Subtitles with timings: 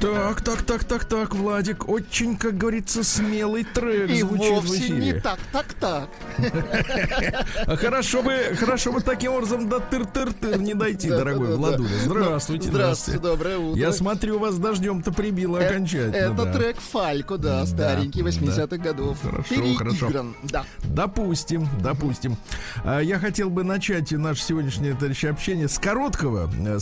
[0.00, 4.76] Так, так, так, так, так, Владик, очень, как говорится, смелый трек И звучит в вовсе
[4.78, 4.98] эфире.
[4.98, 6.08] не так, так, так.
[7.66, 11.88] А хорошо бы, хорошо бы таким образом до тыр-тыр-тыр не дойти, дорогой Владуля.
[11.90, 12.04] да.
[12.04, 13.78] Здравствуйте, Здравствуйте, доброе утро.
[13.78, 16.16] Я смотрю, вас дождем-то прибило Э, окончательно.
[16.16, 18.28] Это трек Фалько, да, старенький, да.
[18.30, 19.18] 80-х годов.
[19.22, 20.10] Хорошо, хорошо.
[20.44, 20.64] Да.
[20.84, 22.36] Допустим, допустим.
[22.84, 26.78] А, Я хотел бы начать наше сегодняшнее товарищ, общение с короткого э,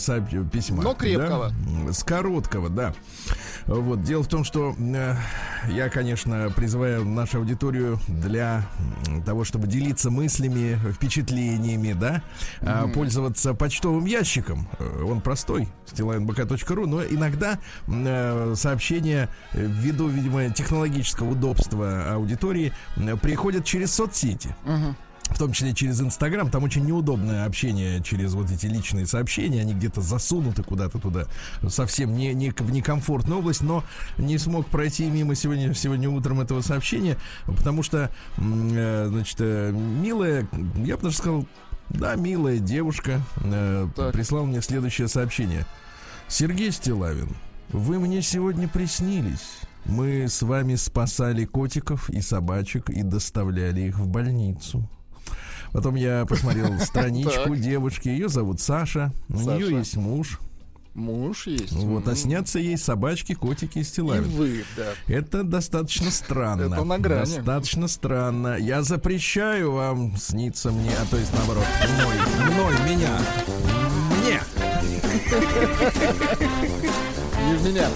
[0.51, 0.83] письма.
[0.83, 1.51] Но крепкого.
[1.91, 2.93] С короткого, да.
[3.67, 4.01] Вот.
[4.01, 5.15] Дело в том, что э,
[5.69, 8.65] я, конечно, призываю нашу аудиторию для
[9.25, 12.23] того, чтобы делиться мыслями, впечатлениями, да,
[12.61, 14.67] а, пользоваться почтовым ящиком.
[14.79, 23.19] Э, Он простой, stilainbk.ru, но иногда э, сообщения, э, ввиду, видимо, технологического удобства аудитории, м,
[23.19, 24.55] приходят через соцсети.
[25.29, 29.73] В том числе через Инстаграм, там очень неудобное общение через вот эти личные сообщения, они
[29.73, 31.25] где-то засунуты куда-то туда,
[31.67, 33.83] совсем не, не в некомфортную область, но
[34.17, 40.47] не смог пройти мимо сегодня, сегодня утром этого сообщения, потому что, э, значит, э, милая,
[40.83, 41.45] я бы даже сказал,
[41.89, 44.13] да, милая девушка э, Так.
[44.13, 45.65] прислала мне следующее сообщение.
[46.27, 47.35] Сергей Стилавин,
[47.69, 49.61] вы мне сегодня приснились.
[49.85, 54.87] Мы с вами спасали котиков и собачек и доставляли их в больницу.
[55.73, 58.09] Потом я посмотрел страничку девушки.
[58.09, 59.11] Ее зовут Саша.
[59.29, 60.39] У нее есть муж.
[60.95, 61.71] Муж есть.
[61.71, 64.23] Вот, а снятся ей собачки, котики и И стилавин.
[64.23, 64.93] вы, да.
[65.07, 66.73] Это достаточно странно.
[66.73, 67.35] Это на грани.
[67.35, 68.57] Достаточно странно.
[68.57, 72.15] Я запрещаю вам сниться мне, а то есть наоборот, мной,
[72.51, 73.17] мной, меня.
[74.23, 74.41] Мне.
[77.51, 77.87] И в меня.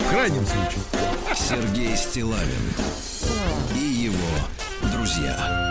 [0.00, 0.82] В крайнем случае.
[1.36, 2.72] Сергей Стилавин
[3.74, 4.16] и его
[4.90, 5.70] друзья.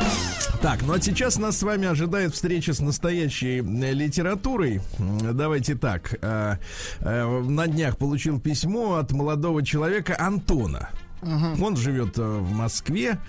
[0.62, 4.80] Так, ну а сейчас нас с вами ожидает встреча с настоящей литературой.
[5.00, 6.14] Давайте так.
[6.22, 6.58] э,
[7.00, 10.90] э, На днях получил письмо от молодого человека Антона.
[11.22, 13.20] Он живет э, в Москве,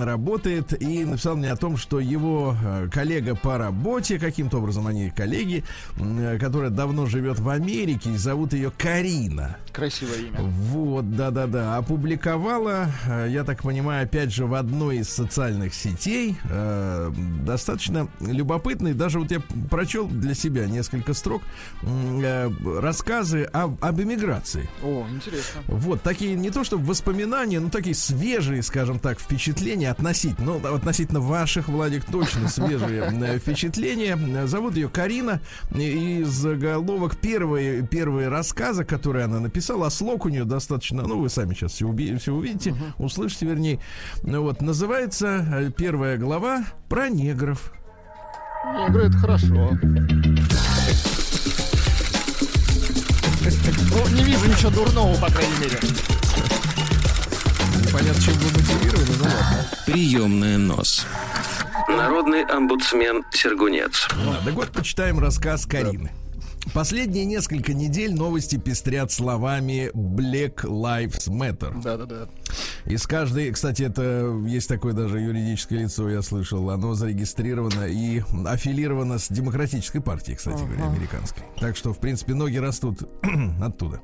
[0.00, 5.10] работает и написал мне о том, что его э, коллега по работе, каким-то образом они
[5.10, 5.64] коллеги,
[5.96, 9.56] э, которая давно живет в Америке, и зовут ее Карина.
[9.72, 10.40] Красивое имя.
[10.40, 11.76] Вот, да-да-да.
[11.76, 12.88] Опубликовала,
[13.28, 16.36] я так понимаю, опять же, в одной из социальных сетей
[17.44, 18.94] достаточно любопытный.
[18.94, 19.40] Даже вот я
[19.70, 21.42] прочел для себя несколько строк
[22.64, 24.68] рассказы об, об эмиграции.
[24.82, 25.62] О, интересно.
[25.68, 31.20] Вот, такие не то чтобы воспоминания, но такие свежие, скажем так, впечатления относительно, ну, относительно
[31.20, 34.46] ваших, Владик, точно свежие э, впечатления.
[34.46, 35.40] Зовут ее Карина.
[35.74, 41.28] И заголовок первые, первые рассказы, которые она написала, а слог у нее достаточно, ну, вы
[41.28, 43.80] сами сейчас все, уби- все увидите, услышите, вернее.
[44.22, 47.72] Ну, вот, называется э, первая глава про негров.
[48.74, 49.78] Негры это хорошо.
[53.90, 55.78] Ну, не вижу ничего дурного, по крайней мере.
[57.88, 59.66] Непонятно, чем вы мотивированы, ну ладно.
[59.86, 61.06] Приемная нос.
[61.88, 64.08] Народный омбудсмен Сергунец.
[64.26, 66.10] Ладно, год почитаем рассказ Карины.
[66.74, 71.80] Последние несколько недель новости пестрят словами Black Lives Matter.
[71.82, 72.28] Да-да-да.
[72.84, 79.18] Из каждой, кстати, это есть такое даже юридическое лицо, я слышал, оно зарегистрировано и аффилировано
[79.18, 81.42] с демократической партией, кстати говоря, американской.
[81.58, 82.98] Так что, в принципе, ноги растут
[83.62, 84.02] оттуда.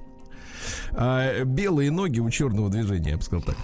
[0.92, 3.56] А, белые ноги у черного движения, я бы сказал так.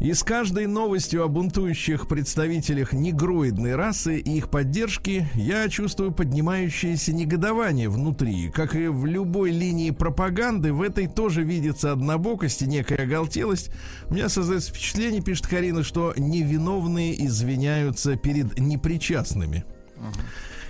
[0.00, 7.12] И с каждой новостью о бунтующих представителях негроидной расы и их поддержки я чувствую поднимающееся
[7.12, 8.48] негодование внутри.
[8.48, 13.70] Как и в любой линии пропаганды, в этой тоже видится однобокость и некая оголтелость.
[14.08, 19.66] У меня создается впечатление, пишет Карина, что невиновные извиняются перед непричастными.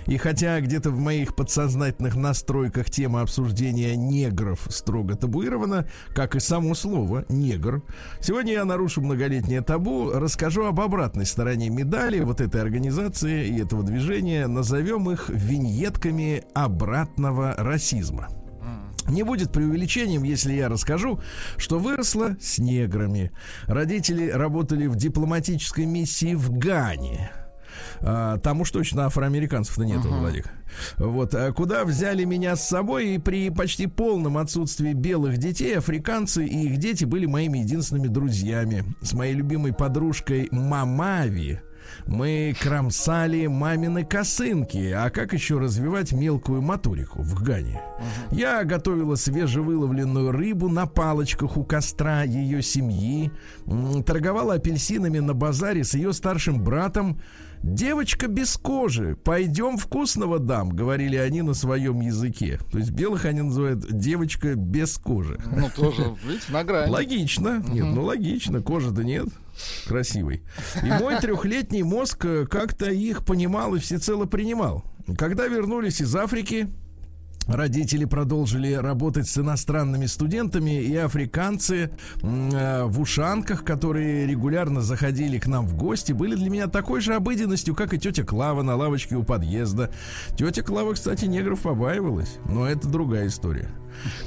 [0.07, 6.73] И хотя где-то в моих подсознательных настройках тема обсуждения негров строго табуирована, как и само
[6.75, 7.83] слово «негр»,
[8.19, 13.83] сегодня я нарушу многолетнее табу, расскажу об обратной стороне медали вот этой организации и этого
[13.83, 18.27] движения, назовем их виньетками обратного расизма.
[19.07, 21.19] Не будет преувеличением, если я расскажу,
[21.57, 23.31] что выросла с неграми.
[23.65, 27.31] Родители работали в дипломатической миссии в Гане.
[28.03, 30.19] А, там уж точно афроамериканцев-то нету, uh-huh.
[30.19, 30.45] Владик.
[30.97, 36.45] Вот, а куда взяли меня с собой, и при почти полном отсутствии белых детей, африканцы
[36.45, 38.85] и их дети были моими единственными друзьями.
[39.01, 41.59] С моей любимой подружкой Мамави
[42.07, 44.91] мы кромсали мамины косынки.
[44.91, 47.81] А как еще развивать мелкую моторику в Гане?
[47.99, 48.37] Uh-huh.
[48.37, 53.31] Я готовила свежевыловленную рыбу на палочках у костра ее семьи.
[54.05, 57.19] Торговала апельсинами на базаре с ее старшим братом.
[57.63, 62.59] Девочка без кожи, пойдем вкусного дам, говорили они на своем языке.
[62.71, 65.39] То есть белых они называют девочка без кожи.
[65.55, 66.89] Ну, тоже, видите, на грани.
[66.89, 67.63] Логично.
[67.67, 69.27] Нет, ну логично, кожи-то нет
[69.87, 70.41] красивый.
[70.83, 74.83] И мой трехлетний мозг как-то их понимал и всецело принимал.
[75.17, 76.67] Когда вернулись из Африки,
[77.47, 81.91] Родители продолжили работать с иностранными студентами и африканцы
[82.21, 87.15] э, в ушанках, которые регулярно заходили к нам в гости, были для меня такой же
[87.15, 89.91] обыденностью, как и тетя Клава на лавочке у подъезда.
[90.37, 93.69] Тетя Клава, кстати, негров побаивалась, но это другая история.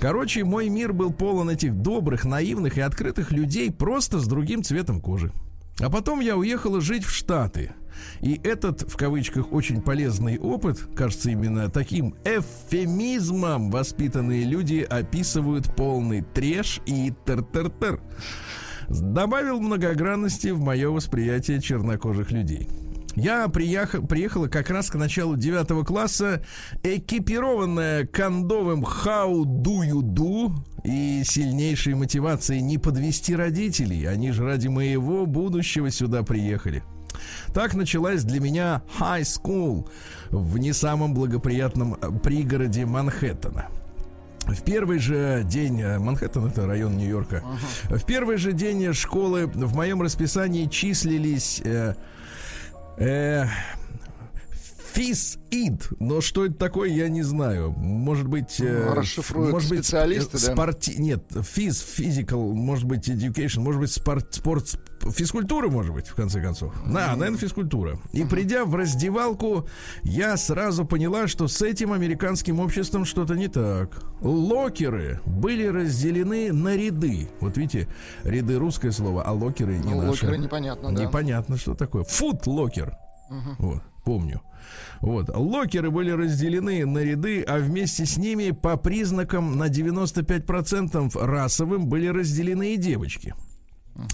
[0.00, 5.00] Короче, мой мир был полон этих добрых, наивных и открытых людей просто с другим цветом
[5.00, 5.32] кожи.
[5.80, 7.72] А потом я уехала жить в Штаты.
[8.20, 16.22] И этот, в кавычках, очень полезный опыт, кажется, именно таким эвфемизмом воспитанные люди описывают полный
[16.22, 18.00] треш и тер-тер-тер.
[18.88, 22.68] Добавил многогранности в мое восприятие чернокожих людей.
[23.16, 26.44] Я приехал, приехала как раз к началу девятого класса,
[26.82, 30.52] экипированная кондовым «How do you do?»
[30.84, 34.04] и сильнейшей мотивацией не подвести родителей.
[34.06, 36.82] Они же ради моего будущего сюда приехали.
[37.54, 39.88] Так началась для меня high school
[40.30, 43.68] в не самом благоприятном э, пригороде Манхэттена.
[44.40, 47.36] В первый же день э, Манхэттен это район Нью-Йорка.
[47.36, 47.96] Uh-huh.
[47.96, 51.94] В первый же день школы в моем расписании числились э,
[52.98, 53.46] э,
[54.94, 55.88] Физ ид.
[55.98, 57.72] Но что это такое, я не знаю.
[57.72, 58.60] Может быть...
[58.60, 60.94] Э, может быть, специалисты, спорти...
[60.96, 61.02] да?
[61.02, 64.78] Нет, физ, физикал, может быть, education, может быть, спорт, спорт,
[65.10, 66.72] физкультура, может быть, в конце концов.
[66.86, 67.98] Да, наверное, физкультура.
[68.12, 69.66] И придя в раздевалку,
[70.04, 74.00] я сразу поняла, что с этим американским обществом что-то не так.
[74.20, 77.28] Locker ы были разделены на ряды.
[77.40, 77.88] Вот видите,
[78.22, 80.24] ряды русское слово, а locker ы не ну, наше.
[80.24, 81.02] Locker ы непонятно, да.
[81.02, 82.04] Непонятно, что такое.
[82.04, 82.96] Foot Locker.
[83.30, 83.54] Uh-huh.
[83.58, 84.40] Вот, помню.
[85.00, 85.28] Вот.
[85.34, 91.86] Locker ы были разделены на ряды, а вместе с ними по признакам на 95% расовым
[91.86, 93.34] были разделены и девочки.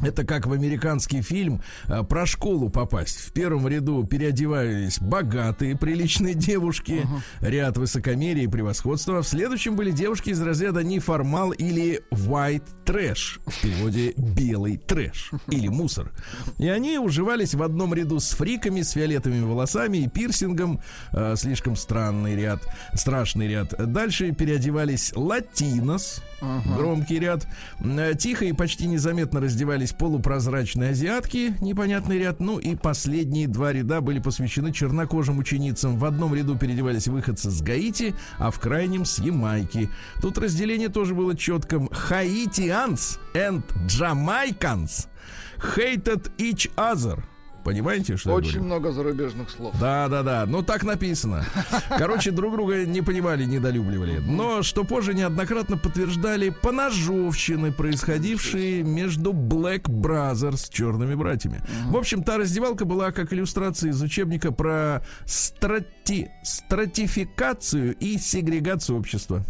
[0.03, 3.19] Это как в американский фильм э, про школу попасть.
[3.19, 7.07] В первом ряду переодевались богатые, приличные девушки,
[7.41, 7.51] uh-huh.
[7.51, 9.19] ряд высокомерия и превосходства.
[9.19, 15.31] А в следующем были девушки из разряда неформал или white trash, в переводе белый трэш
[15.49, 16.13] или мусор.
[16.59, 20.81] И они уживались в одном ряду с фриками, с фиолетовыми волосами и пирсингом.
[21.13, 22.61] Э, слишком странный ряд,
[22.95, 23.75] страшный ряд.
[23.79, 26.77] Дальше переодевались латинос, uh-huh.
[26.77, 27.47] громкий ряд.
[27.81, 32.41] Э, тихо и почти незаметно раздевались одевались полупрозрачные азиатки, непонятный ряд.
[32.41, 35.97] Ну и последние два ряда были посвящены чернокожим ученицам.
[35.97, 39.89] В одном ряду переодевались выходцы с Гаити, а в крайнем с Ямайки.
[40.21, 41.89] Тут разделение тоже было четким.
[41.89, 45.07] Хаитианс and Jamaicans
[45.77, 47.23] hated each other.
[47.65, 49.75] Понимаете, что Очень много зарубежных слов.
[49.79, 50.45] Да, да, да.
[50.47, 51.45] Ну так написано.
[51.99, 54.19] Короче, друг друга не понимали, недолюбливали.
[54.19, 61.63] Но что позже неоднократно подтверждали поножовщины, происходившие между Black Brothers, черными братьями.
[61.89, 66.31] В общем, та раздевалка была как иллюстрация из учебника про страти...
[66.43, 69.45] стратификацию и сегрегацию общества.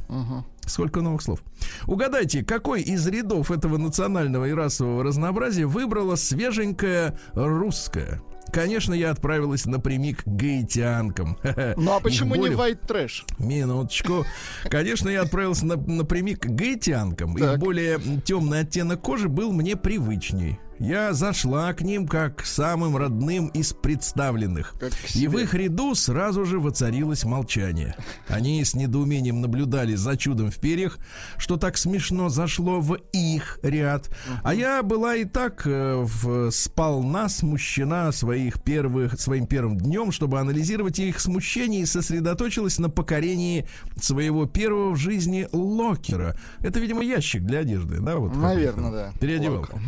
[0.71, 1.43] Сколько новых слов.
[1.87, 8.23] Угадайте, какой из рядов этого национального и расового разнообразия выбрала свеженькая русская?
[8.53, 11.39] Конечно, я отправилась напрямик к гаитянкам.
[11.77, 13.25] Ну а почему не white trash?
[13.39, 14.25] Минуточку.
[14.65, 17.37] Конечно, я отправился на, напрямик к гаитянкам.
[17.37, 20.59] Их более темный оттенок кожи был мне привычней.
[20.81, 24.75] Я зашла к ним как к самым родным из представленных.
[25.15, 27.95] И в их ряду сразу же воцарилось молчание.
[28.29, 30.99] Они с недоумением наблюдали за чудом в перьях,
[31.37, 34.09] что так смешно зашло в их ряд.
[34.43, 40.41] А я была и так э, в, сполна смущена своих первых, своим первым днем, чтобы
[40.41, 43.69] анализировать их смущение и сосредоточилась на покорении
[44.01, 46.39] своего первого в жизни локера.
[46.61, 48.17] Это, видимо, ящик для одежды, да?
[48.17, 49.13] Вот Наверное, да.
[49.21, 49.79] Переодевалка.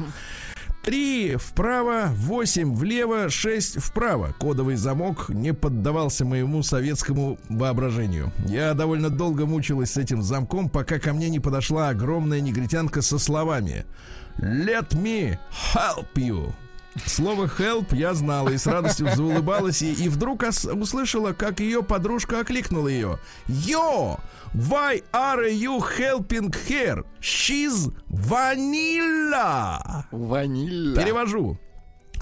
[0.83, 4.35] Три вправо, восемь влево, шесть вправо.
[4.41, 8.33] Кодовый замок не поддавался моему советскому воображению.
[8.47, 13.21] Я довольно долго мучилась с этим замком, пока ко мне не подошла огромная негритянка со
[13.21, 13.87] словами
[14.39, 15.39] «Let me
[15.73, 16.53] help you».
[17.07, 20.45] Слово help я знала и с радостью заулыбалась ей, и вдруг
[20.75, 23.19] услышала, как ее подружка окликнула ее.
[23.47, 24.19] Йо!
[24.55, 27.05] Why are you helping her?
[27.21, 30.05] She's vanilla.
[30.11, 30.97] Ванилла.
[30.97, 31.59] Перевожу.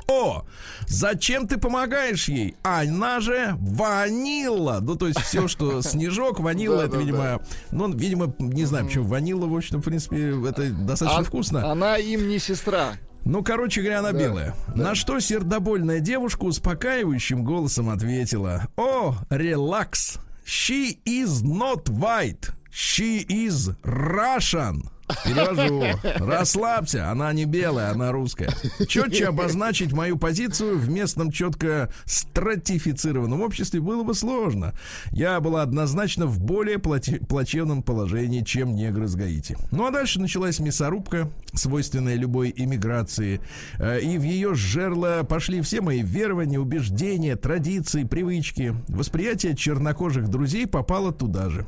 [0.07, 0.45] О,
[0.87, 2.57] зачем ты помогаешь ей?
[2.63, 4.79] Она же ванила.
[4.81, 9.47] Ну, то есть все, что снежок, ванила, это, видимо, ну, видимо, не знаю, почему ванила,
[9.47, 11.71] в общем, в принципе, это достаточно вкусно.
[11.71, 12.95] Она им не сестра.
[13.25, 14.55] Ну, короче говоря, она да, белая.
[14.69, 14.83] Да.
[14.83, 18.67] На что сердобольная девушка успокаивающим голосом ответила.
[18.77, 20.19] О, релакс.
[20.45, 22.51] She is not white.
[22.73, 24.83] She is Russian.
[25.25, 25.85] Перевожу.
[26.19, 28.51] Расслабься, она не белая, она русская.
[28.87, 34.75] Четче обозначить мою позицию в местном четко стратифицированном обществе было бы сложно.
[35.13, 39.57] Я была однозначно в более плачевном положении, чем негры с Гаити.
[39.71, 43.41] Ну а дальше началась мясорубка, свойственная любой иммиграции.
[43.79, 48.75] Э, и в ее жерло пошли все мои верования, убеждения, традиции, привычки.
[48.89, 51.67] Восприятие чернокожих друзей попало туда же.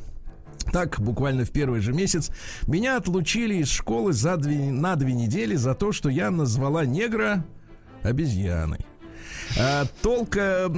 [0.73, 2.31] Так, буквально в первый же месяц
[2.67, 7.45] меня отлучили из школы за две, на две недели за то, что я назвала негра
[8.02, 8.79] обезьяной.
[9.58, 10.70] А, толка,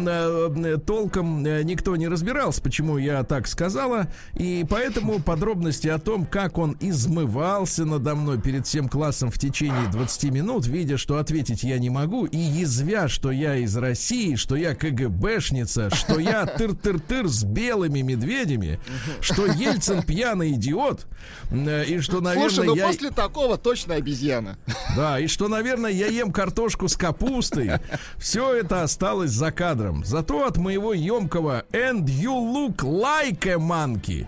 [0.87, 6.59] толком э, никто не разбирался, почему я так сказала, и поэтому подробности о том, как
[6.59, 11.79] он измывался надо мной перед всем классом в течение 20 минут, видя, что ответить я
[11.79, 17.45] не могу, и язвя, что я из России, что я КГБшница, что я тыр-тыр-тыр с
[17.45, 18.81] белыми медведями,
[19.21, 21.07] что Ельцин пьяный идиот,
[21.51, 22.87] э, и что, наверное, Слушай, ну я...
[22.87, 24.59] после такого точно обезьяна.
[24.97, 27.73] Да, и что, наверное, я ем картошку с капустой.
[28.17, 30.05] Все это это осталось за кадром.
[30.05, 34.27] Зато от моего емкого And you look like a monkey.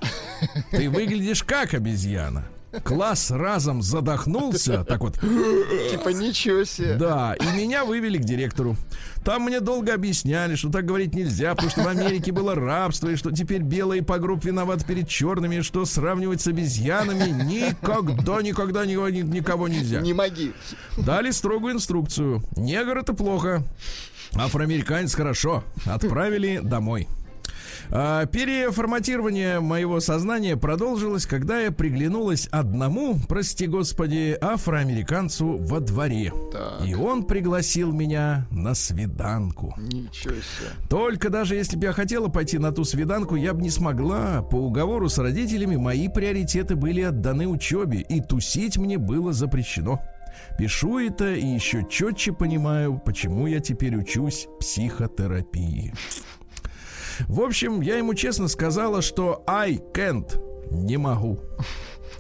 [0.70, 2.44] Ты выглядишь как обезьяна.
[2.84, 5.14] Класс разом задохнулся, так вот.
[5.18, 6.94] Типа ничего себе.
[6.94, 8.76] Да, и меня вывели к директору.
[9.24, 13.16] Там мне долго объясняли, что так говорить нельзя, потому что в Америке было рабство, и
[13.16, 19.68] что теперь белые по групп виноват перед черными, что сравнивать с обезьянами никогда, никогда никого
[19.68, 20.00] нельзя.
[20.00, 20.52] Не моги.
[20.98, 22.42] Дали строгую инструкцию.
[22.56, 23.64] Негр это плохо.
[24.38, 25.64] Афроамериканец хорошо.
[25.86, 27.08] Отправили домой.
[27.90, 36.32] А, переформатирование моего сознания продолжилось, когда я приглянулась одному, прости господи, афроамериканцу во дворе.
[36.52, 36.86] Так.
[36.86, 39.74] И он пригласил меня на свиданку.
[39.78, 40.70] Ничего себе.
[40.88, 44.42] Только даже если бы я хотела пойти на ту свиданку, я бы не смогла.
[44.42, 50.00] По уговору с родителями мои приоритеты были отданы учебе, и тусить мне было запрещено.
[50.58, 55.92] Пишу это и еще четче понимаю, почему я теперь учусь психотерапии.
[57.20, 60.40] В общем, я ему честно сказала, что I can't,
[60.70, 61.40] не могу.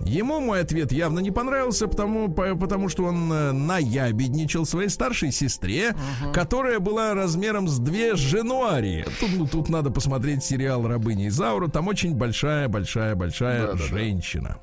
[0.00, 5.90] Ему мой ответ явно не понравился, потому, потому что он э, наябедничал своей старшей сестре,
[5.90, 6.32] uh-huh.
[6.32, 9.06] которая была размером с две женуарии.
[9.20, 11.68] Тут, ну, тут надо посмотреть сериал «Рабыня Изаура».
[11.68, 14.58] Там очень большая-большая-большая да, женщина.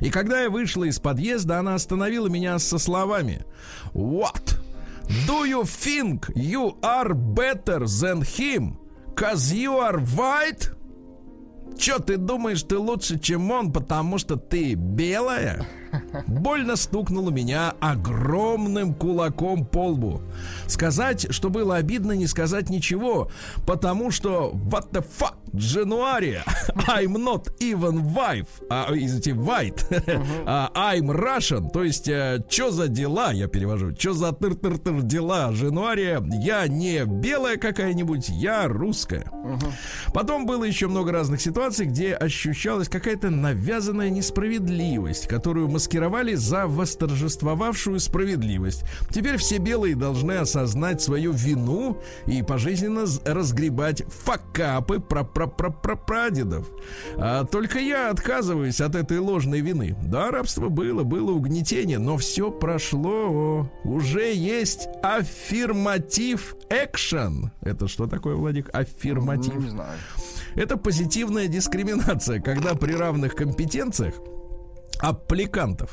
[0.00, 3.44] И когда я вышла из подъезда, она остановила меня со словами
[3.92, 4.58] What?
[5.26, 8.76] Do you think you are better than him?
[9.14, 10.70] Cause you are white?
[11.78, 15.66] Чё ты думаешь, ты лучше, чем он, потому что ты белая?
[16.26, 20.22] Больно стукнуло меня огромным кулаком по лбу.
[20.66, 23.30] Сказать, что было обидно, не сказать ничего,
[23.66, 26.38] потому что what the fuck, January,
[26.88, 30.72] I'm not even wife, а, извините, white, uh-huh.
[30.74, 36.22] I'm Russian, то есть, э, что за дела, я перевожу, что за тыр-тыр-тыр дела, January,
[36.42, 39.30] я не белая какая-нибудь, я русская.
[40.12, 48.00] Потом было еще много разных ситуаций, где ощущалась какая-то навязанная несправедливость, которую маскировали за восторжествовавшую
[48.00, 48.82] справедливость.
[49.12, 55.94] Теперь все белые должны осознать свою вину и пожизненно разгребать факапы про про про про
[55.94, 56.66] прадедов.
[57.16, 59.96] А только я отказываюсь от этой ложной вины.
[60.02, 63.70] Да, рабство было, было угнетение, но все прошло.
[63.84, 67.52] Уже есть аффирматив экшен.
[67.60, 68.68] Это что такое, Владик?
[68.72, 69.54] Аффирматив.
[69.54, 69.96] Не знаю.
[70.56, 74.14] Это позитивная дискриминация, когда при равных компетенциях
[75.00, 75.90] аппликантов.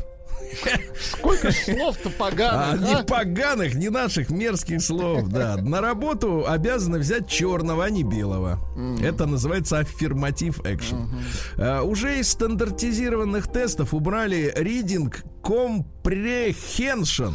[0.99, 2.77] Сколько слов-то поганых, а, а?
[2.77, 5.57] Не поганых, не наших мерзких слов, да.
[5.57, 8.59] На работу обязаны взять черного, а не белого.
[8.77, 9.05] Mm.
[9.05, 10.97] Это называется аффирматив экшен.
[10.97, 11.61] Mm-hmm.
[11.61, 17.33] А, уже из стандартизированных тестов убрали reading comprehension.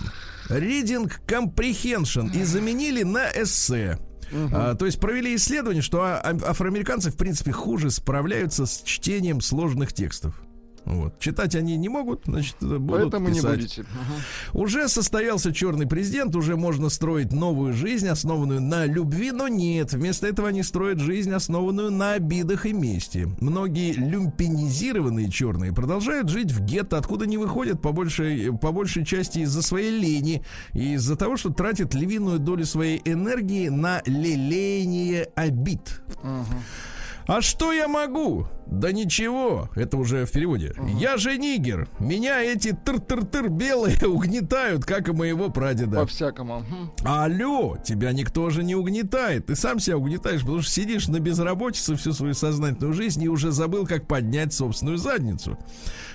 [0.48, 3.98] Reading comprehension и заменили на эссе.
[4.32, 4.50] Uh-huh.
[4.52, 9.92] А, то есть провели исследование, что а, афроамериканцы, в принципе, хуже справляются с чтением сложных
[9.92, 10.40] текстов.
[10.84, 11.18] Вот.
[11.18, 13.56] Читать они не могут, значит, будут Поэтому не писать.
[13.56, 13.84] будете.
[14.52, 19.92] Уже состоялся черный президент, уже можно строить новую жизнь, основанную на любви, но нет.
[19.92, 23.28] Вместо этого они строят жизнь, основанную на обидах и мести.
[23.40, 29.40] Многие люмпинизированные черные продолжают жить в гетто, откуда не выходят по большей, по большей части
[29.40, 36.02] из-за своей лени и из-за того, что тратят львиную долю своей энергии на лелеяние обид.
[37.26, 38.46] А что я могу?
[38.70, 40.74] Да ничего, это уже в переводе.
[40.96, 41.88] Я же нигер.
[41.98, 45.96] Меня эти тыр-тыр-тыр белые угнетают, как и моего прадеда.
[45.96, 46.64] По-всякому.
[47.04, 49.46] Алло, тебя никто же не угнетает.
[49.46, 53.50] Ты сам себя угнетаешь, потому что сидишь на безработице всю свою сознательную жизнь и уже
[53.50, 55.58] забыл, как поднять собственную задницу.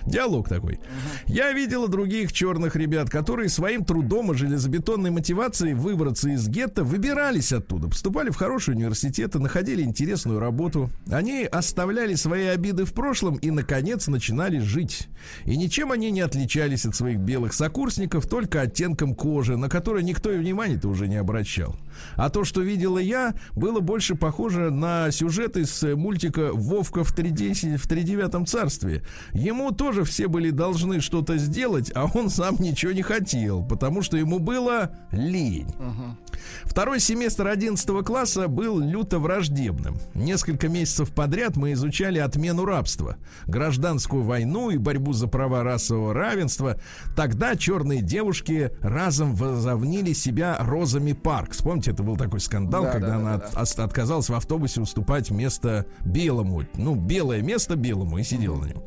[0.06, 0.80] Диалог такой.
[1.26, 7.52] Я видела других черных ребят, которые своим трудом и железобетонной мотивацией выбраться из гетто выбирались
[7.52, 10.90] оттуда, поступали в хорошие университеты, находили интересную работу.
[11.12, 15.08] Они оставляли свои обиды в прошлом и, наконец, начинали жить.
[15.46, 20.32] И ничем они не отличались от своих белых сокурсников, только оттенком кожи, на который никто
[20.32, 21.76] и внимания-то уже не обращал.
[22.16, 27.14] А то, что видела я, было больше похоже на сюжет из э, мультика «Вовка в,
[27.14, 29.04] 310 в тридевятом царстве».
[29.34, 34.18] Ему тоже все были должны что-то сделать, а он сам ничего не хотел, потому что
[34.18, 35.68] ему было лень.
[36.64, 39.98] Второй семестр 11 класса был люто враждебным.
[40.14, 46.80] Несколько месяцев подряд мы изучали отмену рабства, гражданскую войну и борьбу за права расового равенства.
[47.16, 51.62] Тогда черные девушки разом возовнили себя Розами Паркс.
[51.86, 54.82] Помните, это был такой скандал, Да, когда да, она да, от- ос- отказалась в автобусе
[54.82, 56.64] уступать место белому.
[56.76, 58.84] Ну, белое место белому и сидела на нем.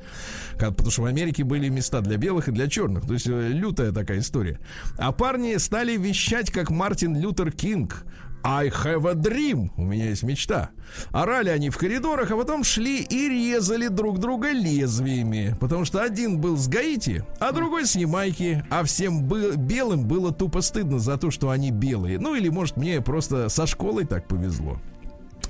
[0.59, 3.07] Потому что в Америке были места для белых и для черных.
[3.07, 4.59] То есть э, лютая такая история.
[4.97, 8.05] А парни стали вещать, как Мартин Лютер Кинг.
[8.45, 9.71] I have a dream.
[9.77, 10.71] У меня есть мечта.
[11.11, 15.57] Орали они в коридорах, а потом шли и резали друг друга лезвиями.
[15.61, 18.65] Потому что один был с Гаити, а другой с Ямайки.
[18.71, 22.19] А всем бы- белым было тупо стыдно за то, что они белые.
[22.19, 24.81] Ну или, может, мне просто со школой так повезло.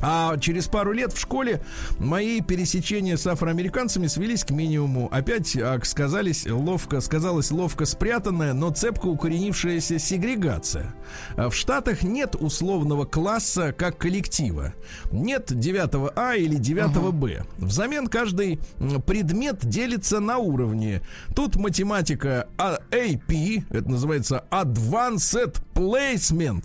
[0.00, 1.60] А через пару лет в школе
[1.98, 5.08] мои пересечения с афроамериканцами свелись к минимуму.
[5.10, 10.94] Опять а, сказались ловко, сказалась ловко спрятанная, но цепко укоренившаяся сегрегация.
[11.36, 14.74] А В Штатах нет условного класса как коллектива.
[15.10, 17.44] Нет 9 А или 9 Б.
[17.58, 18.60] Взамен каждый
[19.06, 21.02] предмет делится на уровни.
[21.34, 26.64] Тут математика А- AP, это называется Advanced Placement,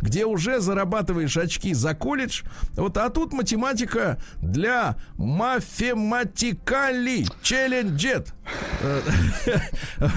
[0.00, 2.42] где уже зарабатываешь очки за колледж.
[2.76, 8.32] Вот, а тут математика для мафематикали челленджет.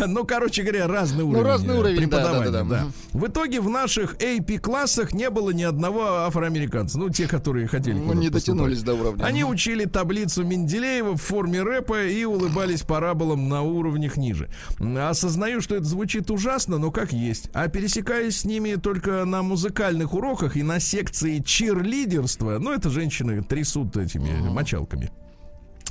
[0.08, 1.46] Ну, короче говоря, разный уровень.
[1.46, 2.88] разный э, уровень, да, преподавания, да, да, да.
[3.12, 6.98] В итоге в наших AP-классах не было ни одного афроамериканца.
[6.98, 9.24] Ну, те, которые хотели Ну, не дотянулись до уровня.
[9.24, 14.50] Они учили таблицу Менделеева в форме рэпа и улыбались параболам на уровнях ниже.
[14.80, 17.50] Осознаю, что это звучит ужасно, но как есть.
[17.54, 17.68] А
[18.04, 23.96] пересекаясь с ними только на музыкальных уроках и на секции чирлидерства, ну, это женщины трясут
[23.96, 25.10] этими мочалками.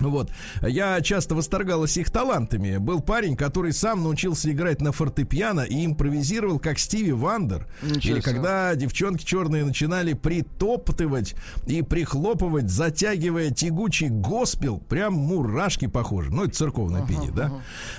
[0.01, 0.31] Вот.
[0.63, 2.79] Я часто восторгалась их талантами.
[2.79, 7.67] Был парень, который сам научился играть на фортепиано и импровизировал, как Стиви Вандер.
[7.83, 11.35] Ничего Или когда девчонки черные начинали притоптывать
[11.67, 16.31] и прихлопывать, затягивая тягучий госпел, прям мурашки похожи.
[16.31, 17.53] Ну, это церковное пение, да?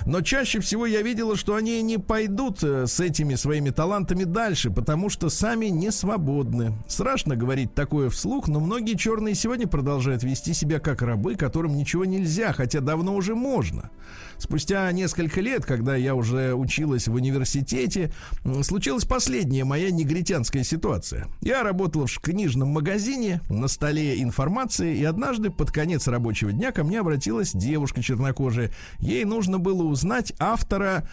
[0.06, 4.70] Но чаще всего я видела, что они не пойдут э, с этими своими талантами дальше,
[4.70, 6.74] потому что сами не свободны.
[6.88, 12.06] Страшно говорить такое вслух, но многие черные сегодня продолжают вести себя как рабы, которым ничего
[12.06, 13.90] нельзя, хотя давно уже можно.
[14.44, 18.12] Спустя несколько лет, когда я уже училась в университете,
[18.60, 21.28] случилась последняя моя негритянская ситуация.
[21.40, 26.84] Я работала в книжном магазине, на столе информации, и однажды под конец рабочего дня ко
[26.84, 28.70] мне обратилась девушка чернокожая.
[28.98, 31.08] Ей нужно было узнать автора,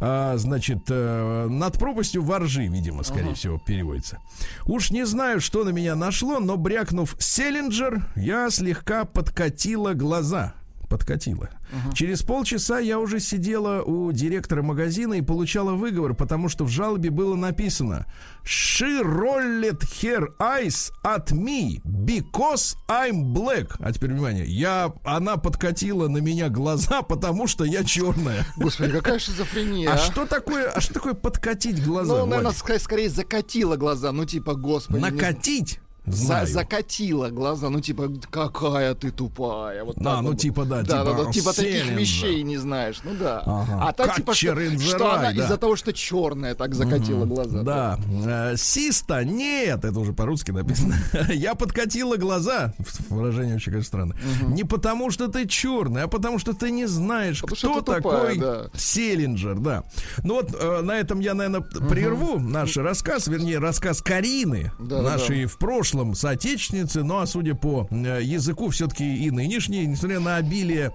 [0.00, 4.18] а, значит, э, над пропастью воржи, видимо, скорее всего, переводится.
[4.64, 10.54] Уж не знаю, что на меня нашло, но брякнув Селлинджер, я слегка подкатила глаза.
[10.96, 11.50] Подкатила.
[11.92, 17.10] Через полчаса я уже сидела у директора магазина и получала выговор, потому что в жалобе
[17.10, 18.06] было написано
[18.44, 23.76] She rolled her eyes at me because I'm black.
[23.80, 28.46] А теперь внимание, я, она подкатила на меня глаза, потому что я черная.
[28.56, 29.90] Господи, какая шизофрения.
[29.90, 32.16] А что такое, а что такое подкатить глаза?
[32.18, 34.12] Ну, наверное, скорее закатила глаза.
[34.12, 35.02] Ну, типа, господи.
[35.02, 39.84] не За, закатила глаза, ну типа, какая ты тупая.
[39.84, 40.38] Вот Да, ну, вот.
[40.38, 43.42] типа, да, да, типа, да, да, типа таких вещей не знаешь, ну да.
[43.44, 43.88] Ага.
[43.88, 45.44] А так типа, что, что она да.
[45.44, 47.62] из-за того, что черная так закатила глаза.
[47.62, 47.98] Да.
[48.24, 50.94] Э, Систа, нет, это уже по-русски написано.
[51.32, 52.72] Я подкатила глаза.
[53.08, 54.16] Выражение очень, конечно, странно.
[54.48, 58.38] Не потому, что ты черный, а потому, что ты не знаешь, Потому кто тупая, такой
[58.38, 58.70] да.
[58.74, 59.82] Селлинджер, да.
[60.22, 65.02] Ну вот э, на этом я, наверное, прерву наш рассказ, вернее, рассказ Карины, Да, да,
[65.02, 70.36] нашей в прошлом соотечественницы, ну а судя по э, языку, все-таки и нынешней, несмотря на
[70.36, 70.92] обилие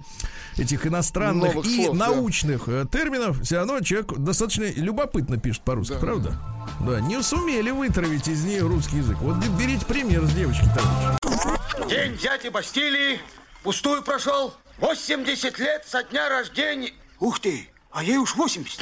[0.57, 2.07] этих иностранных Новых и слов, да.
[2.07, 6.35] научных э, терминов, все равно человек достаточно любопытно пишет по-русски, правда?
[6.79, 9.17] Да, не сумели вытравить из нее русский язык.
[9.21, 11.89] Вот берите пример с девочки, товарищи.
[11.89, 13.19] День дяди Бастилии
[13.63, 14.53] пустую прошел.
[14.79, 16.91] 80 лет со дня рождения.
[17.19, 18.79] Ух ты, а ей уж 80.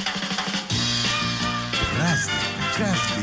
[1.99, 2.33] Разный,
[2.77, 3.18] каждый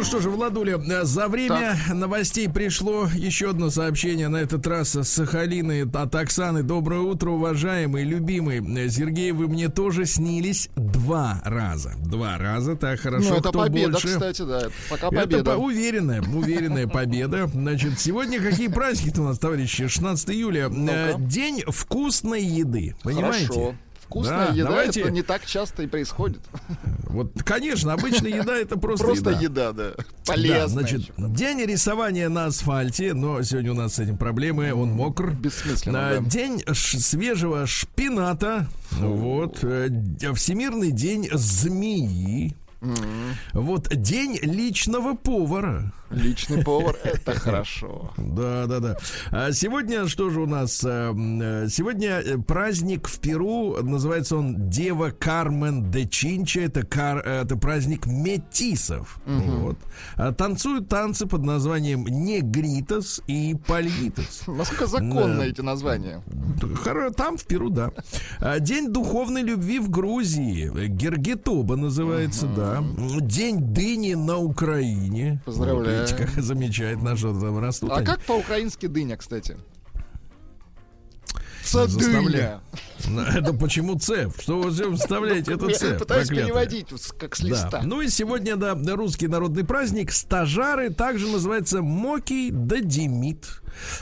[0.00, 5.04] Ну что же, Владуля, за время новостей пришло еще одно сообщение, на этот раз с
[5.04, 6.62] Сахалины от Оксаны.
[6.62, 8.60] Доброе утро, уважаемый, любимый.
[8.88, 11.92] Сергей, вы мне тоже снились два раза.
[11.98, 13.28] Два раза, так хорошо.
[13.28, 14.08] Ну, это Кто победа, больше?
[14.08, 14.58] кстати, да.
[14.60, 15.44] это Пока Это победа.
[15.44, 17.50] по- уверенная, уверенная победа.
[17.52, 19.86] Значит, сегодня какие праздники у нас, товарищи?
[19.86, 20.70] 16 июля.
[20.70, 22.94] Э, День вкусной еды.
[23.02, 23.48] Понимаете?
[23.48, 23.74] Хорошо.
[24.10, 26.40] Вкусная Да, еда, давайте- это не так часто и происходит.
[27.10, 29.40] Вот, конечно, обычная еда это просто, Просто еда.
[29.40, 29.90] еда, да.
[29.96, 30.66] Да, Полезная.
[30.68, 31.12] значит, еще.
[31.16, 35.30] день рисования на асфальте, но сегодня у нас с этим проблемы, он мокр.
[35.32, 36.28] Бессмысленно, да.
[36.28, 39.58] День свежего шпината, вот.
[39.62, 39.88] э,
[40.34, 42.56] Всемирный день змеи.
[43.52, 45.92] Вот день личного повара.
[46.10, 48.12] Личный повар, это хорошо.
[48.16, 48.96] Да, да, да.
[49.30, 50.82] А сегодня что же у нас?
[50.82, 53.76] э, э, Сегодня э, праздник в Перу.
[53.80, 56.62] Называется он Дева Кармен де Чинча.
[56.62, 59.20] Это, кар, это праздник метисов.
[59.26, 59.78] Вот.
[60.16, 64.44] А Танцуют танцы под названием Негритос и Пальитос.
[64.48, 66.24] Насколько законно эти названия?
[67.16, 67.92] Там, в Перу, да.
[68.40, 70.72] А, День духовной любви в Грузии.
[70.88, 72.69] Гергетоба называется, да.
[73.20, 75.40] День дыни на Украине.
[75.44, 76.00] Поздравляю.
[76.00, 78.06] Вот видите, как замечательно, что там растут А они.
[78.06, 79.56] как по-украински дыня, кстати?
[81.70, 82.60] Заставляю.
[82.98, 83.26] Садыня.
[83.38, 84.30] Это почему Ц?
[84.40, 85.54] Что вы все вставляете?
[85.54, 85.94] Это Я Ц.
[85.98, 86.46] пытаюсь проклятое.
[86.46, 87.48] переводить с- как с Да.
[87.48, 87.80] листа.
[87.84, 90.12] Ну и сегодня, да, русский народный праздник.
[90.12, 93.46] Стажары также называется Мокий да Демид.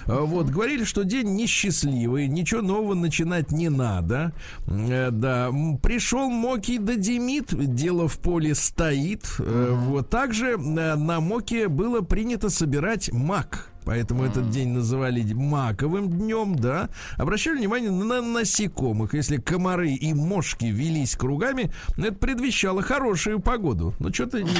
[0.07, 4.33] А, Вот, говорили, что день несчастливый, ничего нового начинать не надо.
[4.67, 5.51] Э, Да,
[5.83, 9.27] пришел Мокий да Демид, дело в поле стоит.
[9.39, 13.71] Э, Вот, также э, на Моке было принято собирать мак.
[13.89, 16.91] Поэтому этот день называли маковым днем, да.
[17.17, 19.15] Обращали внимание на насекомых.
[19.15, 23.95] Если комары и мошки велись кругами, это предвещало хорошую погоду.
[23.99, 24.51] Но что-то не...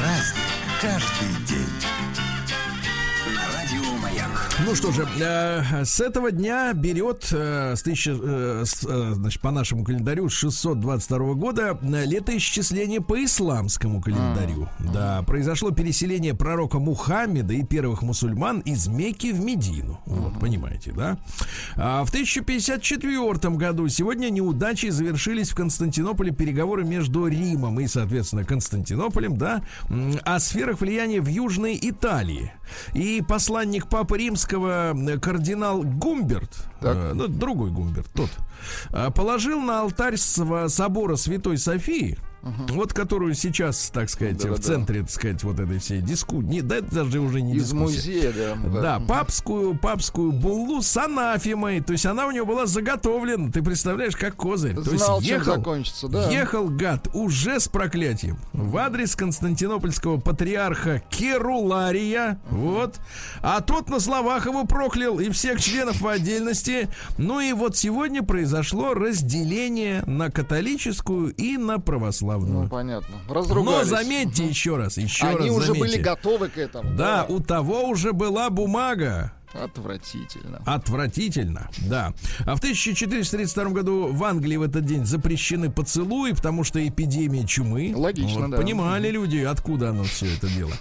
[0.00, 0.42] Разный,
[0.82, 2.25] каждый день.
[4.66, 9.40] Ну что же, э, с этого дня берет э, с тысяча, э, с, э, значит,
[9.40, 14.68] по нашему календарю с 622 года э, летоисчисление по исламскому календарю.
[14.80, 20.00] Да, произошло переселение пророка Мухаммеда и первых мусульман из Мекки в Медину.
[20.04, 21.16] Вот, понимаете, да?
[21.76, 29.36] А в 1054 году сегодня неудачи завершились в Константинополе переговоры между Римом и, соответственно, Константинополем,
[29.36, 29.62] да,
[30.24, 32.52] о сферах влияния в Южной Италии.
[32.92, 36.50] И посланник Папы Римского э, кардинал Гумберт,
[36.80, 38.30] э, ну, другой Гумберт, тот,
[38.92, 44.62] э, положил на алтарь собора Святой Софии, вот которую сейчас, так сказать, в Да-да-да.
[44.62, 48.30] центре, так сказать, вот этой всей дискуссии, да, это даже уже не Из дискуссия.
[48.30, 48.32] музея,
[48.72, 48.80] да.
[48.80, 51.80] Да, папскую, папскую буллу с анафемой.
[51.80, 53.50] То есть она у него была заготовлена.
[53.50, 54.74] Ты представляешь, как козырь.
[54.74, 56.30] То Знал, есть чем ехал, закончится, да.
[56.30, 62.40] ехал гад уже с проклятием в адрес константинопольского патриарха Керулария.
[62.50, 62.96] Вот.
[63.42, 66.88] А тот на словах его проклял и всех членов в отдельности.
[67.18, 71.78] Ну и вот сегодня произошло разделение на католическую и на
[72.38, 72.68] Ну, православную.
[72.70, 73.16] понятно.
[73.28, 73.86] Но Разругались.
[73.88, 76.00] заметьте еще раз, еще раз Они уже были заметьте.
[76.02, 76.96] готовы к этому.
[76.96, 79.32] Да, у того уже была бумага.
[79.52, 80.62] Отвратительно.
[80.66, 82.12] Отвратительно, да.
[82.40, 87.92] А в 1432 году в Англии в этот день запрещены поцелуи, потому что эпидемия чумы.
[87.94, 88.56] Логично, да.
[88.56, 90.72] Понимали люди, откуда оно все это дело.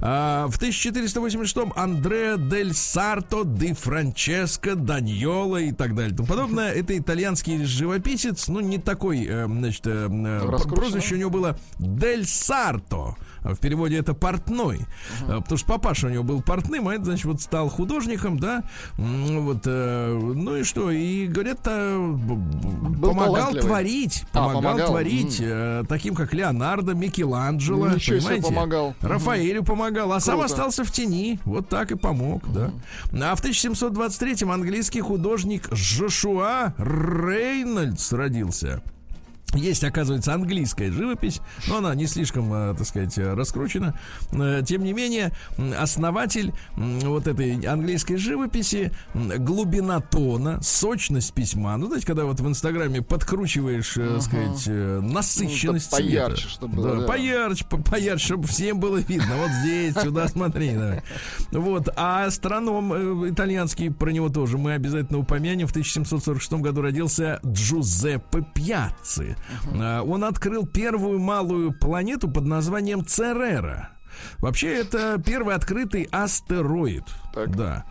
[0.00, 6.72] А, в 1486 Андреа дель Сарто де Франческо Даньола и так далее тому подобное.
[6.72, 12.26] Это итальянский живописец, ну не такой, э, значит, э, э, прозвище у него было Дель
[12.26, 13.16] Сарто.
[13.46, 14.80] А В переводе это портной.
[15.28, 18.38] А, Потому что папаша у него был портным, а это, значит, вот стал художником.
[18.38, 18.64] да,
[18.96, 23.60] вот, э, ну и что, и говорят, э, б- помогал талантливый.
[23.62, 28.46] творить, А, помогал, помогал, творить, э, таким как Леонардо, Микеланджело, Ничего себе понимаете?
[28.54, 28.94] помогал.
[29.00, 30.52] Рафаэлю помогал, а сам Круто.
[30.52, 32.72] остался в тени, вот так и помог, да.
[33.12, 38.82] А в 1723-м английский художник Жошуа Рейнольдс родился.
[39.54, 43.98] Есть, оказывается, английская живопись, но она не слишком, э, так сказать, раскручена.
[44.32, 45.32] Э, Тем не менее,
[45.78, 51.76] основатель вот этой английской живописи, глубина тона, сочность письма.
[51.78, 54.66] Ну, знаете, когда вот в Инстаграме подкручиваешь, э, так сказать,
[55.02, 56.26] насыщенность Ну, чтоб цвета.
[56.26, 57.06] поярче, чтоб было, Да, да.
[57.06, 59.36] Поярче, по- поярче, чтобы всем было видно.
[59.38, 60.72] Вот здесь, сюда смотри.
[60.72, 61.02] да.
[61.52, 61.88] Вот.
[61.96, 65.66] А астроном итальянский, про него тоже мы обязательно упомянем.
[65.66, 69.35] В 1746 году родился Джузеппе Пьяцци.
[69.74, 73.90] А, Он открыл первую малую планету под названием Церера.
[74.38, 77.04] Вообще, это первый открытый астероид.
[77.36, 77.54] Так.
[77.54, 77.84] Да.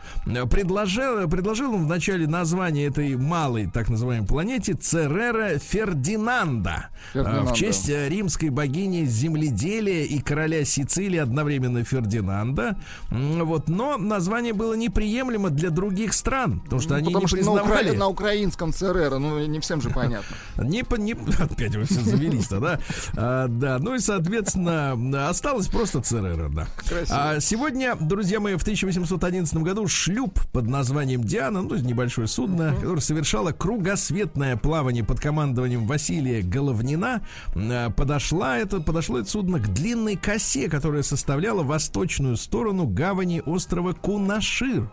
[0.50, 6.88] Предложил, предложил он вначале название этой малой, так называемой планете Церера Фердинанда.
[7.14, 7.42] Фердинанда.
[7.42, 12.76] А, В честь э, римской богини земледелия и короля Сицилии одновременно Фердинанда.
[13.12, 17.54] Вот, но название было неприемлемо для других стран, потому что они Ну, Потому не что
[17.54, 17.90] на, признавали.
[17.90, 20.36] укра- на украинском ЦРР, ну не всем же понятно.
[20.58, 22.80] Не, не, опять вы все завелись-то, да?
[23.16, 26.68] А, да, ну и, соответственно, осталось просто ЦРР, да.
[26.78, 27.18] Красиво.
[27.36, 32.28] А сегодня, друзья мои, в 1811 году шлюп под названием Диана, ну, то есть небольшое
[32.28, 37.22] судно, которое совершало кругосветное плавание под командованием Василия Головнина,
[37.56, 43.94] а, подошла это, подошло это судно к длинной косе, которая составляла восточную сторону гавани острова
[43.94, 44.90] Кунашир.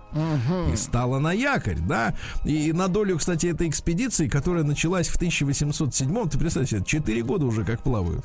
[0.73, 2.15] И стала на якорь, да.
[2.45, 7.47] И на долю, кстати, этой экспедиции, которая началась в 1807 ты представь себе, 4 года
[7.47, 8.25] уже как плавают.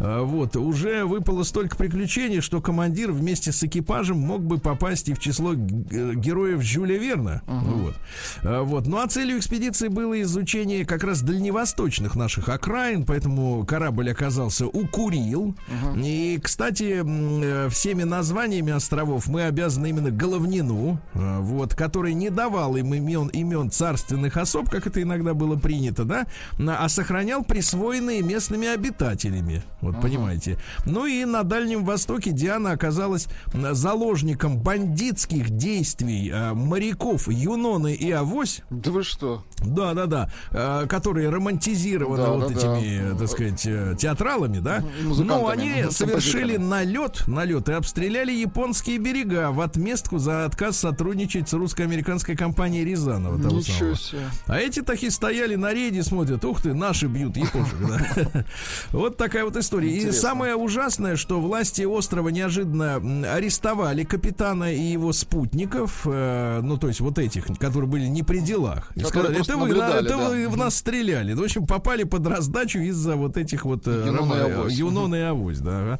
[0.00, 5.14] А, вот, уже выпало столько приключений, что командир вместе с экипажем мог бы попасть и
[5.14, 7.42] в число г- героев Жюля Верна.
[7.46, 7.94] Вот.
[8.42, 8.86] А, вот.
[8.86, 14.86] Ну а целью экспедиции было изучение как раз дальневосточных наших окраин, поэтому корабль оказался у
[14.86, 15.54] Курил.
[15.96, 22.76] И, кстати, э, всеми названиями островов мы обязаны именно Головнину, э, вот, который не давал
[22.76, 26.26] им имен, имен царственных особ, как это иногда было принято, да,
[26.58, 29.62] а сохранял присвоенные местными обитателями.
[29.80, 30.58] Вот, понимаете.
[30.86, 33.26] Ну и на Дальнем Востоке Диана оказалась
[33.72, 39.44] заложником бандитских действий э, моряков Юноны и Авось, Да вы что?
[39.64, 43.18] да, да, да, э, которые романтизированы Да, вот да, этими, да.
[43.18, 44.84] так сказать, э, театралами, да.
[45.02, 45.90] Но они композиторами.
[45.90, 52.84] совершили налет, налет и обстреляли японские берега в отместку за отказ сотрудничать с русско-американской компанией
[52.84, 53.40] Рязанова.
[53.40, 53.96] того Ничего самого.
[53.96, 54.20] себе.
[54.46, 58.44] А эти такие стояли на рейде, смотрят, ух ты, наши бьют японцев, да.
[58.92, 59.90] Вот такая вот история.
[59.90, 60.20] И Интересно.
[60.20, 62.96] самое ужасное, что власти острова неожиданно
[63.32, 68.38] арестовали капитана и его спутников, э, ну, то есть вот этих, которые были не при
[68.38, 68.92] делах.
[68.94, 70.28] И сказали, это вы, на- это да.
[70.28, 71.34] вы в нас стреляли.
[71.34, 74.72] В общем, попали под раздачу из-за вот этих вот э, Юнона и Авось.
[74.72, 75.98] Юнона и Авось, да.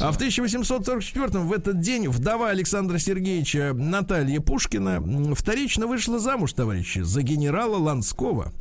[0.00, 7.00] А в 1844 в этот день вдова Александра Сергеевича Наталья Пушкина вторично вышла замуж, товарищи,
[7.00, 8.52] за генерала Ланского.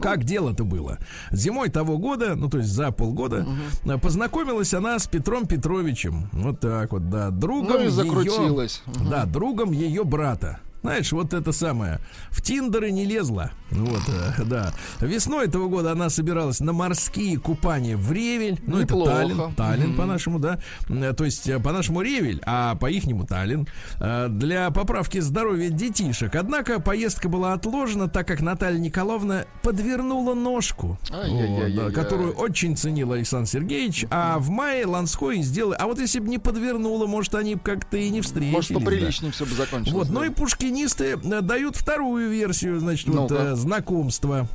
[0.00, 0.98] Как дело-то было?
[1.32, 3.46] Зимой того года, ну то есть за полгода,
[3.84, 6.28] э, познакомилась она с Петром Петровичем.
[6.32, 8.82] Вот так вот, да, другом Ну и ее- закрутилась.
[9.10, 10.60] да, другом ее брата.
[10.82, 12.00] Знаешь, вот это самое.
[12.30, 13.50] В Тиндеры не лезла.
[13.70, 14.72] Вот, э, да.
[15.00, 18.58] Весной этого года она собиралась на морские купания в Ревель.
[18.66, 19.10] Ну, Неплохо.
[19.10, 19.54] это Таллин.
[19.54, 20.58] Таллин по-нашему, да.
[20.88, 23.68] Э, То есть, э, по-нашему Ревель, а по-ихнему Таллин.
[23.98, 26.34] Для поправки здоровья детишек.
[26.34, 30.98] Однако поездка была отложена, так как Наталья Николаевна подвернула ножку.
[31.10, 34.06] Вот, да, которую очень ценил Александр Сергеевич.
[34.10, 35.74] А в мае Ланской сделал...
[35.78, 38.52] А вот если бы не подвернула, может, они как-то и не встретились.
[38.52, 38.78] Может, да.
[38.78, 39.92] поприличнее все бы закончилось.
[39.92, 40.26] Вот, ну да.
[40.26, 40.69] и пушкинисты
[41.00, 43.42] э, дают вторую версию, значит, вот Ну-ка.
[43.42, 44.48] э, знакомства.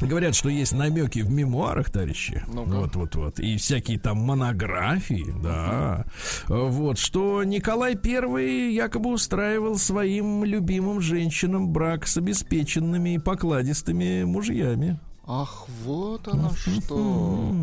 [0.00, 2.42] Говорят, что есть намеки в мемуарах, товарищи.
[2.52, 2.70] Ну-ка.
[2.70, 3.38] Вот, вот, вот.
[3.38, 6.06] И всякие там монографии, да.
[6.48, 14.98] Вот, что Николай Первый якобы устраивал своим любимым женщинам брак с обеспеченными и покладистыми мужьями.
[15.24, 17.54] Ах, вот оно что.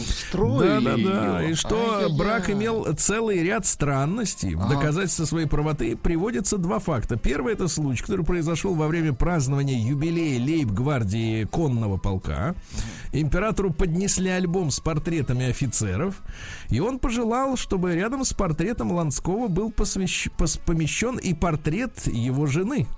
[0.00, 1.40] Устроили Да, да, да.
[1.40, 1.50] её.
[1.50, 2.18] И что Ай-яй-яй.
[2.18, 4.56] брак имел целый ряд странностей.
[4.56, 7.16] В доказательство своей правоты приводятся два факта.
[7.16, 12.56] Первый это случай, который произошел во время празднования юбилея лейб-гвардии конного полка.
[13.12, 16.20] Императору поднесли альбом с портретами офицеров,
[16.68, 22.46] и он пожелал, чтобы рядом с портретом Ланского был посвящ- пос- помещен и портрет его
[22.46, 22.88] жены.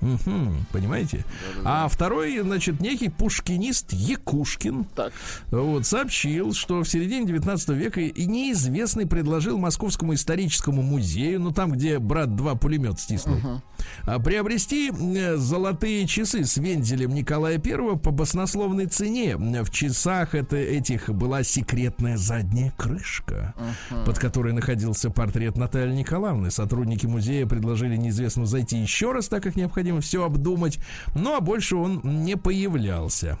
[0.00, 1.24] Мгм, понимаете?
[1.64, 5.12] А второй, значит, некий пушкинист Якушкин Так.
[5.50, 11.72] вот, сообщил, что в середине 19 века и неизвестный предложил Московскому историческому музею, ну там,
[11.72, 13.38] где брат два пулемет стиснул,
[14.06, 14.92] а, приобрести
[15.36, 19.36] золотые часы с вензелем Николая Первого по баснословной цене.
[19.36, 23.54] В часах это, этих была секретная задняя крышка,
[24.04, 26.50] под которой находился портрет Натальи Николаевны.
[26.50, 30.78] Сотрудники музея предложили неизвестному зайти еще раз, так как необходимо все обдумать.
[31.14, 33.38] Ну, а больше он не появлялся.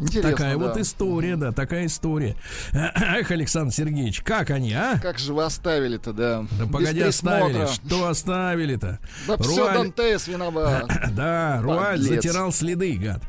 [0.00, 0.64] Интересно, такая да.
[0.64, 2.36] вот история, да, такая история.
[2.72, 4.96] Эх, Александр Сергеевич, как они, а?
[5.02, 6.44] Как же вы оставили-то, да?
[6.56, 7.66] Да Без погоди, оставили.
[7.66, 9.00] Что оставили-то?
[9.26, 10.88] Да все Руаль- Дантес виноват.
[11.10, 12.22] Да, Руаль Подлец.
[12.22, 13.24] затирал следы, гад.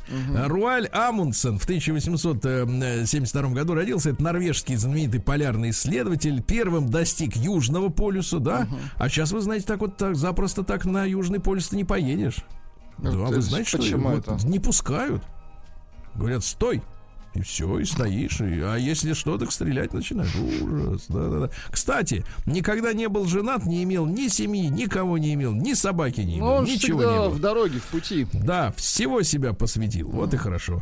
[0.45, 4.11] Руаль Амундсен в 1872 году родился.
[4.11, 6.43] Это норвежский знаменитый полярный исследователь.
[6.43, 8.67] Первым достиг Южного полюса, да?
[8.97, 12.37] А сейчас, вы знаете, так вот так запросто так на Южный полюс ты не поедешь.
[13.01, 14.47] Да, Это вы знаете, что почему вот это?
[14.47, 15.23] не пускают.
[16.15, 16.81] Говорят, стой.
[17.35, 18.41] И все, и стоишь.
[18.41, 20.35] и- а если что, так стрелять начинаешь.
[20.35, 21.05] Ужас.
[21.09, 21.51] Да-да-да.
[21.69, 26.37] Кстати, никогда не был женат, не имел ни семьи, никого не имел, ни собаки не
[26.39, 27.29] имел, Ну, он же ничего не было.
[27.29, 28.25] в дороге, в пути.
[28.33, 30.09] Да, всего себя посвятил.
[30.09, 30.81] Вот и хорошо.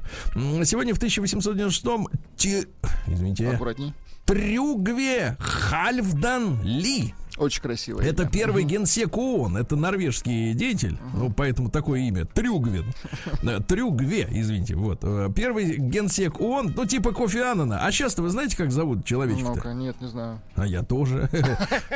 [0.63, 2.65] Сегодня в 1896-м Ти-
[3.07, 3.93] извините, Аккуратней.
[4.25, 7.13] Трюгве Хальфдан Ли.
[7.37, 8.01] Очень красиво.
[8.01, 8.31] Это имя.
[8.31, 12.85] первый генсек ООН, это норвежский деятель, ну, поэтому такое имя, Трюгвин.
[13.43, 14.99] Э, Трюгве, извините, вот.
[15.03, 17.85] Э, Первый генсек ООН, ну, типа Кофи Аннана.
[17.85, 19.55] А сейчас-то вы знаете, как зовут человечка-то?
[19.55, 20.41] Ну-ка, нет, не знаю.
[20.55, 21.29] А я тоже.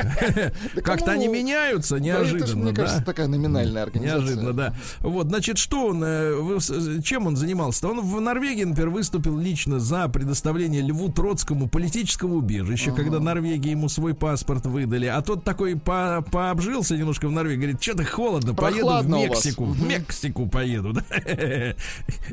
[0.83, 4.19] Как-то они меняются неожиданно, мне кажется, такая номинальная организация.
[4.21, 4.73] Неожиданно, да.
[4.99, 7.87] Вот, значит, что он, э, с- чем он занимался?
[7.87, 13.89] Он в Норвегии, например, выступил лично за предоставление Льву Троцкому политического убежища, когда Норвегия ему
[13.89, 15.07] свой паспорт выдали.
[15.07, 19.21] А тот такой по пообжился немножко в Норвегии, говорит, что-то холодно, поеду в Прохладно у
[19.21, 19.29] вас».
[19.29, 21.03] Мексику, в Мексику поеду, да?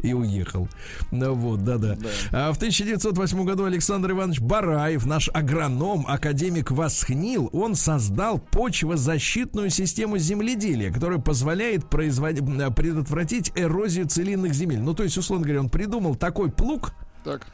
[0.02, 0.68] И уехал.
[1.12, 1.96] Ну вот, да-да.
[2.32, 10.18] А в 1908 году Александр Иванович Бараев, наш агроном, академик Восхнил, он создал почвозащитную систему
[10.18, 14.80] земледелия, которая позволяет производить, предотвратить эрозию целинных земель.
[14.80, 17.46] Ну, то есть, условно говоря, он придумал такой плуг, Так.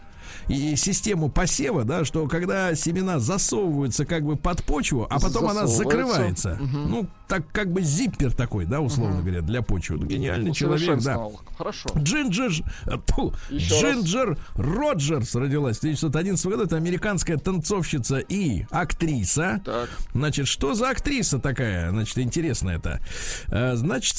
[0.49, 5.67] И систему посева, да, что когда семена засовываются как бы под почву, а потом она
[5.67, 6.59] закрывается.
[6.61, 9.97] Ну, так как бы зиппер такой, да, условно говоря, для почвы.
[9.99, 11.19] Ну, Гениальный человек, да.
[11.57, 11.89] Хорошо.
[11.97, 12.53] Джинджер,
[12.87, 13.33] э, тьфу.
[13.51, 16.65] Джинджер Роджерс родилась в 1911 году.
[16.65, 19.61] Это американская танцовщица и актриса.
[19.65, 19.89] Так.
[20.13, 21.91] Значит, что за актриса такая?
[21.91, 23.01] Значит, интересно это.
[23.49, 24.17] Э, Значит,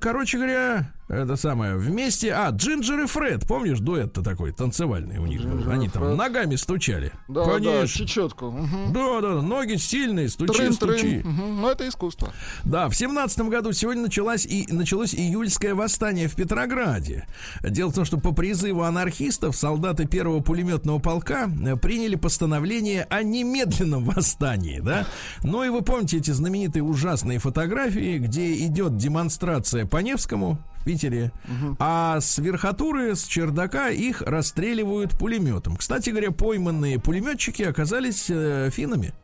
[0.00, 2.32] короче говоря, это самое, вместе...
[2.32, 5.50] А, Джинджер и Фред, помнишь, дуэт-то такой, танцевальный у них был.
[5.50, 6.16] Джинджер и Они там Фред.
[6.16, 7.12] ногами стучали.
[7.28, 7.86] Да, да, Конечно.
[7.88, 8.50] чечетку.
[8.50, 8.92] Мгм.
[8.92, 10.72] Да, да, ноги сильные, стучи, Трын-трын.
[10.72, 11.20] стучи.
[11.24, 11.60] Мгм.
[11.62, 12.32] Ну, это искусство.
[12.64, 17.26] Да, в семнадцатом году сегодня началось, и, началось июльское восстание в Петрограде.
[17.62, 23.22] Дело в том, что по призыву анархистов солдаты первого пулеметного полка э, приняли постановление о
[23.22, 25.06] немедленном восстании, да.
[25.42, 31.32] Ну и вы помните эти знаменитые ужасные фотографии, где идет демонстрация по Невскому Питере,
[31.78, 35.76] а с верхотуры, с чердака их расстреливают пулеметом.
[35.76, 39.14] Кстати говоря, пойманные пулеметчики оказались э, финнами.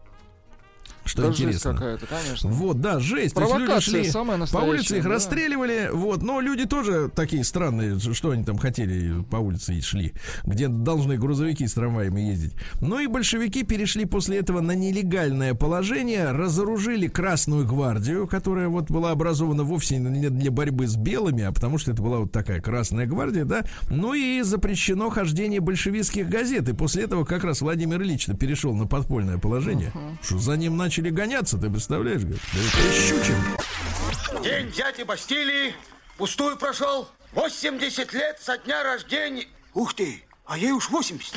[1.04, 1.72] Что Да, интересно.
[1.72, 2.50] какая-то, конечно.
[2.50, 3.34] Вот, да, жесть.
[3.34, 5.10] Провокация шли самая по настоящая, улице, их да.
[5.10, 10.12] расстреливали, вот, но люди тоже такие странные, что они там хотели по улице и шли,
[10.44, 12.54] где должны грузовики с трамваями ездить.
[12.80, 19.10] Ну и большевики перешли после этого на нелегальное положение, разоружили Красную гвардию, которая вот была
[19.10, 23.06] образована вовсе не для борьбы с белыми, а потому что это была вот такая Красная
[23.06, 23.64] гвардия, да.
[23.88, 28.86] Ну и запрещено хождение большевистских газет, и после этого как раз Владимир Ильич перешел на
[28.86, 34.42] подпольное положение, что за ним начали гоняться, ты представляешь, говорит, да щучим.
[34.42, 35.74] День дяди Бастилии
[36.18, 37.08] пустую прошел.
[37.32, 39.46] 80 лет со дня рождения.
[39.72, 41.32] Ух ты, а ей уж 80.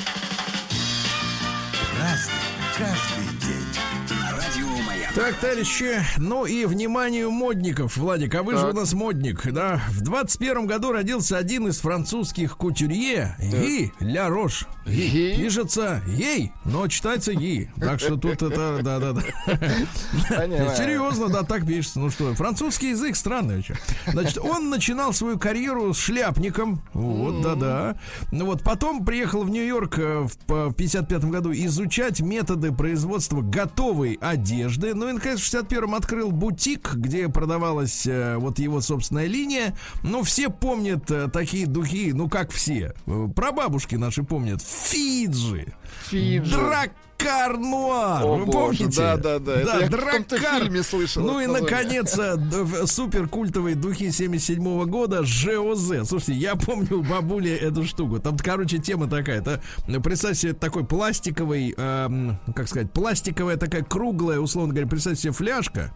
[5.14, 8.74] Так, товарищи, ну и вниманию модников, Владик, а вы же у Так.
[8.74, 9.80] нас модник, да?
[9.90, 14.66] В 21 году родился один из французских кутюрье, Ги Ля Рош.
[14.86, 15.36] Ги.
[15.36, 17.70] Пишется Ей, но читается Ги.
[17.78, 19.22] Так что тут это, да-да-да.
[20.76, 22.00] Серьезно, да, так пишется.
[22.00, 23.76] Ну что, французский язык странный очень.
[24.08, 26.82] Значит, он начинал свою карьеру с шляпником.
[26.92, 27.96] Вот, да-да.
[28.32, 34.92] Ну вот, потом приехал в Нью-Йорк э, в 55 году изучать методы производства готовой одежды.
[35.04, 39.76] Ну наконец, в 61-м открыл бутик, где продавалась э, вот его собственная линия.
[40.02, 42.94] Ну, все помнят э, такие духи, ну, как все.
[43.06, 44.62] Э, Прабабушки наши помнят.
[44.62, 45.74] Фиджи.
[46.08, 46.50] Фиджи.
[46.56, 48.22] Драккар Нуар.
[48.24, 49.00] О, Вы боже, помните?
[49.00, 49.52] да, да, да.
[49.60, 50.62] Это я в каком-то Драккар.
[50.62, 56.06] фильме слышал Ну и, это наконец, э, д- супер культовые духи 77 года ЖОЗ.
[56.06, 58.18] Слушайте, я помню у бабули эту штуку.
[58.20, 59.38] Там, короче, тема такая.
[59.40, 65.22] Это, э, представьте себе, такой пластиковый, эм, как сказать, пластиковая такая круглая, условно говоря, представьте
[65.22, 65.94] себе фляжка.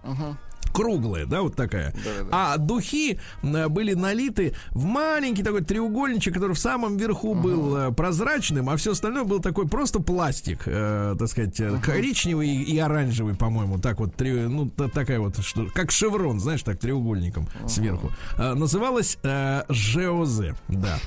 [0.82, 1.92] Круглая, да, вот такая.
[2.30, 8.70] А духи были налиты в маленький такой треугольничек, который в самом верху был э, прозрачным,
[8.70, 13.34] а все остальное был такой просто пластик, э, так сказать, э, коричневый и, и оранжевый,
[13.34, 18.12] по-моему, так вот, три- ну, та- такая вот, что, как шеврон, знаешь, так треугольником сверху.
[18.36, 20.98] Э, называлась э, ЖОЗ, да.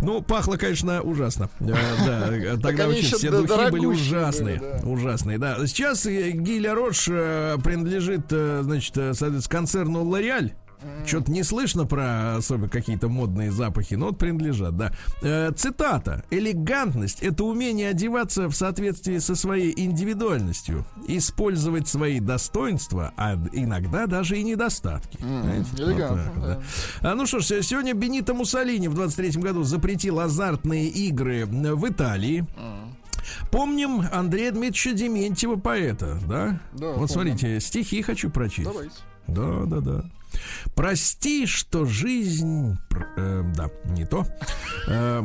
[0.00, 1.50] Ну, пахло, конечно, ужасно.
[1.60, 1.74] Э,
[2.06, 4.58] Да, тогда вообще все духи были ужасные.
[4.60, 4.88] да.
[4.88, 5.66] Ужасные, да.
[5.66, 7.04] Сейчас Гиля Рош
[7.62, 10.52] принадлежит, э, значит, э, соответственно, концерну Лореаль.
[11.06, 14.92] Что-то не слышно про особо какие-то модные запахи, но вот принадлежат, да.
[15.22, 16.22] Э, цитата.
[16.30, 24.38] «Элегантность– это умение одеваться в соответствии со своей индивидуальностью, использовать свои достоинства, а иногда даже
[24.38, 25.18] и недостатки».
[25.78, 26.32] Элегантно,
[27.02, 27.10] да.
[27.10, 31.88] а, ну что ж, сегодня Бенито Муссолини в 23 году запретил азартные игры э, в
[31.88, 32.44] Италии.
[33.50, 36.60] Помним Андрея Дмитриевича Дементьева, поэта, да?
[36.72, 37.08] Да, вот помним.
[37.08, 38.68] смотрите, стихи хочу прочесть.
[38.68, 38.94] Давайте.
[39.26, 40.04] Да, да, да.
[40.74, 42.76] Прости, что жизнь...
[43.16, 44.26] э, да, не то.
[44.88, 45.22] Э,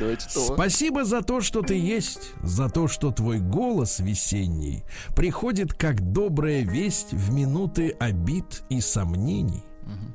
[0.00, 0.16] э.
[0.18, 4.84] Спасибо за то, что ты есть, за то, что твой голос весенний
[5.14, 9.64] приходит как добрая весть в минуты обид и сомнений.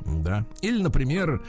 [0.06, 0.46] Да.
[0.62, 1.42] Или, например,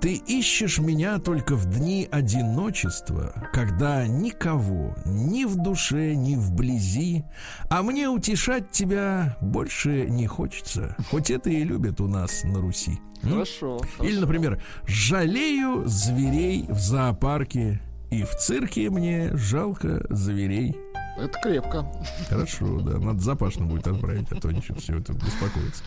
[0.00, 7.24] ты ищешь меня только в дни одиночества, когда никого ни в душе, ни вблизи,
[7.68, 12.98] а мне утешать тебя больше не хочется, хоть это и любят у нас на Руси.
[13.22, 13.80] Хорошо.
[14.00, 14.20] Или, хорошо.
[14.20, 20.76] например, жалею зверей в зоопарке, и в цирке мне жалко зверей.
[21.18, 21.90] Это крепко.
[22.28, 25.82] Хорошо, да, надо запашно будет отправить, а то ничего, все это беспокоится.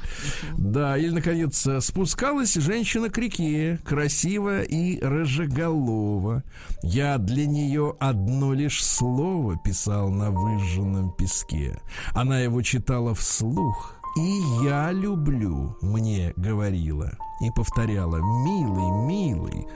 [0.57, 6.43] Да, или, наконец, спускалась женщина к реке, красиво и рыжеголова.
[6.81, 11.79] Я для нее одно лишь слово писал на выжженном песке.
[12.13, 17.11] Она его читала вслух, и я люблю, мне говорила.
[17.41, 19.67] И повторяла, милый, милый,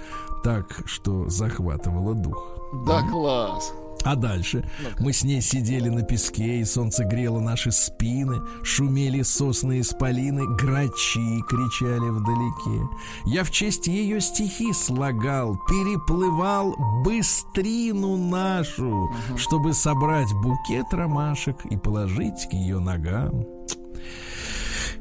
[0.44, 2.58] так, что захватывала дух.
[2.86, 3.72] Да, класс.
[4.06, 4.68] А дальше
[5.00, 11.42] мы с ней сидели на песке, и солнце грело наши спины, шумели сосны исполины, грачи
[11.48, 12.90] кричали вдалеке.
[13.26, 22.48] Я в честь ее стихи слагал, переплывал быстрину нашу, чтобы собрать букет ромашек и положить
[22.50, 23.46] к ее ногам.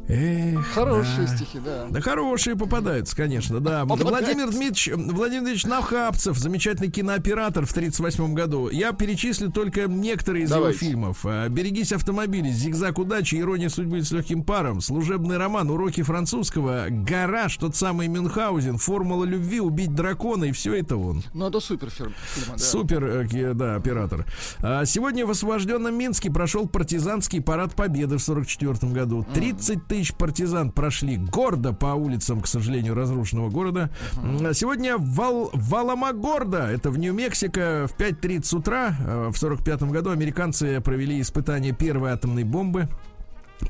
[0.08, 1.36] Эх, Хорошие да.
[1.36, 1.86] стихи, да.
[1.88, 3.82] Да хорошие попадаются, конечно, да.
[3.86, 4.08] Попадаются.
[4.08, 8.68] Владимир Дмитриевич, Владимир Дмитриевич Нахапцев, замечательный кинооператор в 1938 году.
[8.68, 10.78] Я перечислю только некоторые из Давайте.
[10.84, 11.20] его фильмов.
[11.24, 17.56] А, «Берегись автомобилей», «Зигзаг удачи», «Ирония судьбы с легким паром», «Служебный роман», «Уроки французского», «Гараж»,
[17.56, 21.22] тот самый Мюнхгаузен, «Формула любви», «Убить дракона» и все это он.
[21.32, 22.12] Ну, это супер фильм,
[22.48, 22.58] да.
[22.58, 24.26] Супер, э, да, оператор.
[24.60, 29.24] А, Сегодня в освобожденном Минске прошел партизанский парад Победы в 44 году.
[29.32, 33.90] 30 тысяч партизан прошли гордо по улицам, к сожалению, разрушенного города.
[34.54, 41.20] Сегодня Вал, Валамагорда, это в Нью-Мексико, в 5.30 утра э, в 45 году американцы провели
[41.20, 42.88] испытание первой атомной бомбы.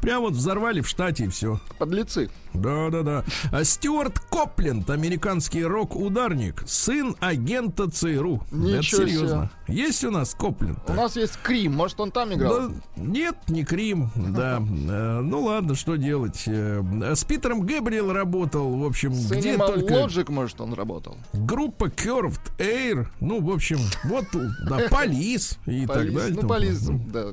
[0.01, 1.61] Прямо вот взорвали в штате и все.
[1.79, 2.31] Подлецы.
[2.55, 3.25] Да, да, да.
[3.51, 8.43] А Стюарт Копленд, американский рок-ударник, сын агента ЦРУ.
[8.53, 9.51] Да, это Ничего серьезно.
[9.73, 10.79] Есть у нас Копленд?
[10.89, 12.69] У нас есть Крим, может, он там играл?
[12.69, 14.59] Да, нет, не Крим, да.
[14.59, 16.43] Э, Ну ладно, что делать.
[16.47, 16.83] Э,
[17.15, 21.17] С Питером Гэбриэл работал, в общем, где Cinema только Logic, может, он работал.
[21.33, 24.25] группа Curved Air, ну, в общем, вот,
[24.69, 26.37] да, Полис и так далее.
[26.41, 27.33] ну, полис, да.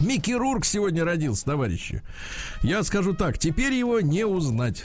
[0.00, 2.02] Микки Рурк сегодня родился, товарищи.
[2.62, 4.84] Я скажу так, теперь его не узнать.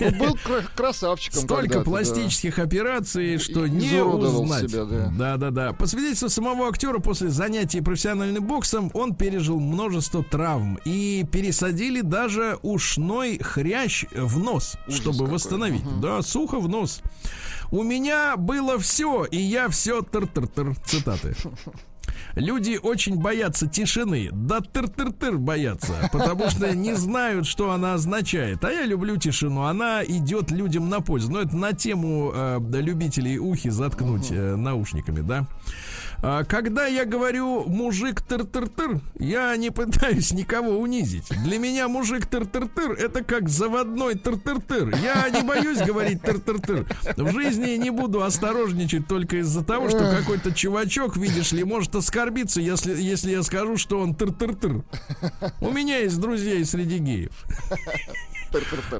[0.00, 4.68] Он был кра- красавчиком Столько пластических операций, что не узнать.
[4.72, 5.12] да.
[5.16, 5.72] да, да, да.
[6.08, 13.38] Свидетельству самого актера, после занятий профессиональным боксом он пережил множество травм и пересадили даже ушной
[13.42, 15.34] хрящ в нос, Ужас чтобы какой.
[15.34, 16.00] восстановить.
[16.00, 17.02] Да, сухо в нос.
[17.70, 20.74] У меня было все, и я все тыр-тыр-тыр.
[20.86, 21.36] Цитаты.
[22.34, 24.30] Люди очень боятся тишины.
[24.32, 28.64] Да тыр-тыр-тыр боятся, потому что не знают, что она означает.
[28.64, 29.62] А я люблю тишину.
[29.62, 31.30] Она идет людям на пользу.
[31.32, 35.46] Но это на тему э, любителей ухи заткнуть э, наушниками, да.
[36.20, 41.28] А, Когда я говорю мужик тыр-тыр-тыр, я не пытаюсь никого унизить.
[41.44, 44.96] Для меня мужик тыр-тыр-тыр это как заводной тыр-тыр-тыр.
[44.96, 46.86] Я не боюсь говорить тыр-тыр-тыр.
[47.16, 52.60] В жизни не буду осторожничать только из-за того, что какой-то чувачок, видишь ли, может оскорбиться,
[52.60, 54.82] если, если я скажу, что он тыр-тыр-тыр.
[55.60, 57.32] У меня есть друзья и среди геев.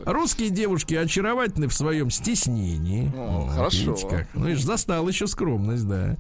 [0.05, 3.11] Русские девушки очаровательны в своем стеснении.
[3.17, 3.79] О, Вот, хорошо.
[3.93, 4.29] видите как.
[4.35, 6.17] Ну и ж застал еще скромность, да.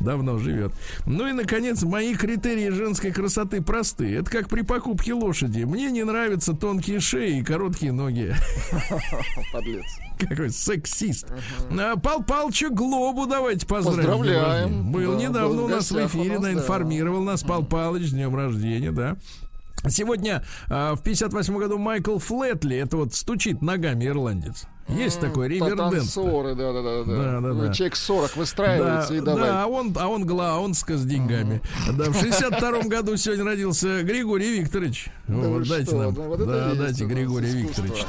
[0.00, 0.72] Давно живет.
[1.06, 4.16] Ну и, наконец, мои критерии женской красоты просты.
[4.16, 5.64] Это как при покупке лошади.
[5.64, 8.34] Мне не нравятся тонкие шеи и короткие ноги.
[9.52, 9.84] Подлец.
[10.18, 11.26] Какой сексист.
[11.70, 13.98] А, Пал Палча Глобу давайте поздравим.
[13.98, 14.92] Поздравляем.
[14.92, 16.52] Был Да, недавно был у нас в да.
[16.52, 19.16] информировал нас Пал Палыч с днем рождения, да.
[19.88, 24.64] Сегодня а, в 58 году Майкл Флетли, это вот стучит ногами ирландец.
[24.88, 26.12] Есть такой риверденс.
[26.14, 27.72] Танцоры, да, да, да, Да, да, да.
[27.72, 29.50] Человек 40 Да, выстраивается и да, давай.
[29.50, 31.62] а он, а он гла, а он с с деньгами.
[31.96, 35.08] Да, в 62 году сегодня родился Григорий Викторович.
[35.28, 36.14] вы Вот, что, дайте нам.
[36.14, 37.04] да, вот Да, дайте
[37.60, 37.82] искусство.
[37.84, 38.06] Викторовича.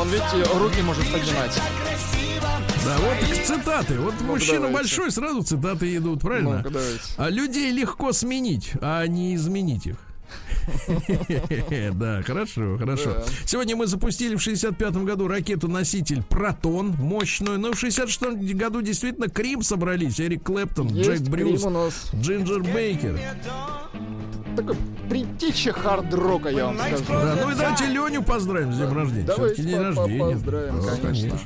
[0.00, 1.60] Он ведь руки может поднимать.
[2.84, 3.98] Да, вот цитаты.
[4.00, 4.74] Вот мужчина давайте.
[4.76, 6.64] большой, сразу цитаты идут, правильно?
[7.16, 9.96] А людей легко сменить, а не изменить их.
[11.92, 13.12] Да, хорошо, хорошо.
[13.14, 13.24] Да.
[13.44, 17.58] Сегодня мы запустили в 65-м году ракету-носитель Протон, мощную.
[17.58, 20.20] Но в 66-м году действительно Крим собрались.
[20.20, 21.64] Эрик Клэптон, Джек Брюс.
[22.14, 23.20] Джинджер Бейкер.
[24.56, 24.76] Такой
[25.08, 27.04] притича хард-рока, я вам скажу.
[27.08, 29.32] Да, ну и давайте Леню поздравим с днем рождения.
[29.32, 30.18] Все-таки день рождения.
[30.32, 31.38] поздравим, Да, конечно.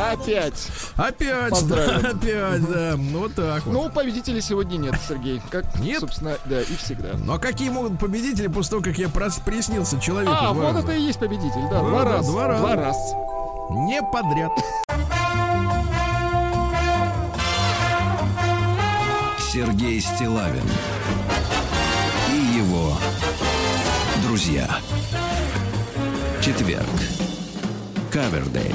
[0.00, 0.68] Опять.
[0.96, 2.94] Опять, да, опять, да.
[2.96, 3.72] Ну, вот так вот.
[3.72, 5.42] Ну, победителей сегодня нет, Сергей.
[5.50, 6.00] Как, Нет?
[6.00, 7.10] собственно, да, и всегда.
[7.18, 10.32] Ну а какие могут победители после того, как я приснился человеку?
[10.34, 10.78] А, два вот раза?
[10.86, 12.30] это и есть победитель, да, два раза.
[12.30, 12.62] два раза.
[12.62, 12.96] Два раз.
[13.70, 14.52] Не подряд.
[19.52, 20.62] Сергей Стилавин
[22.30, 22.96] и его
[24.26, 24.68] друзья.
[26.40, 26.86] Четверг.
[28.10, 28.72] Кавердей.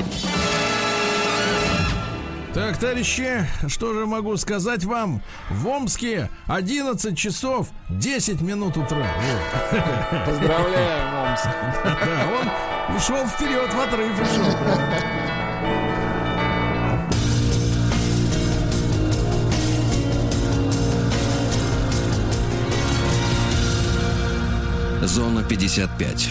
[2.56, 5.22] Так, товарищи, что же могу сказать вам?
[5.50, 9.06] В Омске 11 часов 10 минут утра.
[9.20, 10.26] Вот.
[10.26, 11.50] Поздравляем, Омск.
[11.84, 14.46] Да, он ушел вперед, в отрыв ушел.
[25.04, 26.30] Зона 55.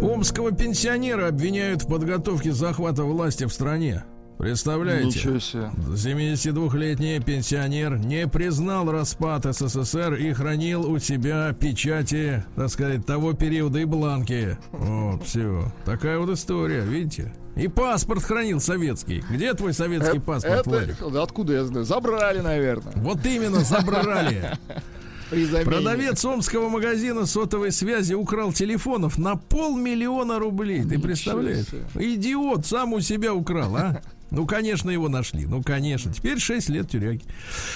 [0.00, 4.02] Омского пенсионера обвиняют в подготовке захвата власти в стране.
[4.40, 5.18] Представляете?
[5.18, 5.70] Ничего себе.
[5.76, 13.80] 72-летний пенсионер не признал распад СССР и хранил у себя печати, так сказать, того периода
[13.80, 14.56] и бланки.
[14.72, 15.70] Вот, все.
[15.84, 17.34] Такая вот история, видите?
[17.54, 19.22] И паспорт хранил советский.
[19.28, 20.66] Где твой советский Э, паспорт?
[20.66, 21.84] Это, да откуда я знаю?
[21.84, 22.94] Забрали, наверное.
[22.96, 24.56] Вот именно, забрали.
[25.64, 30.82] Продавец омского магазина сотовой связи украл телефонов на полмиллиона рублей.
[30.82, 31.66] Ты представляешь?
[31.94, 34.00] Идиот, сам у себя украл, а?
[34.30, 35.46] Ну, конечно, его нашли.
[35.46, 36.12] Ну, конечно.
[36.12, 37.24] Теперь 6 лет тюряги.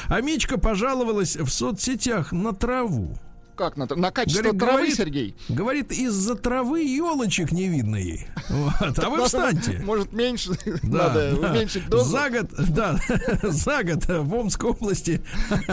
[0.07, 3.17] А Мичка пожаловалась в соцсетях на траву.
[3.57, 5.37] Как на, на качество Говорит, травы, говорит- Сергей?
[5.49, 8.27] Говорит, из-за травы елочек не видно ей.
[8.51, 8.99] Вот.
[8.99, 9.81] А вы встаньте.
[9.85, 10.51] Может, меньше
[10.83, 11.51] Да, надо да.
[11.51, 12.11] уменьшить дозу?
[12.11, 12.99] За год, да,
[13.43, 15.23] за год в Омской области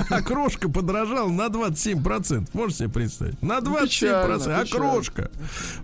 [0.10, 2.50] окрошка подорожала на 27%.
[2.54, 3.42] Можете себе представить?
[3.42, 3.84] На 27%.
[3.88, 5.32] Печально, окрошка.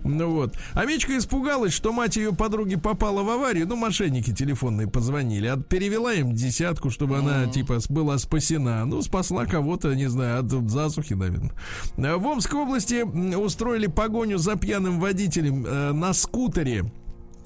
[0.04, 0.54] Ну вот.
[0.74, 3.66] А Мечка испугалась, что мать ее подруги попала в аварию.
[3.68, 5.46] Ну, мошенники телефонные позвонили.
[5.46, 8.84] А перевела им десятку, чтобы она, типа, была спасена.
[8.86, 11.52] Ну, спасла кого-то, не знаю, от засухи, наверное.
[11.96, 13.02] В Омской области
[13.34, 16.84] устроили погоню за пьяным водителем э, на скутере.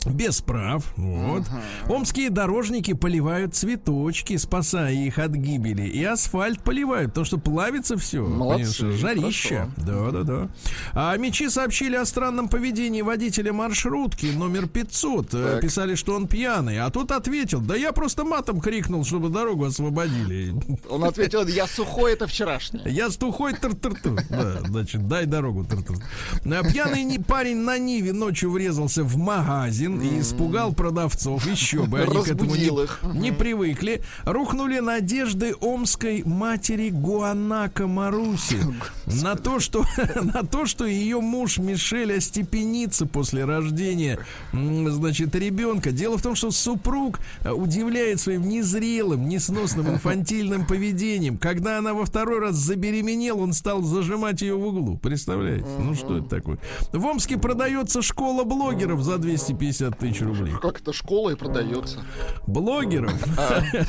[0.06, 0.92] Без прав.
[0.96, 1.44] Вот.
[1.88, 5.82] Омские дорожники поливают цветочки, спасая их от гибели.
[5.86, 8.26] И асфальт поливают, потому что плавится все.
[8.26, 9.70] Молодцы, жарища.
[9.76, 10.48] Да, да, да.
[10.92, 15.34] А мечи сообщили о странном поведении водителя маршрутки номер 500.
[15.34, 15.60] Э, Так.
[15.62, 16.80] Писали, что он пьяный.
[16.80, 20.54] А тот ответил, да я просто матом крикнул, чтобы дорогу освободили.
[20.88, 22.80] Он ответил, я сухой, это вчерашний.
[22.86, 24.20] Я стухой тыр-тыр-тыр.
[24.30, 25.96] Да, значит, дай дорогу тыр-тыр.
[26.44, 29.91] А Пьяный парень на Ниве ночью врезался в магазин.
[29.92, 31.46] Машин и испугал продавцов.
[31.46, 32.70] Еще бы они к этому не,
[33.18, 34.02] не привыкли.
[34.24, 38.58] Рухнули надежды омской матери Гуанака Маруси
[39.22, 39.84] на то, что
[40.22, 44.18] на то, что ее муж Мишель остепенится после рождения,
[44.52, 45.92] значит, ребенка.
[45.92, 51.38] Дело в том, что супруг э, удивляет своим незрелым, несносным, инфантильным поведением.
[51.38, 54.98] Когда она во второй раз забеременела, он стал зажимать ее в углу.
[54.98, 55.66] Представляете?
[55.78, 56.58] Ну что это такое?
[56.92, 60.54] В Омске продается школа блогеров за 250 тысяч рублей.
[60.60, 62.04] Как это школа и продается?
[62.46, 63.12] Блогеров.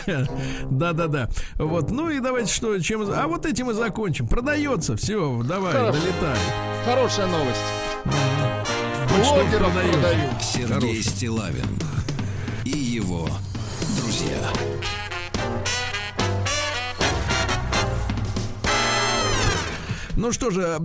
[0.70, 1.30] Да-да-да.
[1.56, 1.92] Вот.
[1.92, 3.04] Ну и давайте что, чем...
[3.12, 4.28] А вот этим и закончим.
[4.28, 4.96] Продается.
[4.98, 6.38] Все, давай, долетай.
[6.86, 7.60] Хорошая новость.
[9.16, 9.94] Блогеров продают.
[9.94, 10.42] продают.
[10.42, 11.80] Сергей Стилавин
[12.66, 13.28] и его
[13.98, 14.83] друзья.
[20.16, 20.78] Ну что же, э,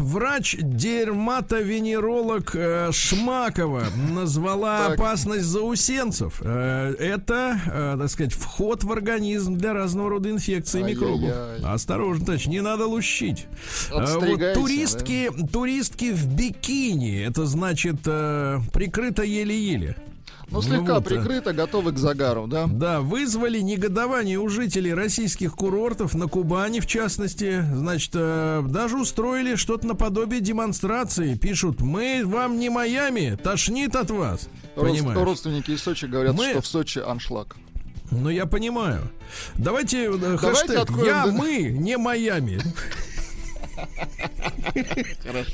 [0.00, 4.98] врач-дерматовенеролог э, Шмакова назвала Так.
[4.98, 6.42] опасность заусенцев.
[6.42, 11.30] Э, Это, так сказать, вход в организм для разного рода инфекций и микробов.
[11.64, 13.46] Осторожно, товарищ, не надо лущить.
[13.90, 14.20] Вот
[14.54, 19.96] туристки, туристки в бикини, это значит прикрыто еле-еле.
[20.54, 22.66] Ну, слегка вот, прикрыто, готовы к загару, да?
[22.66, 27.64] Да, вызвали негодование у жителей российских курортов, на Кубани в частности.
[27.74, 31.34] Значит, э, даже устроили что-то наподобие демонстрации.
[31.34, 34.48] Пишут, мы вам не Майами, тошнит от вас.
[34.76, 35.14] Род-?
[35.14, 37.56] Родственники из Сочи говорят, Мы- что в Сочи аншлаг.
[38.10, 39.10] Ну, я понимаю.
[39.54, 42.60] Давайте, э, хэштег откроем, «Я, мы, не Майами».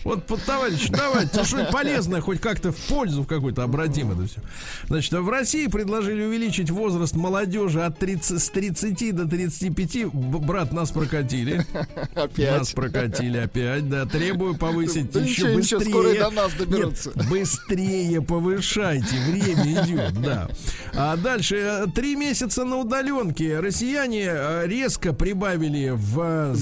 [0.05, 4.41] Вот, товарищ, давайте, что-нибудь полезное, хоть как-то в пользу в какой-то обратим это все.
[4.89, 10.07] Значит, в России предложили увеличить возраст молодежи от 30, с 30 до 35.
[10.12, 11.64] Б- Брат, нас прокатили.
[11.75, 12.75] Нас Опять.
[12.75, 14.07] прокатили опять, да.
[14.07, 15.93] Требую повысить Да еще ничего, ничего, быстрее.
[15.93, 17.12] скоро и до нас доберутся.
[17.14, 20.49] Нет, быстрее повышайте, время идет, да.
[20.95, 23.61] А дальше, э, три месяца на удаленке.
[23.61, 26.57] Россияне э, резко прибавили в э, Весе?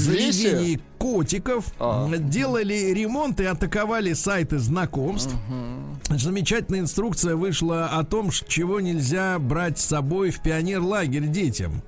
[0.51, 2.09] заведении котиков, А.
[2.17, 5.35] делали ремонт и атаковали сайты знакомств.
[6.07, 11.83] Значит, Замечательная инструкция вышла о том, чего нельзя брать с собой в пионерлагерь детям.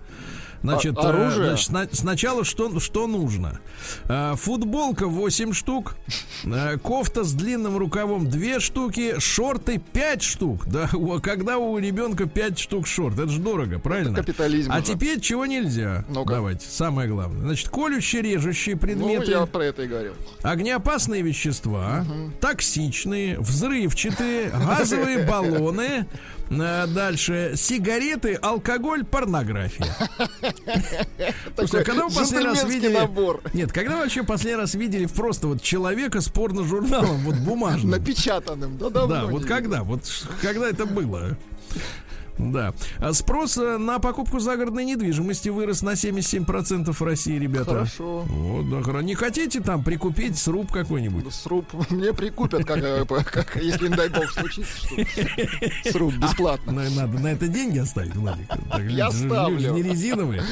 [0.63, 1.49] Значит, А- э, оружие?
[1.51, 3.61] значит, сна- сначала что, что нужно?
[4.09, 5.97] Э, Футболка 8 штук,
[6.45, 10.67] э, кофта с длинным рукавом 2 штуки, шорты 5 штук.
[10.67, 14.15] Да, у- когда у ребенка 5 штук шорт, это же дорого, правильно?
[14.17, 14.85] капитализм А уже.
[14.85, 16.05] теперь чего нельзя?
[16.09, 16.35] Ну-ка.
[16.35, 17.41] Давайте, самое главное.
[17.41, 19.31] Значит, колющие, режущие Ну, предметы.
[19.31, 20.13] я про это и говорил.
[20.43, 22.05] Огнеопасные вещества,
[22.41, 26.05] токсичные, взрывчатые, газовые баллоны, э,
[26.51, 29.87] дальше сигареты, алкоголь, порнография.
[31.57, 32.95] Слушай, а когда вы последний раз видели...
[32.95, 33.41] набор.
[33.55, 37.91] Нет, когда вы вообще последний раз видели просто вот человека с порно-журналом, вот бумажным?
[38.01, 39.83] Напечатанным, да Да, вот когда?
[39.83, 40.03] Вот
[40.43, 41.37] когда это было?
[42.41, 42.73] Да.
[42.99, 47.71] А Спрос э, на покупку загородной недвижимости вырос на 77% в России, ребята.
[47.71, 48.21] Хорошо.
[48.29, 51.33] Вот, да, хоро- Не хотите там прикупить сруб какой-нибудь?
[51.35, 56.73] Сруб мне прикупят, как, э, как, если, не дай бог, случится что Сруб бесплатно.
[56.73, 58.49] На- Надо на это деньги оставить, Владик.
[58.49, 59.57] Так, люди Я же- ставлю.
[59.57, 60.43] люди не резиновые.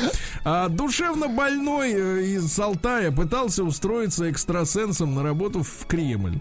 [0.45, 6.39] А, душевно больной э, из Алтая пытался устроиться экстрасенсом на работу в Кремль.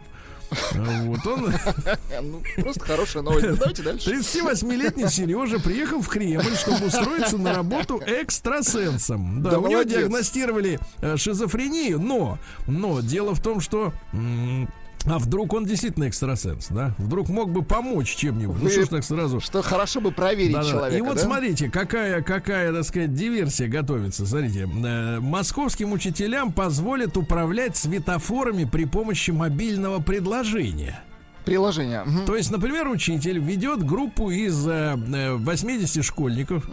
[0.71, 1.53] Вот он,
[2.21, 3.47] Ну, просто хорошая новость.
[3.47, 4.09] Ну, Давайте дальше.
[4.11, 9.41] 38-летний Сережа приехал в Кремль, чтобы устроиться на работу экстрасенсом.
[9.43, 9.99] Да, Да у него молодец.
[9.99, 13.93] диагностировали э, шизофрению, но, но дело в том, что
[15.09, 16.93] а вдруг он действительно экстрасенс, да?
[16.97, 18.57] Вдруг мог бы помочь чем-нибудь.
[18.57, 19.39] Ну Вы- что ж так сразу?
[19.39, 20.69] Что хорошо бы проверить Да-да.
[20.69, 21.23] человека, И вот да?
[21.23, 24.25] смотрите, какая, какая, так сказать, диверсия готовится.
[24.25, 31.01] Смотрите, э, московским учителям позволят управлять светофорами при помощи мобильного предложения.
[31.47, 32.03] Приложение.
[32.03, 32.25] Мгм.
[32.25, 36.65] То есть, например, учитель ведет группу из э, э, 80 школьников,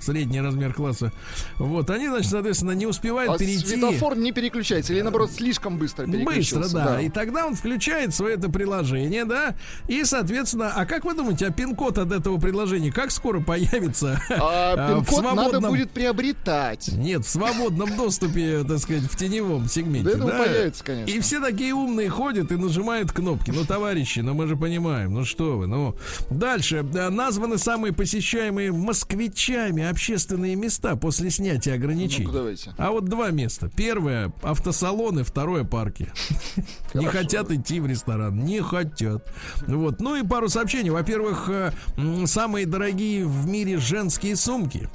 [0.00, 1.12] средний размер класса.
[1.58, 3.66] Вот, они, значит, соответственно, не успевают А перейти.
[3.66, 6.74] светофор не переключается или, наоборот, слишком быстро Быстро, переключился?
[6.74, 7.00] да.
[7.02, 9.54] И тогда он включает свое это приложение, да.
[9.88, 14.18] И, соответственно, а как вы думаете, а пин-код от этого приложения как скоро появится?
[14.30, 16.88] А э, в пин-код надо свободном- будет приобретать.
[16.88, 20.10] Нет, в свободном доступе, так сказать, в теневом сегменте.
[20.10, 21.10] Да этого появится, конечно.
[21.10, 23.50] И все такие умные ходят и нажимают кнопки.
[23.50, 23.64] Ну,
[24.14, 25.96] товарищи, ну мы же понимаем, ну что вы, ну.
[26.30, 26.82] Дальше.
[26.82, 32.30] Да, Названы самые посещаемые москвичами общественные места после снятия ограничений.
[32.32, 32.74] Давайте.
[32.78, 33.70] А вот два места.
[33.74, 36.08] Первое автосалоны, второе парки.
[36.94, 38.44] Не хотят идти в ресторан.
[38.44, 39.26] Не хотят.
[39.66, 40.00] Вот.
[40.00, 40.90] Ну и пару сообщений.
[40.90, 41.72] Во-первых, э,
[42.26, 44.88] самые дорогие в мире женские сумки.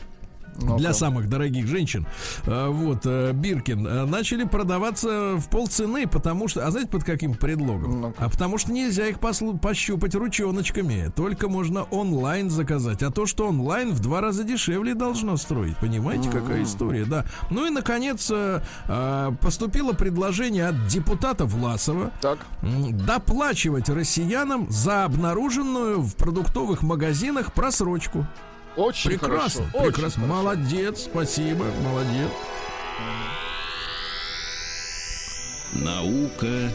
[0.60, 2.06] Для самых дорогих женщин,
[2.46, 7.36] э, вот, э, Биркин, э, начали продаваться в полцены, потому что, а знаете, под каким
[7.36, 8.02] предлогом?
[8.02, 8.26] Ну-ка.
[8.26, 13.48] А потому что нельзя их послу- пощупать ручоночками, только можно онлайн заказать, а то, что
[13.48, 17.26] онлайн в два раза дешевле должно стоить, понимаете, какая история, да.
[17.50, 18.62] Ну и, наконец, э,
[19.42, 22.40] поступило предложение от депутата Власова, Так.
[23.06, 28.28] Доплачивать россиянам за обнаруженную в продуктовых магазинах просрочку.
[28.80, 29.78] Очень Прекрасно, хорошо.
[29.78, 30.22] очень прекрасно.
[30.28, 30.42] хорошо.
[30.44, 32.30] Молодец, спасибо, молодец.
[35.74, 36.72] Наука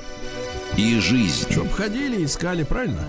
[0.76, 1.50] и жизнь.
[1.50, 3.04] Чтоб ходили, искали, правильно?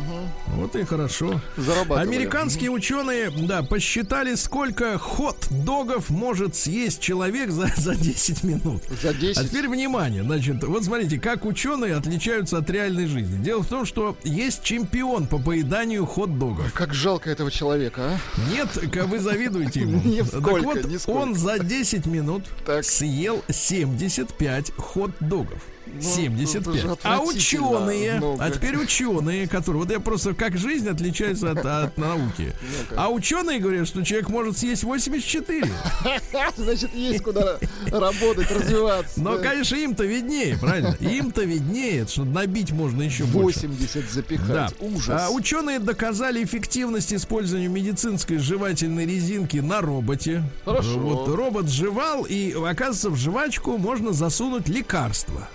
[0.55, 1.41] Вот и хорошо.
[1.57, 2.07] Зарабатывали.
[2.15, 8.83] Американские ученые, да, посчитали, сколько хот-догов может съесть человек за, за 10 минут.
[9.01, 9.49] За А 10.
[9.49, 13.43] теперь внимание, значит, вот смотрите, как ученые отличаются от реальной жизни.
[13.43, 16.71] Дело в том, что есть чемпион по поеданию хот-догов.
[16.73, 18.17] Как жалко этого человека, а?
[18.51, 18.69] Нет,
[19.07, 20.01] вы завидуете ему.
[20.31, 22.43] Так вот, он за 10 минут
[22.81, 25.61] съел 75 хот-догов.
[25.95, 26.97] Ну, это же 75.
[27.03, 28.43] А ученые, много.
[28.43, 32.53] а теперь ученые, которые, вот я просто как жизнь отличается от, от науки.
[32.95, 35.71] А ученые говорят, что человек может съесть 84.
[36.57, 37.57] Значит, есть куда
[37.91, 39.21] работать, развиваться.
[39.21, 39.43] Но, да.
[39.43, 40.95] конечно, им-то виднее, правильно?
[40.99, 43.67] Им-то виднее, что набить можно еще больше.
[43.67, 44.47] 80 запихать.
[44.47, 44.69] Да.
[44.79, 45.21] Ужас.
[45.21, 50.43] А, ученые доказали эффективность использования медицинской жевательной резинки на роботе.
[50.63, 50.99] Хорошо.
[50.99, 55.47] Вот робот жевал, и оказывается, в жвачку можно засунуть лекарство.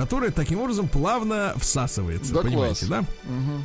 [0.00, 3.04] Которое таким образом плавно всасывается, Да понимаете, класс.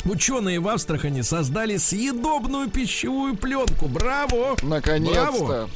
[0.04, 0.10] да?
[0.12, 3.88] Ученые в Астрахани создали съедобную пищевую пленку.
[3.88, 4.58] Браво!
[4.62, 5.70] Браво!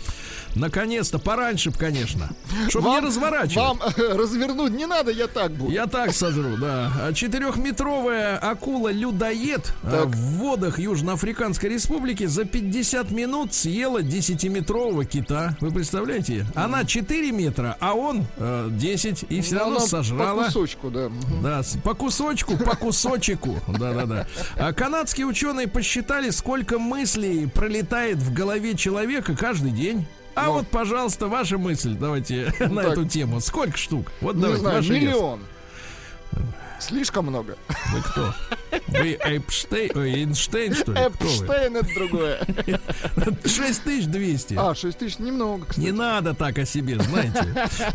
[0.56, 1.20] Наконец-то.
[1.20, 2.30] Пораньше конечно.
[2.70, 3.56] Чтобы не разворачивать.
[3.56, 5.72] Вам э, развернуть не надо, я так буду.
[5.72, 6.91] Я так сожру, да.
[7.02, 10.08] А Четырехметровая акула-людоед Так.
[10.08, 15.56] в водах Южноафриканской Республики за 50 минут съела 10-метрового кита.
[15.60, 16.45] Вы представляете?
[16.56, 19.26] Она 4 метра, а он э, 10.
[19.30, 20.36] И все Ну, равно сожрала.
[20.41, 21.10] По кусочку, да.
[21.43, 23.60] Да, по кусочку, по кусочку.
[23.68, 24.28] Да-да-да.
[24.58, 30.06] А канадские ученые посчитали, сколько мыслей пролетает в голове человека каждый день.
[30.40, 30.54] А Ну.
[30.54, 32.92] вот, пожалуйста, ваша мысль, давайте на так.
[32.94, 33.40] эту тему.
[33.42, 34.12] Сколько штук?
[34.22, 35.16] Вот Не давайте, знаю, вес.
[36.80, 37.58] Слишком много.
[37.92, 38.34] Вы кто?
[38.88, 41.00] Вы Эйпштейн, Эйнштейн, что ли?
[41.00, 42.40] Эпштейн это другое.
[43.46, 44.56] 6200.
[44.58, 45.86] А, 6 тысяч немного, кстати.
[45.86, 47.46] Не надо так о себе, знаете.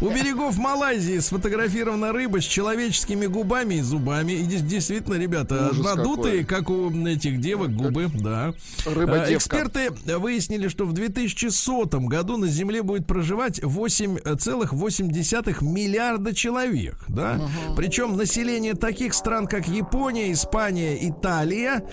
[0.00, 4.32] У берегов Малайзии сфотографирована рыба с человеческими губами и зубами.
[4.32, 8.52] И действительно, ребята, Ужас надутые, как у этих девок, губы, да.
[8.84, 9.24] Рыба-девка.
[9.24, 17.40] А, Эксперты выяснили, что в 2100 году на Земле будет проживать 8,8 миллиарда человек, да.
[17.76, 21.84] Причем население таких стран, как Япония, Испания, Италия,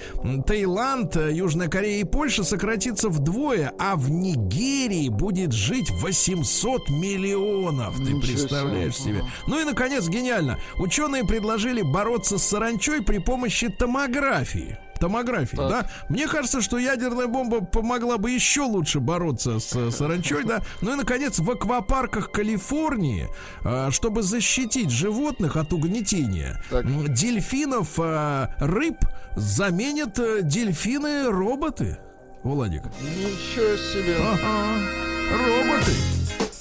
[0.46, 7.96] Таиланд, э, Южная Корея и Польша сократится вдвое, а в Нигерии будет жить 800 миллионов.
[7.98, 8.34] Ты Ничего себе.
[8.34, 9.24] представляешь себе?
[9.48, 10.60] Ну и, наконец, гениально.
[10.78, 14.78] Ученые предложили бороться с саранчой при помощи томографии.
[15.02, 15.70] Томографии, Так.
[15.70, 15.86] да?
[16.10, 20.62] Мне кажется, что ядерная бомба помогла бы еще лучше бороться с э, саранчой, да?
[20.82, 23.28] Ну и, наконец, в аквапарках Калифорнии,
[23.66, 26.86] э, чтобы защитить животных от угнетения, Так.
[27.14, 28.97] дельфинов, э, рыб
[29.36, 31.97] заменят э, дельфины-роботы.
[32.43, 32.84] Владик.
[33.02, 34.18] Ничего себе.
[34.20, 34.78] Ага.
[35.32, 35.91] Роботы.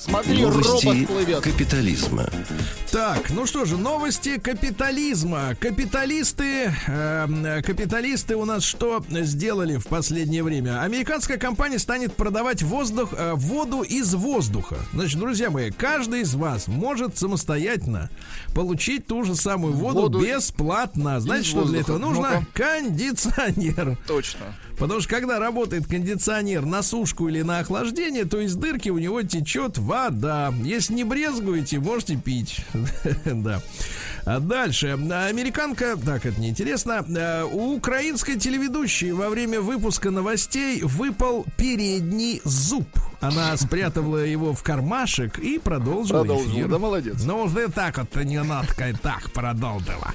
[0.03, 1.40] Смотри, Новости робот плывет.
[1.42, 2.26] капитализма.
[2.90, 5.55] Так, ну что же, новости капитализма.
[5.61, 10.80] Капиталисты, э, капиталисты у нас что сделали в последнее время?
[10.82, 14.76] Американская компания станет продавать воздух, э, воду из воздуха.
[14.94, 18.09] Значит, друзья мои, каждый из вас может самостоятельно
[18.55, 21.20] получить ту же самую воду, Воду бесплатно.
[21.20, 22.20] Знаете, что для этого воздуха.
[22.22, 22.40] нужно?
[22.40, 22.80] Ну-ка.
[22.80, 23.98] Кондиционер.
[24.07, 24.46] Точно.
[24.81, 29.20] Потому что когда работает кондиционер на сушку или на охлаждение, то из дырки у него
[29.20, 30.55] течет вода.
[30.64, 32.64] Если не брезгуете, можете пить.
[33.26, 33.61] Да.
[34.24, 34.99] А дальше.
[35.28, 37.05] Американка, так, это неинтересно.
[37.16, 42.89] А, У украинской телеведущей во время выпуска новостей выпал передний зуб.
[43.20, 47.22] Она спрятала его в кармашек и продолжила Продолжила, да, молодец.
[47.24, 48.68] Ну, вот так вот не надо,
[49.03, 50.14] так продолжила.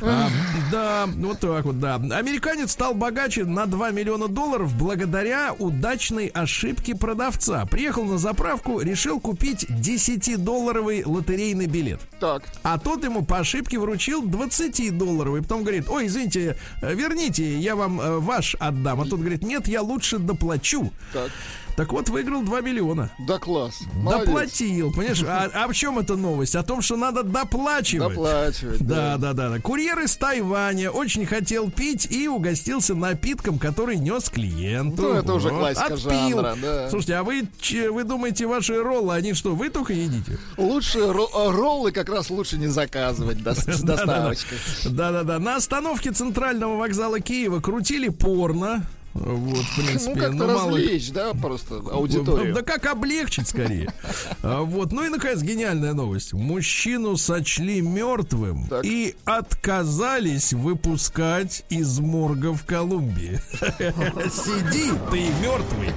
[0.00, 0.28] А,
[0.70, 1.96] да, вот так вот, да.
[1.96, 7.66] Американец стал богаче на 2 миллиона долларов благодаря удачной ошибке продавца.
[7.66, 12.00] Приехал на заправку, решил купить 10-долларовый лотерейный билет.
[12.20, 15.42] Так, А тот ему по ошибке вручил 20-долларовый.
[15.42, 19.00] Потом говорит, ой, извините, э, верните, я вам э, ваш отдам.
[19.00, 20.92] А тот говорит, нет, я лучше доплачу.
[21.12, 21.30] так.
[21.76, 23.10] Так вот, выиграл 2 миллиона.
[23.18, 23.80] Да класс.
[23.94, 24.26] Молодец.
[24.26, 25.22] Доплатил, понимаешь?
[25.26, 26.54] А, а в чем эта новость?
[26.54, 28.10] О том, что надо доплачивать.
[28.14, 28.80] Доплачивать.
[28.86, 29.58] Да, да, да, да.
[29.58, 35.02] Курьер из Тайваня очень хотел пить и угостился напитком, который нес клиенту.
[35.02, 36.10] Ну, это уже Вот, классика отпил.
[36.10, 36.90] жанра, да.
[36.90, 37.48] Слушайте, а вы,
[37.90, 40.38] вы думаете, ваши роллы, они что, вы только едите?
[40.58, 44.58] Лучше э, роллы как раз лучше не заказывать до- с доставочкой.
[44.84, 45.38] Да-да-да.
[45.38, 48.84] На остановке центрального вокзала Киева крутили порно.
[49.14, 52.54] Вот, в принципе, Ну, как-то ну, мало- развлечь, да, просто аудиторию.
[52.54, 53.92] Да как облегчить скорее.
[54.42, 54.90] А, Вот.
[54.92, 56.32] Ну и, наконец, гениальная новость.
[56.32, 58.84] Мужчину сочли мертвым Так.
[58.84, 63.38] и отказались выпускать из морга в Колумбии.
[63.60, 65.92] Сиди, ты мертвый.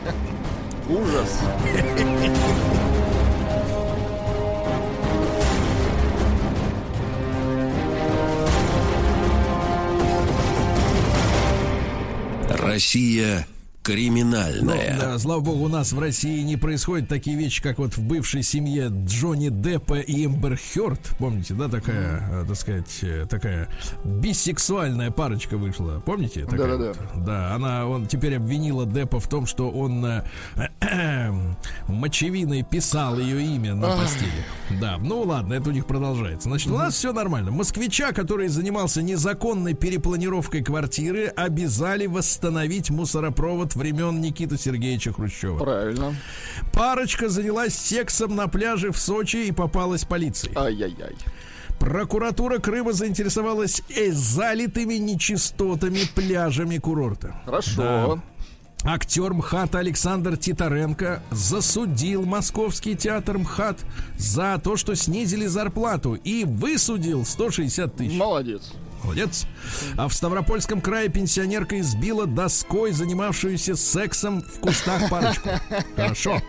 [0.90, 1.40] Ужас.
[12.50, 13.48] Россия
[13.88, 14.98] Ну, криминальная.
[15.00, 18.42] да, слава богу, у нас в России не происходят такие вещи, как вот в бывшей
[18.42, 21.00] семье Джонни Деппа и Эмбер Хёрд.
[21.20, 23.70] Помните, да, такая, э, так сказать, э, такая
[24.04, 26.02] бисексуальная парочка вышла.
[26.04, 26.46] Помните?
[26.46, 26.94] Такая Да-да-да.
[27.14, 27.26] вот?
[27.26, 30.24] Да, она, он теперь обвинила Деппа в том, что он э,
[31.88, 34.32] мочевиной писал ее имя на постели.
[34.82, 36.50] Да, ну ладно, это у них продолжается.
[36.50, 37.52] Значит, у нас все нормально.
[37.52, 45.58] Москвича, который занимался незаконной перепланировкой квартиры, обязали восстановить мусоропровод времен Никиты Сергеевича Хрущева.
[45.58, 46.16] Правильно.
[46.74, 50.52] Парочка занялась сексом на пляже в Сочи и попалась полиции.
[50.56, 51.16] Ай-яй-яй.
[51.80, 57.36] Прокуратура Крыма заинтересовалась э, залитыми нечистотами пляжами курорта.
[57.46, 58.22] Хорошо.
[58.88, 63.80] Актер МХАТ Александр Титаренко засудил московский театр МХАТ
[64.16, 68.16] за то, что снизили зарплату и высудил 160 тысяч.
[68.16, 68.74] Молодец.
[69.06, 69.46] Молодец.
[69.98, 75.50] А в Ставропольском крае пенсионерка избила доской, занимавшуюся сексом в кустах парочку.
[75.96, 76.42] Хорошо.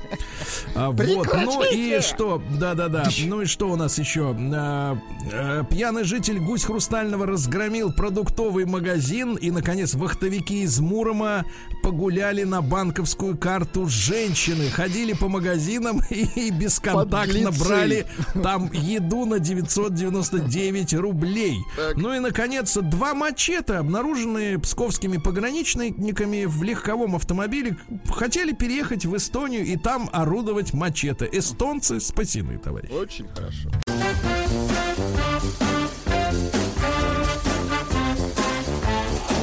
[0.75, 1.29] А, вот.
[1.35, 2.43] Ну и что?
[2.59, 3.09] Да-да-да.
[3.27, 4.35] Ну и что у нас еще?
[4.55, 4.99] А,
[5.33, 9.35] а, Пьяный житель Гусь Хрустального разгромил продуктовый магазин.
[9.35, 11.45] И, наконец, вахтовики из Мурома
[11.83, 14.71] погуляли на банковскую карту женщины.
[14.71, 18.07] Ходили по магазинам и бесконтактно брали
[18.43, 21.59] там еду на 999 рублей.
[21.97, 22.46] Ну и, наконец,
[22.83, 27.77] два мачете, обнаруженные псковскими пограничниками в легковом автомобиле,
[28.09, 31.29] хотели переехать в Эстонию и там орудовать мачете.
[31.33, 32.91] Эстонцы спасены, товарищ.
[32.91, 33.71] Очень хорошо.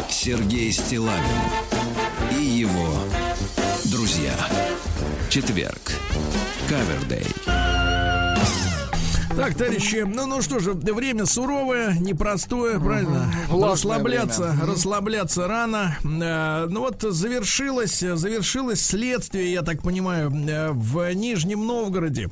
[0.10, 1.22] Сергей Стилавин
[2.32, 2.94] и его
[3.86, 4.34] друзья.
[5.30, 5.92] Четверг.
[6.70, 7.83] Кавердей.
[9.36, 13.34] Так, товарищи, ну, ну что же, время суровое, непростое, правильно?
[13.50, 14.66] Расслабляться, время.
[14.66, 15.98] расслабляться рано.
[16.04, 22.30] Э, ну вот завершилось, завершилось следствие, я так понимаю, э, в Нижнем Новгороде.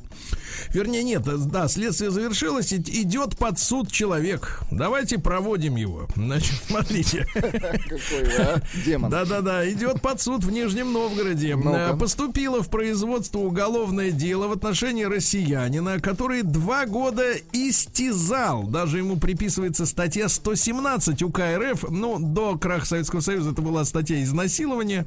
[0.70, 4.60] Вернее, нет, да, следствие завершилось, идет под суд человек.
[4.70, 6.08] Давайте проводим его.
[6.16, 7.26] Значит, смотрите.
[7.32, 8.60] Какой а?
[8.84, 9.10] Демон.
[9.10, 11.56] Да-да-да, идет под суд в Нижнем Новгороде.
[11.64, 18.64] Э, Поступило в производство уголовное дело в отношении россиянина, который два года истязал.
[18.64, 21.84] Даже ему приписывается статья 117 УК РФ.
[21.90, 25.06] Ну, до краха Советского Союза это была статья изнасилования,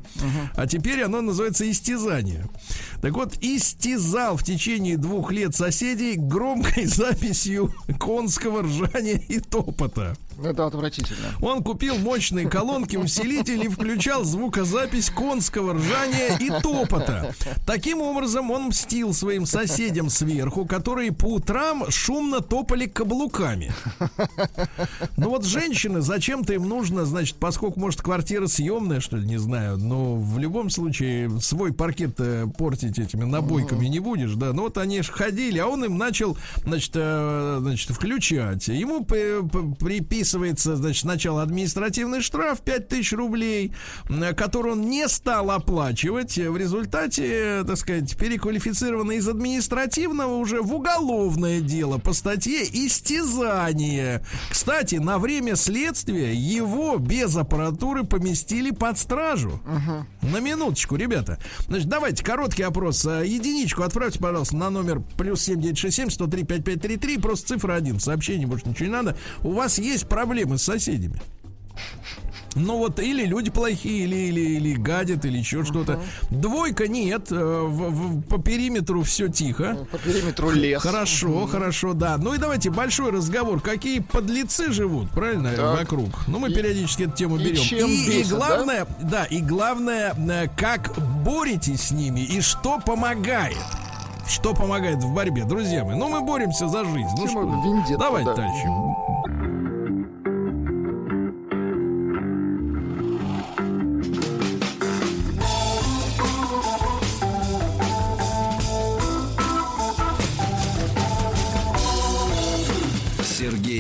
[0.56, 2.48] а теперь оно называется истязание.
[3.02, 10.16] Так вот, истязал в течение двух лет соседей громкой записью конского ржания и топота.
[10.44, 11.30] Это отвратительно.
[11.42, 17.34] Он купил мощные колонки, усилители и включал звукозапись конского ржания и топота.
[17.66, 23.72] Таким образом, он мстил своим соседям сверху, которые по утрам шумно топали каблуками.
[25.18, 29.78] Ну вот женщины, зачем-то им нужно, значит, поскольку, может, квартира съемная, что ли, не знаю,
[29.78, 34.54] но в любом случае свой паркет э, портить этими набойками не будешь, да.
[34.54, 38.68] Ну вот они же ходили, а он им начал, значит, э, значит включать.
[38.68, 39.42] Ему п-
[40.26, 43.74] п- приписывается, значит, сначала административный штраф 5000 рублей,
[44.10, 46.38] э, который он не стал оплачивать.
[46.38, 47.24] В результате,
[47.62, 54.24] э, так сказать, переквалифицировано из административного уже в уголовное дело по статье истязание.
[54.50, 59.60] Кстати, на время следствия его без аппаратуры поместили под стражу.
[60.22, 61.38] На минуточку, ребята.
[61.68, 63.06] Значит, давайте короткий опрос.
[63.06, 67.18] А, Единичку отправьте, пожалуйста, на номер плюс 7967 103 5533.
[67.20, 68.00] Просто цифра один.
[68.00, 69.18] Сообщение больше ничего не надо.
[69.44, 71.20] У вас есть проблемы с соседями?
[72.58, 76.00] Ну вот или люди плохие, или, или, или гадят, или еще что-то.
[76.30, 77.30] Двойка нет.
[77.30, 79.86] э, в- в- по периметру все тихо.
[79.92, 80.82] По периметру лес.
[80.82, 82.16] Хорошо, хорошо, да.
[82.18, 83.60] Ну и давайте большой разговор.
[83.60, 85.80] Какие подлецы живут, правильно, Так.
[85.82, 86.08] вокруг?
[86.28, 87.62] Ну, мы периодически эту тему И берем.
[87.62, 89.26] чем и, и бесят, главное, да?
[89.26, 90.94] и главное, э, как
[91.26, 93.58] боретесь с ними и что помогает.
[94.30, 95.98] Что помогает в борьбе, друзья мои?
[95.98, 97.10] Ну, мы боремся за жизнь.
[97.18, 98.36] Ну что, вендетта, давайте, да.
[98.36, 98.68] товарищи.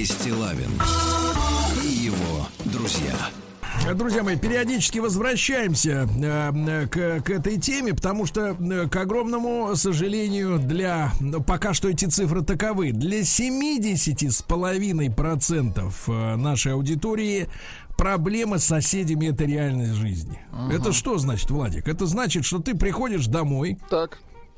[0.05, 0.71] Стилавин
[1.83, 3.15] и его друзья.
[3.93, 10.57] Друзья мои, периодически возвращаемся э, к, к этой теме, потому что, э, к огромному сожалению,
[10.57, 12.93] для ну, пока что эти цифры таковы.
[12.93, 17.47] Для 70,5% э, нашей аудитории
[17.95, 20.39] проблема с соседями это реальность жизни.
[20.71, 21.87] Это что значит, Владик?
[21.87, 24.17] Это значит, что ты приходишь домой, Так.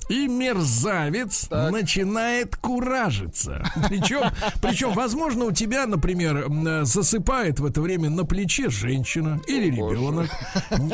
[0.10, 1.72] И мерзавец Так.
[1.72, 3.64] начинает куражиться.
[3.89, 4.22] Причем,
[4.62, 10.30] причем, возможно, у тебя, например, м, засыпает в это время на плече женщина или ребенок,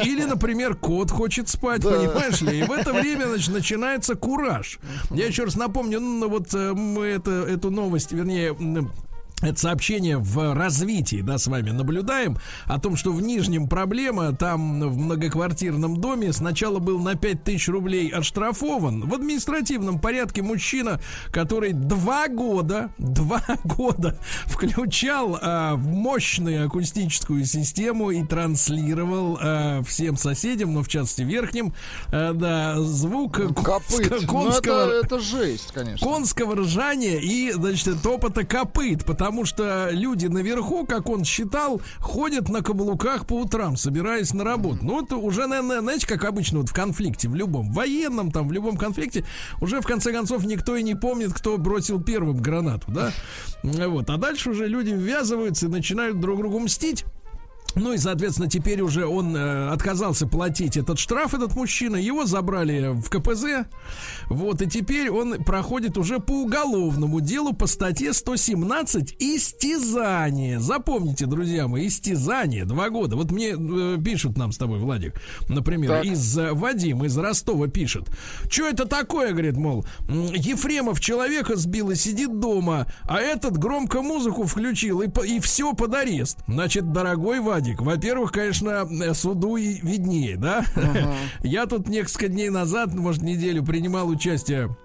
[0.03, 2.59] или, например, кот хочет спать, понимаешь ли?
[2.59, 4.79] И в это время значит, начинается кураж.
[5.11, 8.55] Я еще раз напомню, ну вот э, мы это, эту новость, вернее,
[9.43, 14.81] это сообщение в развитии, да, с вами наблюдаем, о том, что в Нижнем проблема, там
[14.89, 19.07] в многоквартирном доме сначала был на 5000 рублей оштрафован.
[19.07, 20.99] В административном порядке мужчина,
[21.31, 30.73] который два года, два года включал в мощную акустическую систему и транслировал а, всем соседям,
[30.73, 31.73] ну, в частности, верхним,
[32.11, 33.55] а, да, звук Копыт.
[33.65, 36.05] конского- Ну, конского, это, это жесть, конечно.
[36.07, 42.61] конского ржания и, значит, топота копыт, потому что люди наверху, как он считал, ходят на
[42.61, 44.79] каблуках по утрам, собираясь на работу.
[44.81, 48.51] Ну, это уже, наверное, знаете, как обычно вот в конфликте, в любом, военном, там, в
[48.51, 49.25] любом конфликте,
[49.59, 53.11] уже в конце концов никто и не помнит, кто бросил первым гранату, да?
[53.63, 54.09] Вот.
[54.09, 57.05] А дальше уже люди ввязываются и начинают друг другу мстить.
[57.75, 61.95] Ну и, соответственно, теперь уже он э, отказался платить этот штраф, этот мужчина.
[61.95, 63.67] Его забрали в КПЗ.
[64.27, 70.59] Вот, и теперь он проходит уже по уголовному делу по статье 117 «Истязание».
[70.59, 72.65] Запомните, друзья мои, истязание.
[72.65, 73.15] Два года.
[73.15, 75.19] Вот мне э, пишут нам с тобой, Владик,
[75.49, 76.05] например, Так.
[76.05, 78.09] из э, Вадим из Ростова пишет.
[78.49, 84.43] Что это такое, говорит, мол, Ефремов человека сбил и сидит дома, а этот громко музыку
[84.43, 86.37] включил и, и все под арест.
[86.47, 90.65] Значит, дорогой Вадик, во-первых, конечно, э, суду и виднее, да?
[91.43, 94.75] Я тут несколько дней назад, может, неделю принимал участие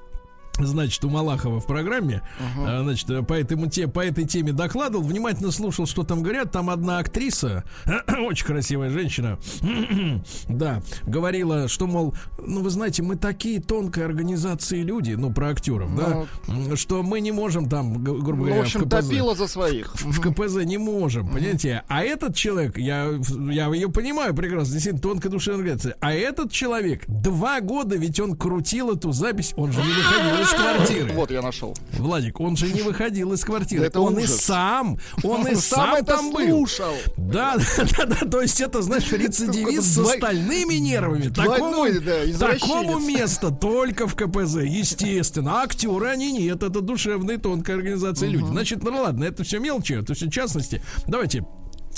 [0.59, 2.23] Значит, у Малахова в программе,
[2.59, 6.53] а, значит, по, этому те, по этой теме докладывал, внимательно слушал, что там говорят.
[6.53, 7.65] Там одна актриса,
[8.27, 9.39] очень красивая женщина,
[10.49, 15.95] да, говорила, что, мол, ну, вы знаете, мы такие тонкой организации люди, ну, про актеров,
[15.97, 19.47] да, м, что мы не можем там, грубо Ну, говоря, в общем, КПЗ топила за
[19.47, 19.95] своих.
[19.95, 21.83] в КПЗ не можем, понимаете?
[21.89, 23.09] А этот человек, я,
[23.51, 25.97] я ее понимаю прекрасно, действительно тонкая душевная организация.
[26.01, 30.55] А этот человек два года, ведь он крутил эту запись, он же не выходил из
[30.55, 31.13] квартиры.
[31.13, 31.77] Вот я нашел.
[31.93, 33.87] Владик, он же не выходил из квартиры.
[33.87, 36.67] Это он и сам, он и сам, там был.
[36.67, 36.95] слушал.
[37.17, 41.29] Да, да, да, да, то есть это, знаешь, рецидивист со Двой- стальными нервами.
[41.29, 45.61] Такому место только в КПЗ, естественно.
[45.61, 48.47] А актеры они нет, это душевные, тонкая организация люди.
[48.47, 50.83] Значит, ну ладно, это все мелочи, это все частности.
[51.07, 51.45] Давайте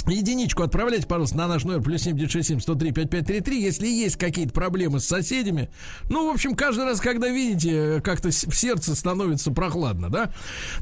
[0.09, 5.07] Единичку отправляйте, пожалуйста, на наш номер плюс 7967 103 5533, если есть какие-то проблемы с
[5.07, 5.71] соседями.
[6.09, 10.33] Ну, в общем, каждый раз, когда видите, э, как-то в сердце становится прохладно, да?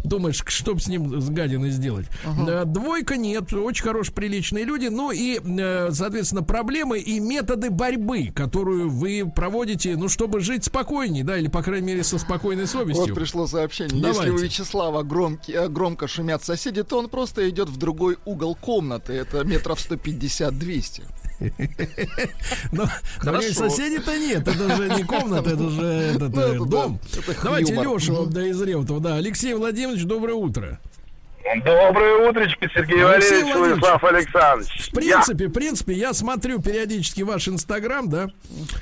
[0.04, 2.06] Думаешь, что бы с ним с гадиной сделать.
[2.48, 4.86] Э, Двойка нет, очень хорошие, приличные люди.
[4.86, 11.24] Ну и, э, соответственно, проблемы и методы борьбы, которую вы проводите, ну, чтобы жить спокойнее,
[11.24, 13.06] да, или, по крайней мере, со спокойной совестью.
[13.06, 14.00] Вот пришло сообщение.
[14.02, 14.18] Давайте.
[14.20, 19.07] Если у Вячеслава громки- громко шумят соседи, то он просто идет в другой угол комнаты.
[19.12, 21.02] Это метров 150-200.
[22.72, 22.88] Но, у
[23.20, 23.52] Хорошо.
[23.52, 27.00] соседей-то нет, это же не комната, это же этот, Ну, э, это дом.
[27.16, 27.74] это Давайте.
[27.74, 29.14] Леша вот, да, из Реутова, да.
[29.16, 30.80] Алексей Владимирович, доброе утро.
[31.64, 33.80] Доброе утречко, Сергей Алексей Валерьевич, Владимирович.
[33.80, 34.88] Владислав Александрович.
[34.88, 38.28] В принципе, в принципе, я смотрю периодически ваш инстаграм, да.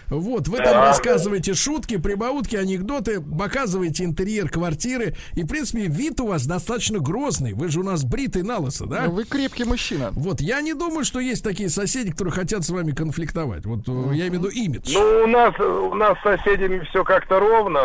[0.09, 5.15] Вот, вы там рассказываете шутки, прибаутки, анекдоты, показываете интерьер квартиры.
[5.35, 7.53] И, в принципе, вид у вас достаточно грозный.
[7.53, 9.09] Вы же у нас бритый на лысо, да?
[9.09, 10.11] Вы крепкий мужчина.
[10.13, 13.65] Вот, я не думаю, что есть такие соседи, которые хотят с вами конфликтовать.
[13.65, 14.93] Вот, э, я имею в виду имидж.
[14.93, 17.81] Ну, у нас, у нас с соседями все как-то ровно.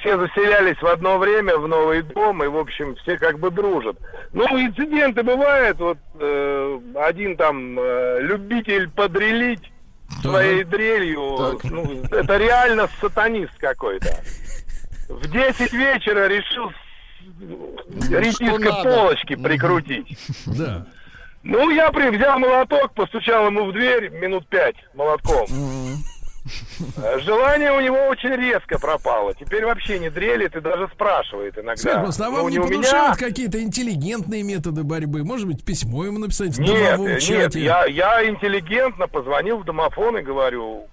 [0.00, 3.96] Все заселялись в одно время в новый дом, и, в общем, все как бы дружат.
[4.32, 5.78] Ну, инциденты бывают.
[5.78, 9.72] Вот э, один там э, любитель подрелить
[10.20, 11.36] своей дрелью.
[11.60, 11.64] Так.
[11.70, 14.14] Ну, это реально сатанист какой-то.
[15.08, 20.16] В 10 вечера решил с- редиской полочки прикрутить.
[20.46, 20.86] Да.
[21.44, 25.44] Ну, я при, взял молоток, постучал ему в дверь минут пять молотком.
[25.50, 25.94] Э,
[27.20, 29.34] Желание у него очень резко пропало.
[29.34, 31.76] Теперь вообще не дрелит и даже спрашивает иногда.
[31.76, 35.24] Скажи, просто, а вам Ну, не у внушают какие-то интеллигентные методы борьбы?
[35.24, 37.60] Может быть, письмо ему написать в Нет, домовом нет, чате?
[37.60, 40.86] я, я интеллигентно позвонил в домофон и говорю,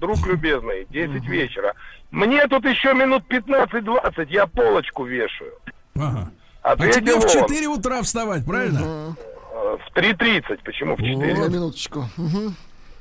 [0.00, 1.74] друг любезный, 10 вечера.
[2.10, 5.52] Мне тут еще минут 15-20, я полочку вешаю.
[5.94, 6.30] Ага.
[6.62, 9.14] А тебе в он 4 утра вставать, правильно?
[9.52, 10.58] э, в 3.30.
[10.64, 11.16] Почему в 4?
[11.34, 12.08] На минуточку.
[12.16, 12.54] Мгм.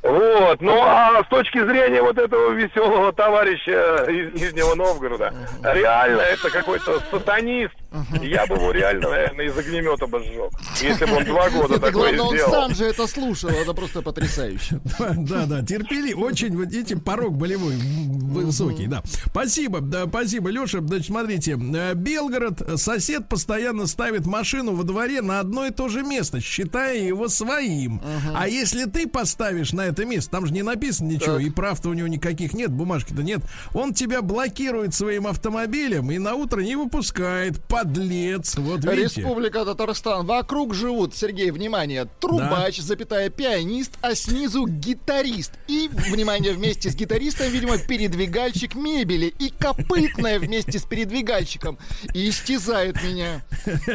[0.08, 6.50] Вот, ну а с точки зрения вот этого веселого товарища из Нижнего Новгорода, реально это
[6.50, 7.74] какой-то сатанист.
[8.22, 10.52] Я бы его реально, наверное, из огнемета бы сжег.
[10.82, 12.52] Если бы он два года Это такое главное, он сделал.
[12.52, 13.50] сам же это слушал.
[13.50, 14.80] Это просто потрясающе.
[15.28, 19.02] Да, да, терпели, очень, вот видите, порог болевой высокий, да.
[19.26, 20.80] Спасибо, да, спасибо, Леша.
[20.82, 26.04] Значит, смотрите, э, Белгород, сосед постоянно ставит машину во дворе на одно и то же
[26.04, 28.02] место, считая его своим.
[28.36, 31.42] А если ты поставишь на это место, там же не написано ничего, Так.
[31.42, 33.42] и прав-то у него никаких нет, бумажки-то нет,
[33.74, 38.56] он тебя блокирует своим автомобилем и на утро не выпускает, подлец.
[38.56, 39.22] Вот видите.
[39.22, 40.26] Республика Татарстан.
[40.26, 45.54] Вокруг живут, Сергей, внимание, трубач, запятая, пианист, а снизу гитарист.
[45.68, 49.34] И, внимание, вместе с гитаристом, видимо, передвигальщик мебели.
[49.40, 51.78] И копытная вместе с передвигальщиком.
[52.14, 53.44] И истязает меня.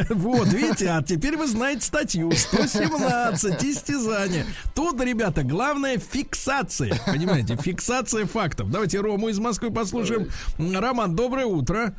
[0.09, 4.45] Вот, видите, а теперь вы знаете статью 117 истязание.
[4.75, 6.93] Тут, ребята, главное фиксация.
[7.05, 8.69] Понимаете, фиксация фактов.
[8.71, 10.27] Давайте Рому из Москвы послушаем.
[10.57, 11.93] Роман, доброе утро.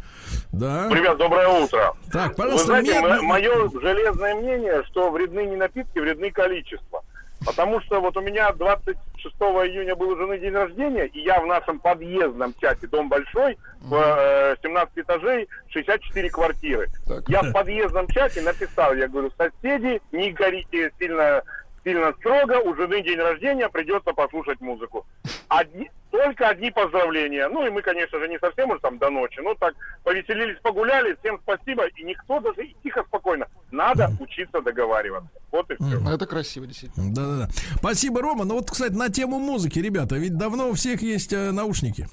[0.53, 0.89] Да.
[0.91, 1.95] Ребят, доброе утро.
[2.13, 7.03] Так, Вы пожалуйста, знаете, медленно- мое железное мнение, что вредны не напитки, вредны количество.
[7.45, 9.35] Потому что вот у меня 26
[9.67, 13.95] июня был у жены день рождения, и я в нашем подъездном чате «Дом большой», в
[13.97, 16.89] э, 17 этажей, 64 квартиры.
[17.07, 17.29] Так.
[17.29, 21.43] Я в подъездном чате написал, я говорю, соседи, не горите сильно,
[21.85, 25.07] сильно строго, у жены день рождения, придется послушать музыку.
[25.49, 27.49] Одни- только одни поздравления.
[27.49, 29.75] Ну и мы, конечно же, не совсем уже там до ночи, но так
[30.05, 31.87] повеселились, погуляли, всем спасибо.
[31.87, 33.47] И никто даже и тихо, спокойно.
[33.71, 35.29] Надо учиться договариваться.
[35.51, 36.01] Вот и все.
[36.15, 37.13] Это красиво, действительно.
[37.15, 37.49] Да-да-да.
[37.79, 38.45] Спасибо, Рома.
[38.45, 42.07] Ну вот, кстати, на тему музыки, ребята, ведь давно у всех есть э, наушники.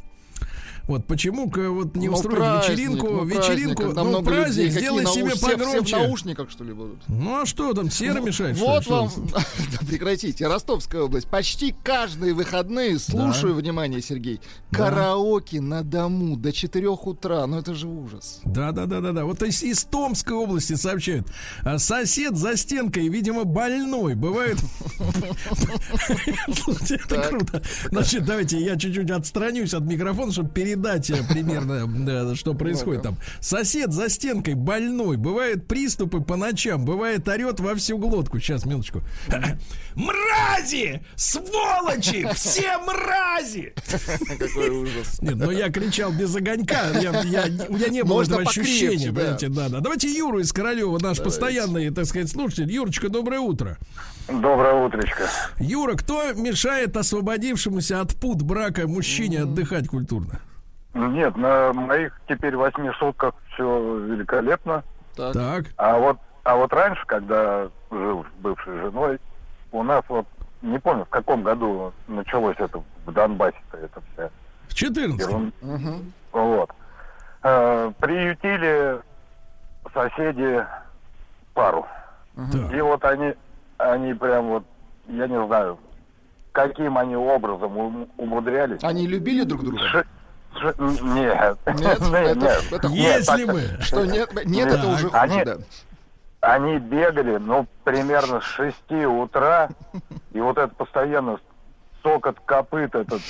[0.91, 4.65] Вот почему-ка вот не Ну, устроить праздник, вечеринку, ну, праздник, вечеринку, когда ну, людей, праздник,
[4.65, 5.95] какие сделай науш- себе все- все в погромче.
[5.97, 6.99] наушниках, что ли, будут?
[7.07, 8.57] Ну а что там, сера мешает?
[8.57, 8.71] что ли?
[8.73, 9.11] Вот Что вам?
[9.33, 11.27] Да прекратите, Ростовская область.
[11.27, 17.47] Почти каждые выходные, слушаю, внимание, Сергей, караоке на дому до 4 утра.
[17.47, 18.41] Ну это же ужас.
[18.43, 19.25] Да, да, да, да, да.
[19.25, 21.27] Вот из, из Томской области сообщают.
[21.63, 24.15] а, Сосед за стенкой, видимо, больной.
[24.15, 24.57] Бывает.
[26.53, 27.61] Слушайте, это круто.
[27.89, 30.49] Значит, давайте я чуть-чуть отстранюсь от микрофона, чтобы
[30.81, 33.17] передать э, примерно, да, что происходит там.
[33.39, 35.17] Сосед за стенкой больной.
[35.17, 36.85] Бывают приступы по ночам.
[36.85, 38.39] Бывает орет во всю глотку.
[38.39, 39.01] Сейчас, минуточку.
[39.95, 41.01] Мрази!
[41.15, 42.27] Сволочи!
[42.33, 43.73] Все мрази!
[44.39, 45.21] Какой ужас.
[45.21, 46.89] Нет, но я кричал без огонька.
[47.01, 49.11] Я, я- у меня не было Можно этого покрепче, ощущения.
[49.11, 49.19] да.
[49.21, 49.79] понимаете, да, да.
[49.79, 52.71] Давайте Юру из Королева, наш постоянный, так сказать, слушатель.
[52.71, 53.77] Юрочка, доброе утро.
[54.27, 55.29] Доброе утречко.
[55.59, 60.39] Юра, кто мешает освободившемуся от пут брака мужчине отдыхать культурно?
[60.93, 64.83] Нет, на моих теперь восьми сутках все великолепно.
[65.15, 65.33] Так.
[65.33, 65.65] Так.
[65.77, 69.19] А вот, а вот раньше, когда жил с бывшей женой,
[69.71, 70.25] у нас вот,
[70.61, 74.29] не помню, в каком году началось это в Донбассе-то это вся
[74.67, 75.51] В 14 ерунда.
[75.61, 76.13] Мгм.
[76.33, 76.69] Вот.
[77.43, 78.99] Э, приютили
[79.93, 80.65] соседи
[81.53, 81.85] пару.
[82.35, 82.73] Так.
[82.73, 83.33] И вот они,
[83.77, 84.63] они прям вот,
[85.07, 85.77] я не знаю,
[86.51, 88.83] каким они образом ум- умудрялись.
[88.83, 90.05] Они любили друг друга?
[90.79, 91.57] Нет.
[91.65, 92.63] Нет, это, нет.
[92.71, 93.01] это хуже.
[93.01, 93.61] Если так- бы.
[93.81, 94.79] Что нет, нет, Так.
[94.79, 95.57] это уже хуже, Они- да.
[96.41, 99.69] Они бегали, ну, примерно с 6 утра,
[100.33, 101.39] и вот это постоянно
[102.01, 103.21] сокот копыт этот.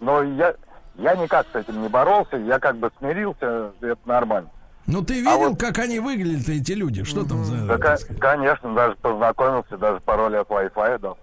[0.00, 0.54] Но я,
[0.96, 4.48] я никак с этим не боролся, я как бы смирился, это нормально.
[4.86, 7.02] Ну ты видел, А вот- как они выглядели-то, эти люди?
[7.04, 7.56] Что там за...
[7.76, 11.18] Да, конечно, даже познакомился, даже пароль от Wi-Fi дал.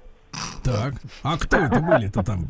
[0.64, 0.94] Так.
[1.24, 2.48] А кто это были-то там?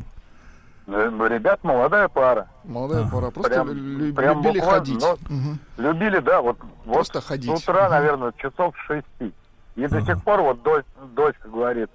[0.86, 2.48] Э, ну, Ребят, молодая пара.
[2.64, 3.30] Молодая пора.
[3.30, 5.00] Просто Прям- лю- прям любили буквально, ходить.
[5.00, 5.58] но- Мгм.
[5.78, 7.50] Любили, да, вот, вот Просто с ходить.
[7.50, 9.32] утра, наверное, часов с шести.
[9.76, 11.90] И до сих пор вот дочь, дочка говорит,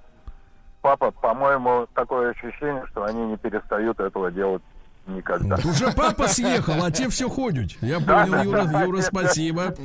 [0.82, 4.64] папа, по-моему, такое ощущение, что они не перестают этого делать
[5.16, 5.58] никогда.
[5.64, 7.72] Уже папа съехал, а те все ходят.
[7.82, 8.84] Я Да, понял, да, Юра, да.
[8.84, 9.76] Юра, спасибо.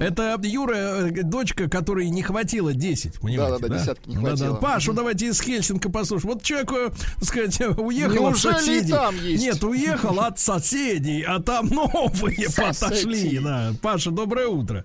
[0.00, 3.62] Это Юра, э, дочка, которой не хватило 10, понимаете?
[3.62, 4.56] Да-да-да, десятки не хватило.
[4.56, 6.34] Пашу давайте из Хельсинка послушаем.
[6.34, 9.38] Вот человек, так сказать, уехал от соседей.
[9.38, 13.38] Нет, уехал от соседей, а там новые подошли.
[13.38, 13.72] Да.
[13.80, 14.84] Паша, доброе утро.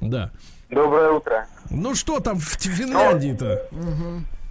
[0.00, 0.30] Да.
[0.70, 1.46] Доброе утро.
[1.70, 3.68] Ну что там в Финляндии-то?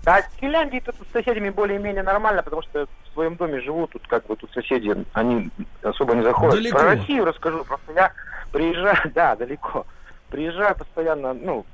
[0.06, 4.06] Да, в Финляндии тут с соседями более-менее нормально, потому что в своем доме живу, тут
[4.08, 5.50] как бы тут соседи, они
[5.82, 6.54] особо не заходят.
[6.54, 6.78] Далеко.
[6.78, 8.14] Про Россию расскажу, просто я
[8.52, 9.86] приезжаю, да, далеко,
[10.30, 11.66] приезжаю постоянно, ну,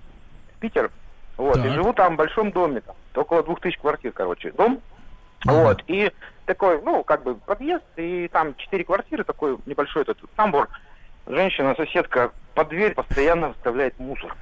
[0.55, 0.91] в Питер,
[1.35, 1.65] вот, Так.
[1.65, 4.79] и живу там в большом доме, там, около двух тысяч квартир, короче, дом,
[5.43, 6.09] вот, и
[6.45, 10.69] такой, ну, как бы подъезд, и там четыре квартиры, такой небольшой этот тамбур,
[11.31, 14.35] женщина, соседка, под дверь постоянно выставляет мусор.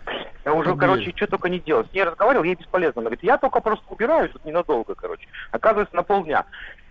[0.46, 1.90] Я уже, Под короче, что только не делать.
[1.90, 3.02] С ней разговаривал, ей бесполезно.
[3.02, 5.28] Она говорит, я только просто убираюсь тут ненадолго, короче.
[5.52, 6.46] Оказывается, на полдня.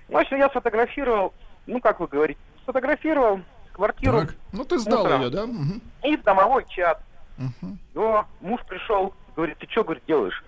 [0.09, 1.35] Ну, в общем, я сфотографировал,
[1.67, 3.41] ну, как вы говорите, сфотографировал
[3.73, 4.35] квартиру Так.
[4.53, 5.23] Ну, ты сдал Утром.
[5.23, 5.47] ее, да?
[5.47, 5.81] Мгм.
[6.03, 7.01] и в домовой чат.
[7.37, 7.79] Мгм.
[7.95, 10.45] Но муж пришел, говорит, ты что, говорит, делаешь?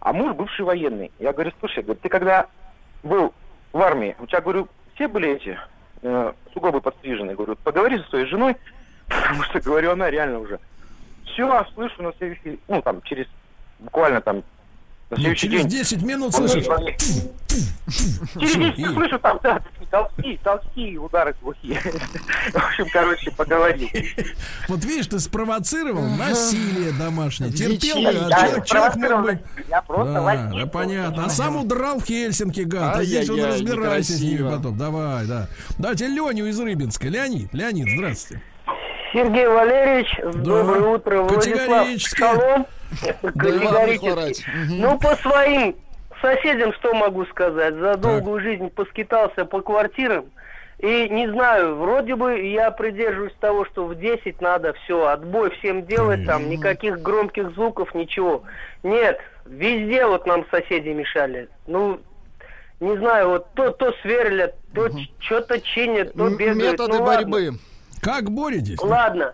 [0.00, 1.10] А муж бывший военный.
[1.18, 2.46] Я говорю, слушай, говорит, ты когда
[3.02, 3.34] был
[3.72, 5.58] в армии, у тебя, говорю, все были эти
[6.02, 7.34] э, сугробы подстрижены?
[7.34, 8.56] Говорю, поговори со своей женой,
[9.08, 10.58] потому что, говорю, она реально уже.
[11.24, 13.26] Все, слышу на следующий, ну, там, через
[13.78, 14.42] буквально там, на
[15.10, 15.78] Ну, следующий через день.
[15.80, 16.64] 10 минут он слышишь.
[16.66, 21.80] Через 10 И- слышу там, да, такие толстые, толстые удары глухие.
[22.52, 24.14] В общем, короче, поговорили.
[24.68, 27.50] Вот видишь, ты спровоцировал насилие домашнее.
[27.52, 29.40] Терпел а Я человек, мог бы...
[29.68, 30.60] я просто Да, возник.
[30.64, 31.24] да, понятно.
[31.24, 32.96] А сам удрал в Хельсинки, гад.
[32.96, 34.76] А здесь он разбирайся с ними потом.
[34.76, 35.48] Давай, да.
[35.78, 37.08] Давайте Леню из Рыбинска.
[37.08, 38.42] Леонид, Леонид, здравствуйте.
[39.12, 41.22] Сергей Валерьевич, доброе утро.
[41.22, 41.86] Владислав.
[41.98, 42.66] Шалом.
[43.02, 43.30] Да.
[43.32, 44.44] Категорически.
[44.70, 45.76] Ну, по своим
[46.20, 47.74] соседям что могу сказать?
[47.74, 50.26] За долгую жизнь поскитался по квартирам.
[50.78, 55.84] И не знаю, вроде бы я придерживаюсь того, что в 10 надо все, отбой всем
[55.84, 58.44] делать, там никаких громких звуков, ничего.
[58.84, 61.48] Нет, везде вот нам соседи мешали.
[61.66, 61.98] Ну,
[62.78, 66.72] не знаю, вот то, то сверлят, то что-то чинят, то бегают.
[66.72, 67.58] Методы ну, ладно.
[68.00, 68.78] Как боретесь?
[68.82, 69.32] Ладно.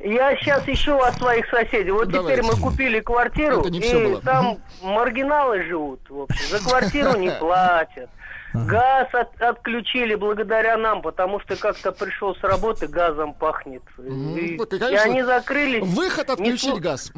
[0.00, 1.92] Я сейчас ищу от своих соседей.
[1.92, 2.42] Вот Давайте.
[2.42, 4.20] теперь мы купили квартиру, не и было.
[4.20, 6.00] там маргиналы живут.
[6.10, 6.44] В общем.
[6.58, 8.10] За квартиру не платят.
[8.52, 13.82] Газ от- отключили благодаря нам, потому что как-то пришел с работы, газом пахнет.
[13.98, 15.84] И, Ну, и они закрылись.
[15.84, 17.12] Выход Не отключить слу- газ.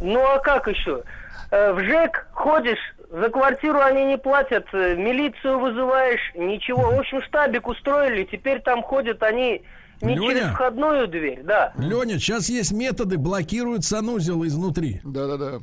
[0.00, 1.04] Ну а как еще?
[1.52, 2.78] Э, В ЖЭК ходишь,
[3.10, 6.90] за квартиру они не платят, э, милицию вызываешь, ничего.
[6.90, 9.62] В общем, штабик устроили, теперь там ходят они
[10.02, 10.30] не Леня?
[10.32, 11.72] через входную дверь, да.
[11.76, 15.00] Леня, сейчас есть методы, блокируют санузел изнутри.
[15.04, 15.60] Да-да-да.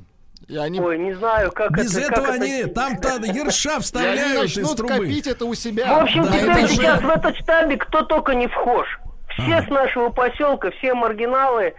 [0.47, 2.11] И они, Ой, не знаю, как Без это...
[2.13, 4.93] этого как это- они, там-то ерша и они вставляют из трубы.
[4.95, 5.97] копить это у В себя.
[6.01, 8.99] общем, Да, теперь это же- сейчас в этот штабик кто только не вхож.
[9.37, 11.75] Все с нашего поселка, все маргиналы,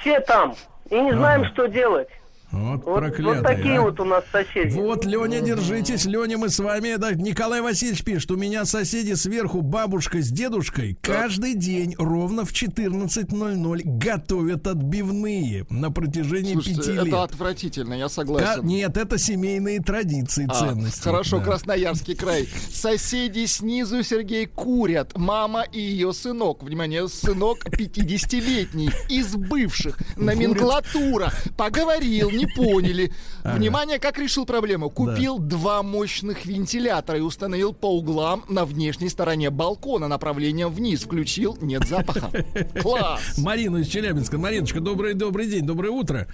[0.00, 0.54] все там.
[0.90, 2.08] И не знаем, что делать.
[2.52, 3.82] Вот, Вот, проклятые, вот такие а.
[3.82, 4.74] вот у нас соседи.
[4.74, 6.96] Вот, Леня, держитесь, Леня, мы с вами.
[6.96, 12.52] Да, Николай Васильевич пишет, у меня соседи сверху бабушка с дедушкой каждый день ровно в
[12.52, 17.14] 14.00 готовят отбивные на протяжении Слушайте, пяти это лет.
[17.14, 18.64] отвратительно, я согласен.
[18.66, 21.02] Нет, это семейные традиции, А, ценности.
[21.02, 21.44] Хорошо, Да.
[21.44, 22.48] Красноярский край.
[22.72, 25.16] Соседи снизу, Сергей, курят.
[25.16, 26.62] Мама и ее сынок.
[26.62, 28.90] Внимание, сынок 50-летний.
[29.08, 29.96] Из бывших.
[30.16, 31.32] Номенклатура.
[31.56, 33.12] Поговорил, не поняли.
[33.44, 34.90] Внимание, как решил проблему.
[34.90, 41.02] Купил два мощных вентилятора и установил по углам на внешней стороне балкона направлением вниз.
[41.02, 42.30] Включил, нет запаха.
[42.82, 43.38] Класс.
[43.38, 44.38] Марина из Челябинска.
[44.38, 46.26] Мариночка, добрый, добрый день, доброе утро.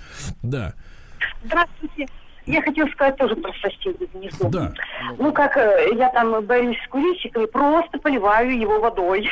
[0.43, 0.75] Да.
[1.45, 2.07] Здравствуйте.
[2.47, 4.49] Я хотела сказать тоже про соседей внизу.
[4.49, 4.73] Да.
[5.19, 9.29] Ну, как э, я там борюсь с курильщиками, просто поливаю его водой.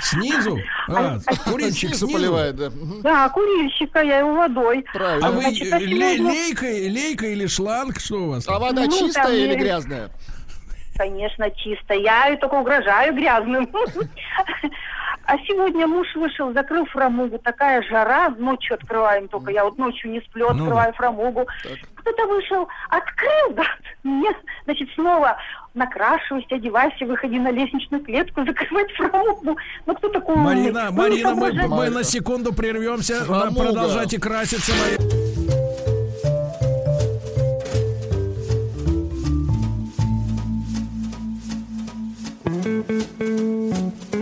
[0.00, 0.58] Снизу?
[0.88, 2.12] А, курильщик Снизу снизу?
[2.18, 2.70] поливает, да.
[3.02, 4.84] Да, курильщика, я его водой.
[4.92, 5.26] Правильно.
[5.26, 7.98] А вы Значит, а сегодня- лейка, лейка или шланг?
[7.98, 8.46] Что у вас?
[8.48, 10.10] А вода Ну, чистая там или грязная?
[10.96, 11.94] Конечно, чисто.
[11.94, 13.68] Я только угрожаю грязным.
[15.26, 17.38] А сегодня муж вышел, закрыл фрамугу.
[17.38, 18.28] Такая жара.
[18.38, 19.50] Ночью открываем только.
[19.52, 21.46] Я вот ночью не сплю, Ну открываю фрамугу.
[21.96, 23.64] Кто-то вышел, открыл, да.
[24.02, 25.38] Нет, значит, снова
[25.72, 29.56] накрашивайся, одевайся, выходи на лестничную клетку, закрывать фрамугу.
[29.86, 30.54] Ну, кто такой умный?
[30.56, 33.24] Марина, Ну, Марина, мы, же- мы на секунду прервемся.
[33.24, 33.64] Фрамуга.
[33.64, 35.24] Продолжайте краситься, Марина.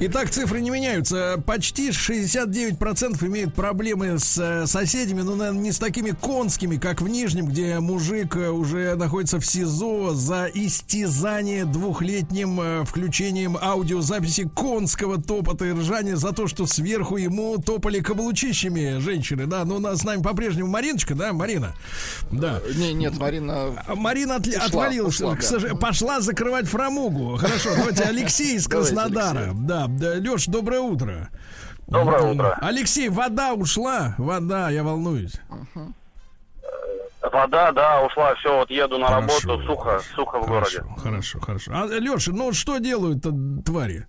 [0.00, 1.42] Итак, цифры не меняются.
[1.44, 7.08] Почти 69% имеют проблемы с э, соседями, но, наверное, не с такими конскими, как в
[7.08, 15.20] Нижнем, где мужик э, уже находится в СИЗО за истязание двухлетним э, включением аудиозаписи конского
[15.20, 19.46] топота и ржания за то, что сверху ему топали каблучищами женщины.
[19.46, 21.74] Да, но у нас с нами по-прежнему Мариночка, да, Марина?
[22.30, 22.60] Да.
[22.76, 23.74] Не, нет, Марина...
[23.84, 25.46] А Марина отли- Ушла, отвалилась, ушла, к да.
[25.46, 27.36] сожалению, пошла закрывать фрамугу.
[27.36, 29.50] Хорошо, давайте Алексей из Краснодара.
[29.54, 31.28] Да, да, Леш, доброе утро.
[31.86, 32.58] Доброе утро.
[32.60, 34.14] Алексей, вода ушла?
[34.18, 35.40] Вода, я волнуюсь.
[37.20, 39.48] Вода, да, ушла, все, вот еду на Хорошо.
[39.48, 41.00] работу, сухо, сухо в Хорошо, городе.
[41.02, 41.72] хорошо, хорошо.
[41.74, 43.24] А, Леша, ну что делают
[43.64, 44.06] твари?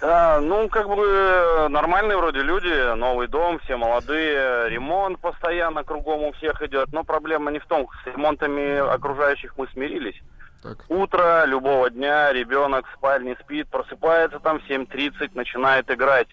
[0.00, 6.32] Да, ну, как бы нормальные вроде люди, новый дом, все молодые, ремонт постоянно кругом у
[6.32, 10.16] всех идет, но проблема не в том, с ремонтами окружающих мы смирились.
[10.62, 10.84] Так.
[10.88, 16.28] Утро любого дня, ребенок в спальне спит, просыпается там в 7.30, начинает играть.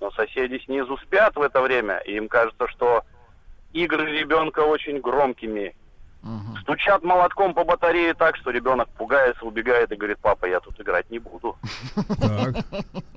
[0.00, 3.04] Но соседи снизу спят в это время, и им кажется, что
[3.72, 5.74] игры ребенка очень громкими.
[6.62, 11.10] Стучат молотком по батарее так, что ребенок пугается, убегает и говорит, папа, я тут играть
[11.10, 11.56] не буду.
[12.20, 12.56] Так.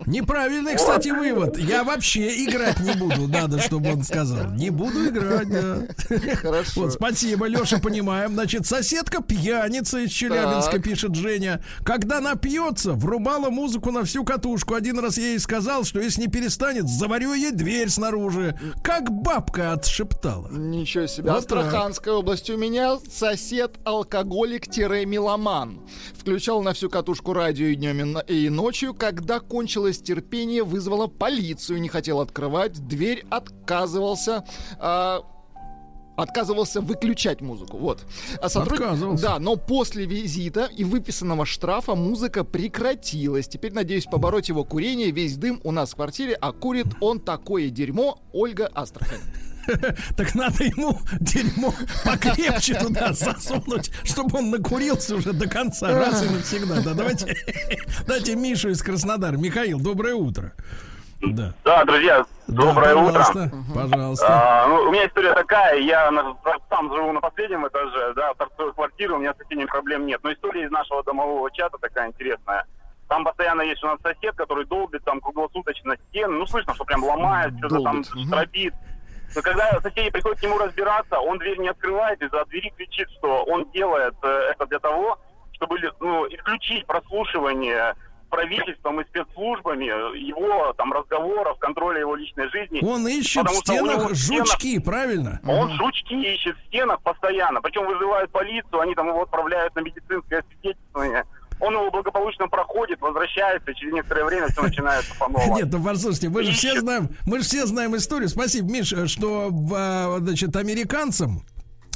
[0.05, 1.57] Неправильный, кстати, вывод.
[1.57, 3.27] Я вообще играть не буду.
[3.27, 4.51] Надо, чтобы он сказал.
[4.51, 6.35] Не буду играть, да.
[6.35, 6.81] Хорошо.
[6.81, 8.33] Вот, спасибо, Леша, понимаем.
[8.33, 10.83] Значит, соседка пьяница из Челябинска, Так.
[10.83, 11.61] пишет Женя.
[11.83, 14.75] Когда напьется, врубала музыку на всю катушку.
[14.75, 18.57] Один раз я ей сказал, что если не перестанет, заварю ей дверь снаружи.
[18.81, 20.47] Как бабка отшептала.
[20.49, 21.31] Ничего себе.
[21.31, 21.59] Вот так.
[21.59, 22.49] Астраханская область.
[22.49, 25.81] У меня сосед алкоголик-меломан.
[26.13, 28.93] Включал на всю катушку радио и днем и ночью.
[28.93, 31.81] Когда кончилось терпение, вызвала полицию.
[31.81, 32.87] Не хотел открывать.
[32.87, 34.43] Дверь отказывался.
[34.79, 35.21] а,
[36.15, 37.77] Отказывался выключать музыку.
[37.79, 38.05] Вот.
[38.39, 39.23] А сотруд- Отказывался.
[39.23, 43.47] Да, но после визита и выписанного штрафа музыка прекратилась.
[43.47, 45.09] Теперь надеюсь побороть его курение.
[45.09, 48.19] Весь дым у нас в квартире, а курит он такое дерьмо.
[48.31, 49.21] Ольга Астрахань.
[50.17, 51.73] Так надо ему дерьмо
[52.05, 56.81] покрепче туда засунуть, чтобы он накурился уже до конца, раз и навсегда.
[56.81, 57.35] Да, давайте,
[58.07, 59.37] давайте Мишу из Краснодара.
[59.37, 60.53] Михаил, доброе утро.
[61.21, 61.53] Да.
[61.63, 63.13] Да, друзья, доброе Да, утро.
[63.19, 64.27] пожалуйста, Пожалуйста.
[64.29, 66.35] А, ну, у меня история такая, я на-
[66.69, 70.19] сам живу на последнем этаже, да, торцевой квартиры, у меня с этими проблем нет.
[70.23, 72.65] Но история из нашего домового чата такая интересная.
[73.07, 76.33] Там постоянно есть у нас сосед, который долбит там круглосуточно стены.
[76.39, 78.81] Ну, слышно, что прям ломает, что-то там Долбит, мгм.
[79.35, 83.09] Но когда соседи приходят к нему разбираться, он дверь не открывает, и за двери кричит,
[83.17, 85.17] что он делает э, это для того,
[85.53, 87.95] чтобы ну, исключить прослушивание
[88.33, 89.85] правительством и спецслужбами
[90.17, 92.83] его там разговоров, контроля его личной жизни.
[92.83, 95.39] Он ищет в стенах в стенах- жучки, правильно?
[95.47, 97.61] он жучки ищет в стенах постоянно.
[97.61, 101.25] Причем вызывают полицию, они там его отправляют на медицинское свидетельствование.
[101.63, 105.55] Он его благополучно проходит, возвращается, и через некоторое время все начинается по новой.
[105.55, 108.27] Нет, ну послушайте, мы же все знаем, мы же все знаем историю.
[108.27, 111.45] Спасибо, Миш, что а, значит американцам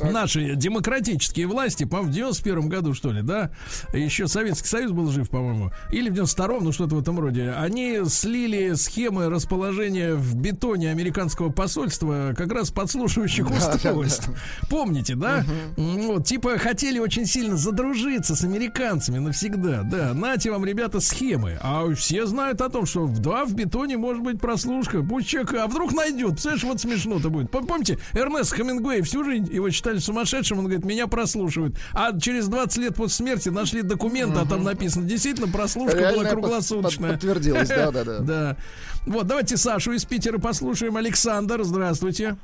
[0.01, 3.51] Наши демократические власти, по-моему, в 91 году, что ли, да?
[3.93, 5.71] Еще Советский Союз был жив, по-моему.
[5.91, 7.51] Или в 92-м, ну что-то в этом роде.
[7.57, 14.29] Они слили схемы расположения в бетоне американского посольства как раз подслушивающих устройств.
[14.69, 15.43] Помните, да?
[15.77, 19.83] М, Вот, типа, хотели очень сильно задружиться с американцами навсегда.
[19.83, 21.57] Да, нате вам, ребята, схемы.
[21.61, 25.01] А все знают о том, что в- да, в бетоне может быть прослушка.
[25.03, 26.31] Пусть человек, а вдруг найдет.
[26.31, 27.49] Представляешь, вот смешно-то будет.
[27.49, 31.77] Пом- Помните, Эрнест Хемингуэй всю жизнь его считали сумасшедшим, он говорит, меня прослушивают.
[31.93, 36.23] А через 20 лет после смерти нашли документы, а там написано, действительно, прослушка была Реальная
[36.25, 37.11] под- круглосуточная.
[37.11, 38.19] под- подтвердилась, да-да-да.
[38.27, 38.57] Да.
[39.05, 40.97] Вот, давайте Сашу из Питера послушаем.
[40.97, 42.35] Александр, здравствуйте.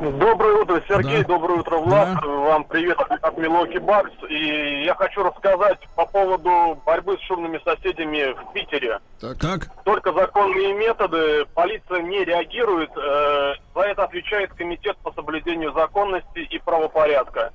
[0.00, 1.22] Доброе утро, Сергей.
[1.22, 1.28] Да.
[1.28, 2.22] Доброе утро, Влад.
[2.22, 4.10] Вам привет от, Милоки Бакс.
[4.28, 8.98] И я хочу рассказать по поводу борьбы с шумными соседями в Питере.
[9.20, 9.68] Так.
[9.84, 12.90] Только законные методы, полиция не реагирует.
[12.96, 17.52] э, за это отвечает комитет по соблюдению законности и правопорядка.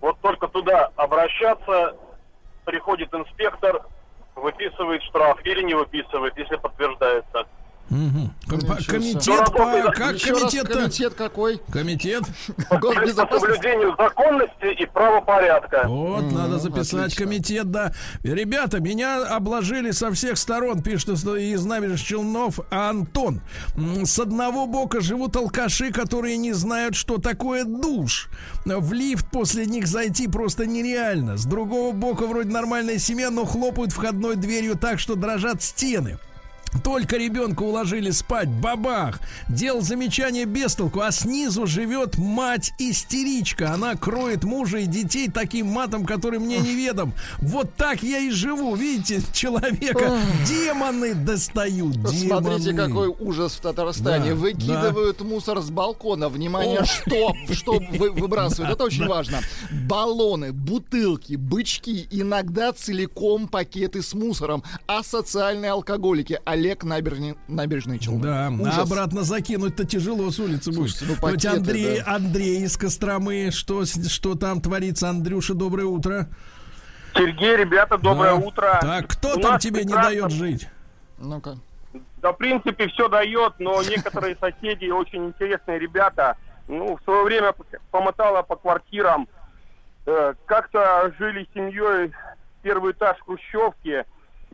[0.00, 1.94] Вот только туда обращаться,
[2.64, 3.82] приходит инспектор,
[4.34, 7.46] выписывает штраф или не выписывает, если подтверждается.
[7.88, 8.30] Себе.
[8.86, 9.92] Комитет по...
[9.92, 11.60] Как Еще раз комитет комитет какой?
[11.72, 12.22] Комитет.
[12.68, 15.84] По соблюдению законности и правопорядка.
[15.86, 17.92] Вот, надо записать комитет, да.
[18.22, 23.40] Ребята, меня обложили со всех сторон, пишет из- набережных Челнов Антон.
[23.76, 28.28] С одного бока живут алкаши, которые не знают, что такое душ.
[28.64, 31.36] В лифт после них зайти просто нереально.
[31.36, 36.18] С другого бока вроде нормальная семья, но хлопают входной дверью так, что дрожат стены.
[36.84, 39.20] Только ребенка уложили спать, бабах.
[39.48, 43.72] Делал замечание без толку, а снизу живет мать-истеричка.
[43.72, 47.12] Она кроет мужа и детей таким матом, который мне неведом.
[47.38, 50.18] Вот так я и живу, видите, человека.
[50.48, 52.74] Демоны достают, демоны.
[52.74, 54.30] какой ужас в Татарстане.
[54.30, 56.28] Да, Выкидывают мусор с балкона.
[56.28, 56.84] Внимание, О.
[56.84, 58.74] что, что вы- выбрасывают.
[58.74, 59.08] Это очень Да.
[59.08, 59.40] важно.
[59.88, 64.62] Баллоны, бутылки, бычки, иногда целиком пакеты с мусором.
[64.86, 66.40] А социальные алкоголики.
[66.66, 68.22] Олег Набережный, набережный Челны.
[68.24, 68.78] Да, Ужас.
[68.78, 70.96] а обратно закинуть-то тяжело с улицы будет.
[71.02, 72.14] Ну, пакеты, Андрей, да.
[72.16, 75.08] Андрей из Костромы, что, что там творится?
[75.08, 76.28] Андрюша, доброе утро.
[77.14, 78.46] Сергей, ребята, доброе Да.
[78.46, 78.78] утро.
[78.82, 80.68] Так, кто У там тебе не дает жить?
[81.18, 81.56] Ну-ка.
[82.20, 86.36] Да, в принципе, все дает, но некоторые соседи очень интересные ребята.
[86.66, 87.54] Ну, в свое время
[87.92, 89.28] помотало по квартирам.
[90.04, 92.10] Э, Как-то жили семьей
[92.62, 94.04] первый этаж в Хрущевке,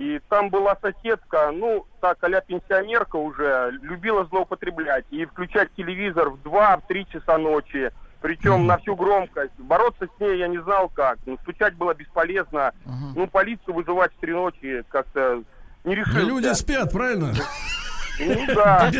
[0.03, 6.39] И там была соседка, ну, так, а пенсионерка уже, любила злоупотреблять и включать телевизор в
[6.43, 9.55] 2-3 часа ночи, причем на всю громкость.
[9.59, 11.19] Бороться с ней я не знал как.
[11.24, 12.73] Ну, стучать было бесполезно.
[13.15, 15.45] Ну, полицию вызывать в три ночи как-то
[15.85, 16.19] не решился.
[16.19, 17.33] Люди спят, правильно?
[18.27, 18.90] Ну да.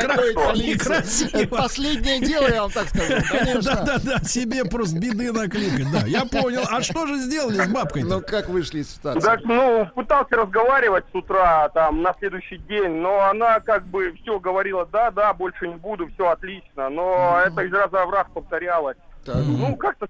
[0.00, 0.52] Хорошо.
[0.54, 1.56] некрасиво.
[1.56, 3.14] Последнее дело, я вам так скажу.
[3.62, 5.90] Да-да-да, себе просто беды накликать.
[5.92, 6.62] Да, я понял.
[6.68, 8.02] А что же сделали с бабкой?
[8.04, 9.20] Ну как вышли из ситуации?
[9.20, 14.38] Так, ну, пытался разговаривать с утра, там, на следующий день, но она как бы все
[14.38, 18.96] говорила, да, да, больше не буду, все отлично, но это из раза в раз повторялось.
[19.26, 20.06] Ну, как-то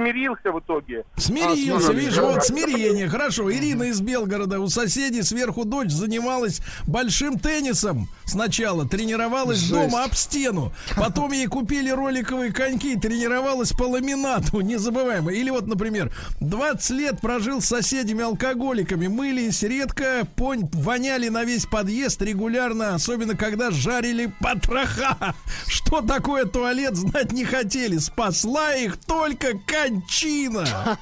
[0.00, 1.04] смирился в итоге.
[1.16, 3.08] Смирился, А, видишь, вот смирение.
[3.08, 8.08] Хорошо, Ирина из Белгорода у соседей сверху дочь занималась большим теннисом.
[8.24, 9.72] Сначала тренировалась Жесть.
[9.72, 10.72] дома об стену.
[10.96, 14.60] Потом ей купили роликовые коньки, тренировалась по ламинату.
[14.60, 15.32] Незабываемо.
[15.32, 19.08] Или вот, например, 20 лет прожил с соседями алкоголиками.
[19.08, 25.34] Мылись редко, понь, воняли на весь подъезд регулярно, особенно когда жарили потроха.
[25.66, 27.98] Что такое туалет, знать не хотели.
[27.98, 29.58] Спасла их только
[29.90, 30.64] кончина.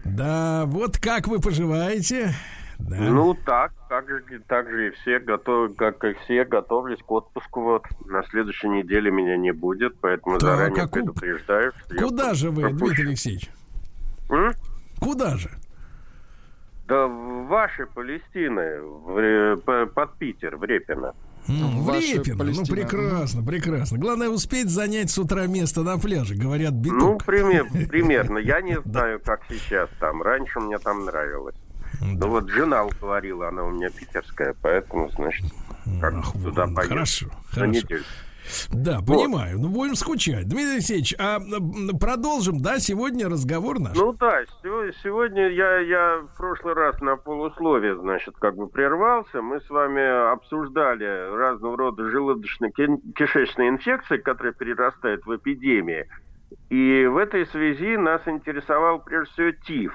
[0.06, 2.34] Да, вот как вы поживаете?
[2.80, 2.98] Да.
[2.98, 7.62] Ну так, так же, так же и все готовы, как и все, готовлюсь к отпуску.
[7.62, 11.74] Вот на следующей неделе меня не будет, поэтому Так, заранее а ку- предупреждаю.
[12.00, 12.86] Куда же вы, пропущу.
[12.88, 13.50] Дмитрий Алексеевич?
[14.30, 14.54] М?
[15.00, 15.52] Куда же?
[16.92, 18.82] Да в вашей Палестины,
[19.96, 21.14] под Питер, в Репино.
[21.48, 22.44] М, В Репино.
[22.44, 23.98] Ну, прекрасно, прекрасно.
[23.98, 26.36] Главное успеть занять с утра место на пляже.
[26.36, 27.24] Говорят, Ну, биток.
[27.24, 28.40] пример, примерно.
[28.40, 30.22] Я не знаю, как сейчас там.
[30.22, 31.56] Раньше мне там нравилось.
[32.02, 35.46] Ну вот жена уговорила, она у меня питерская, поэтому, значит,
[36.02, 36.90] как Ах, туда поеду.
[36.94, 37.88] хорошо, На хорошо.
[38.72, 39.60] Да, понимаю.
[39.60, 40.48] Ну, будем скучать.
[40.48, 41.40] Дмитрий Алексеевич, а
[42.00, 43.96] продолжим, да, сегодня разговор наш?
[43.96, 49.42] Ну да, сего- сегодня я, я в прошлый раз на полусловие, значит, как бы прервался.
[49.42, 56.06] Мы с вами обсуждали разного рода желудочно-кишечные инфекции, которые перерастают в эпидемии.
[56.70, 59.94] И в этой связи нас интересовал прежде всего ТИФ.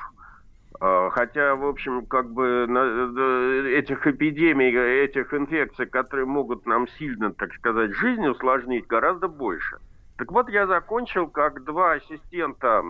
[0.81, 4.75] А, Хотя, в общем, как бы э, этих эпидемий,
[5.05, 9.79] этих инфекций, которые могут нам сильно, так сказать, жизнь усложнить, гораздо больше.
[10.19, 12.83] Так вот, я закончил как два ассистента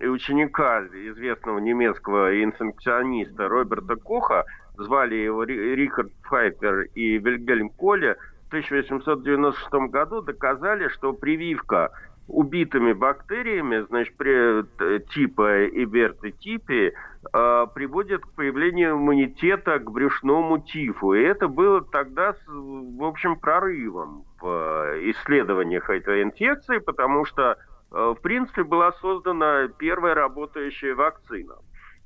[0.00, 4.44] и ученика известного немецкого инфекциониста Роберта Коха,
[4.76, 11.90] звали его Ри- Рихард Пфайфер и Вильгельм Коле, в 1896 году доказали, что прививка
[12.28, 16.92] убитыми бактериями, значит, при, э, типа Иберты типи, э,
[17.32, 21.14] приводит к появлению иммунитета к брюшному тифу.
[21.14, 27.56] И это было тогда, в общем, прорывом в исследованиях этой инфекции, потому что,
[27.92, 31.54] э, в принципе, была создана первая работающая вакцина.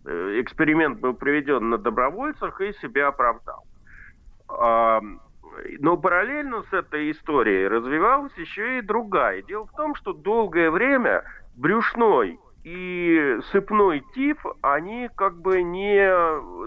[0.05, 3.65] Э, Эксперимент был проведен на добровольцах и себя оправдал.
[4.49, 5.01] А,
[5.81, 9.43] Но параллельно с этой историей развивалась еще и другая.
[9.43, 11.24] Дело в том, что долгое время
[11.57, 16.09] брюшной и сыпной тиф, они как бы не...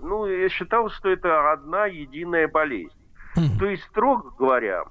[0.01, 2.95] Ну, я считал, что это одна единая болезнь.
[3.59, 4.83] То есть, строго говоря,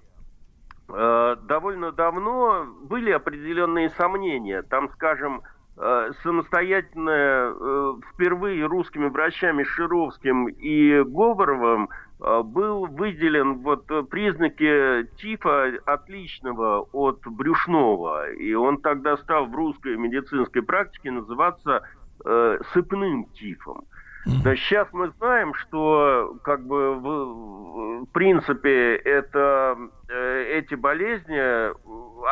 [0.88, 4.62] э, довольно давно были определенные сомнения.
[4.62, 5.42] Там, скажем,
[5.76, 11.90] э, самостоятельно э, впервые русскими врачами Шировским и Говоровым
[12.20, 18.30] был выделен вот э, признаки тифа отличного от брюшного.
[18.32, 21.82] И он тогда стал в русской медицинской практике называться
[22.24, 23.84] э, сыпным тифом.
[24.44, 29.78] Но сейчас мы знаем, что как бы в, в принципе это
[30.08, 31.70] э, эти болезни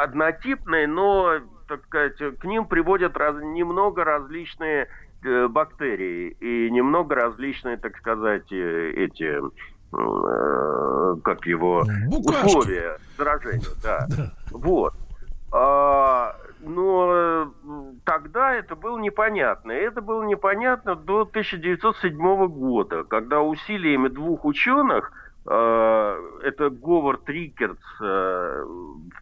[0.03, 4.89] однотипные, но так сказать, к ним приводят раз, немного различные
[5.23, 9.51] э, бактерии и немного различные, так сказать, э, эти э,
[9.91, 12.47] как его Букашки.
[12.47, 14.07] условия заражения, да.
[14.51, 14.95] Вот.
[15.51, 17.47] А, но э,
[18.05, 19.73] тогда это было непонятно.
[19.73, 25.13] Это было непонятно до 1907 года, когда усилиями двух ученых,
[25.47, 28.65] э, это Говард Рикерс, э,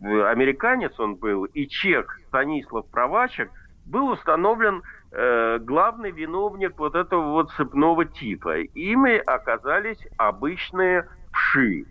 [0.00, 3.50] американец он был, и чех Станислав Провачек,
[3.84, 4.82] был установлен
[5.16, 8.60] э, главный виновник вот этого вот цепного типа.
[8.60, 11.86] Ими оказались обычные вши.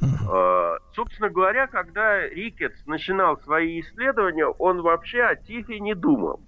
[0.00, 6.40] Э, Собственно говоря, когда Рикетс начинал свои исследования, он вообще о тифе не думал.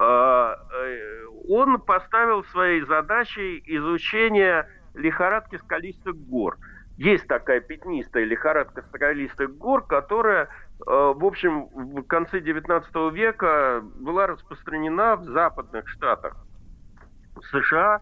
[0.00, 0.54] Э,
[1.48, 6.58] Он поставил своей задачей изучение лихорадки скалистых гор.
[6.96, 10.48] Есть такая пятнистая лихорадка скалистых гор, которая,
[10.84, 16.36] в общем, в конце 19 века была распространена в западных штатах
[17.50, 18.00] США.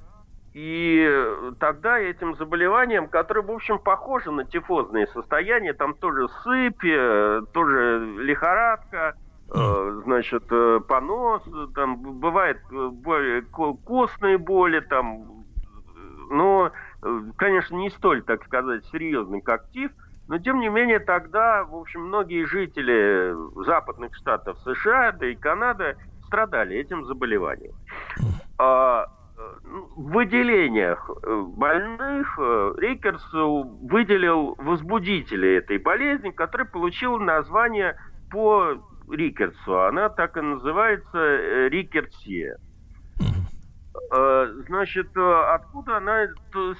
[0.54, 1.26] И
[1.58, 7.98] тогда этим заболеванием, которое, в общем, похоже на тифозные состояния, там тоже сыпь, э, тоже
[8.18, 9.16] лихорадка,
[9.52, 11.42] э, значит, э, понос,
[11.74, 15.44] там бывает э, боли, ко- костные боли, там,
[16.30, 16.70] но,
[17.02, 19.90] э, конечно, не столь, так сказать, серьезный, как тиф,
[20.28, 23.34] но, тем не менее, тогда, в общем, многие жители
[23.64, 25.96] западных штатов США, да и Канады
[26.26, 27.74] страдали этим заболеванием.
[28.58, 29.06] А,
[29.64, 37.96] ну, в выделениях э, больных э, Рикерс выделил возбудители этой болезни, который получил название
[38.30, 38.74] по
[39.10, 39.82] Рикерсу.
[39.82, 42.58] Она так и называется э, Рикерсия.
[44.10, 46.26] Э, Значит, э, откуда она...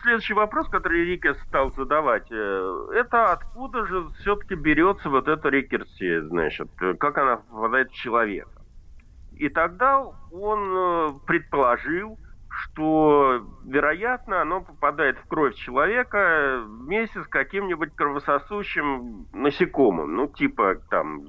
[0.03, 6.23] Следующий вопрос, который Рикерс стал задавать, э, это откуда же все-таки берется вот эта Рикерсия,
[6.23, 6.69] значит,
[6.99, 8.51] как она попадает в человека.
[9.36, 10.01] И тогда
[10.32, 12.19] он предположил,
[12.49, 21.23] что, вероятно, оно попадает в кровь человека вместе с каким-нибудь кровососущим насекомым, ну, типа там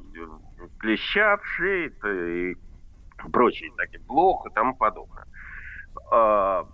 [0.79, 2.57] клеща, вшей и
[3.31, 5.25] прочие такие, блох и тому подобное.
[6.11, 6.65] А,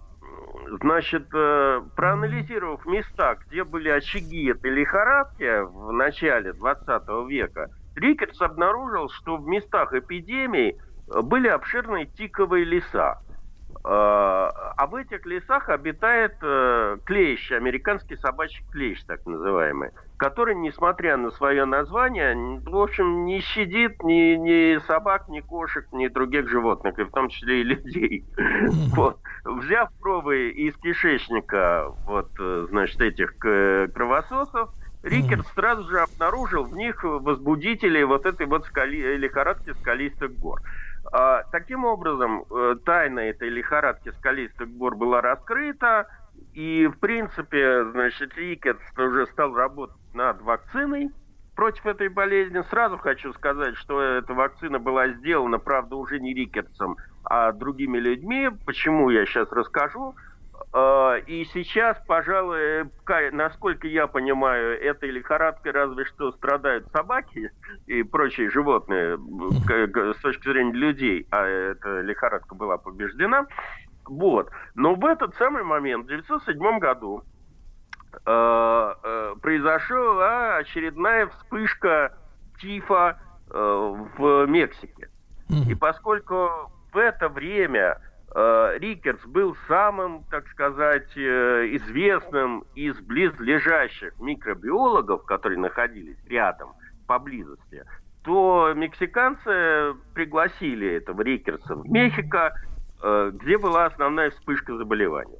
[0.81, 9.10] Значит, э, проанализировав места, где были очаги этой лихорадки в начале 20 века, Рикерс обнаружил,
[9.10, 10.77] что в местах эпидемии
[11.14, 13.19] э, были обширные тиковые леса.
[13.84, 21.18] Э, А в этих лесах обитает э, клещ, американский собачий клещ, так называемый, который, несмотря
[21.18, 22.35] на свое название,
[22.65, 27.30] в общем, не щадит ни, ни собак, ни кошек, ни других животных, и в том
[27.30, 28.26] числе и людей.
[28.95, 29.18] Вот.
[29.45, 34.69] Взяв пробы из кишечника вот, э, значит, этих э, кровососов,
[35.03, 40.61] Рикерт сразу же обнаружил в них возбудители вот этой вот скали- лихорадки скалистых гор.
[41.12, 46.08] А, таким образом, э, тайна этой лихорадки скалистых гор была раскрыта,
[46.54, 51.10] и, в принципе, значит, Рикетс уже стал работать над вакциной
[51.56, 52.64] против этой болезни.
[52.70, 58.50] Сразу хочу сказать, что эта вакцина была сделана, правда, уже не Рикетсом, а другими людьми.
[58.66, 60.16] Почему, я сейчас расскажу.
[60.73, 62.89] Э, И сейчас, пожалуй,
[63.31, 67.52] насколько я понимаю, этой лихорадкой разве что страдают собаки
[67.88, 73.48] и прочие животные с точки зрения людей, а эта лихорадка была побеждена.
[74.06, 74.49] Вот.
[74.76, 77.23] Но в этот самый момент, в 1907 году,
[78.26, 82.18] э, э, произошла очередная вспышка
[82.60, 83.19] тифа
[83.49, 85.10] в Мексике.
[85.68, 87.99] И поскольку в это время
[88.34, 96.74] Рикерс был самым, так сказать, э, известным из близлежащих микробиологов, которые находились рядом,
[97.08, 97.84] поблизости,
[98.24, 102.53] то мексиканцы пригласили этого Рикерса в Мехико,
[103.03, 105.40] э, где была основная вспышка заболевания.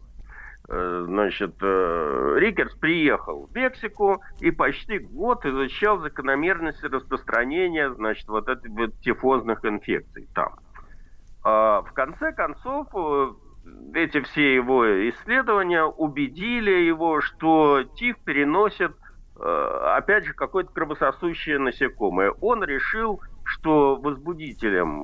[0.68, 8.48] Э, Значит, э, Рикерс приехал в Мексику и почти год изучал закономерности распространения, значит, вот
[8.48, 10.56] этих вот тифозных инфекций там.
[11.44, 13.28] А В конце концов, э,
[13.96, 18.92] эти все его исследования убедили его, что тиф переносит,
[19.40, 22.32] э, опять же, какое-то кровососущее насекомое.
[22.42, 25.04] Он решил, что возбудителем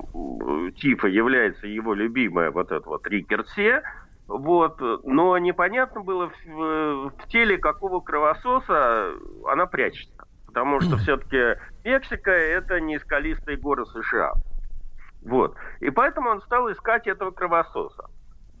[0.68, 3.82] э, тифа является его любимая вот эта вот рикерсия,
[4.28, 9.12] вот, но непонятно было в, в- в теле какого кровососа
[9.46, 10.24] она прячется.
[10.46, 14.34] Потому что все-таки Мексика это не скалистые горы США.
[15.22, 15.56] Вот.
[15.80, 18.08] И поэтому он стал искать этого кровососа.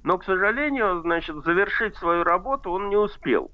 [0.04, 3.50] Но, к сожалению, значит, завершить свою работу он не успел.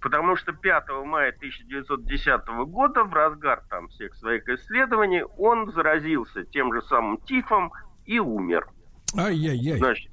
[0.00, 6.72] Потому что 5 мая 1910 года, в разгар там всех своих исследований, он заразился тем
[6.72, 7.72] же самым тифом
[8.06, 8.66] и умер.
[9.16, 9.78] Ай-яй-яй.
[9.78, 10.10] Значит,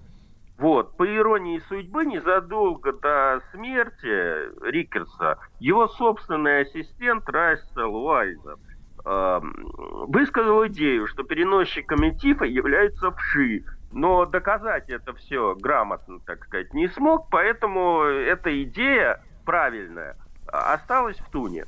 [0.58, 8.58] вот, по иронии судьбы, незадолго до смерти Рикерса, его собственный ассистент Рассел Уайзер
[9.06, 16.88] высказал идею, что переносчиками тифа являются вши, но доказать это все грамотно, так сказать, не
[16.90, 20.16] смог, поэтому эта идея правильная
[20.48, 21.66] осталась в туне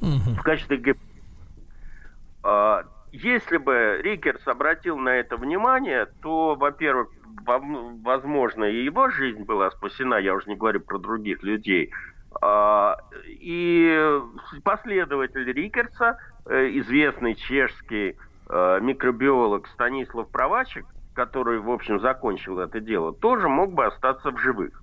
[0.00, 0.98] в качестве гип-
[2.44, 7.08] А, Если бы Рикерс обратил на это внимание, то, во-первых,
[7.46, 7.58] во-
[8.02, 11.90] возможно, и его жизнь была спасена, я уже не говорю про других людей.
[12.42, 14.20] А, И
[14.62, 16.18] последователь Рикерса,
[16.48, 18.16] известный чешский
[18.48, 24.38] э, микробиолог Станислав Провачек, который, в общем, закончил это дело, тоже мог бы остаться в
[24.38, 24.82] живых.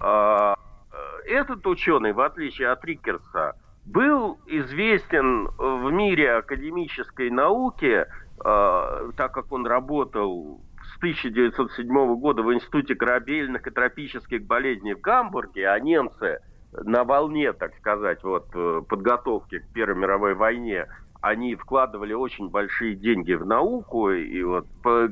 [0.00, 0.54] А,
[0.92, 3.54] э, Этот ученый, в отличие от Рикерса,
[3.84, 8.06] был известен в мире академической науки,
[8.44, 10.60] э, так как он работал
[10.94, 16.40] с 1907 года в Институте корабельных и тропических болезней в Гамбурге, а немцы
[16.72, 20.86] на волне, так сказать, вот э, подготовки к Первой мировой войне,
[21.20, 24.66] они вкладывали очень большие деньги в науку, и вот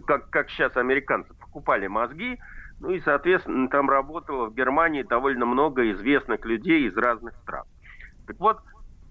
[0.06, 2.39] как, как сейчас американцы покупали мозги,
[2.80, 7.64] ну и, соответственно, там работало в Германии довольно много известных людей из разных стран.
[8.26, 8.59] Так вот,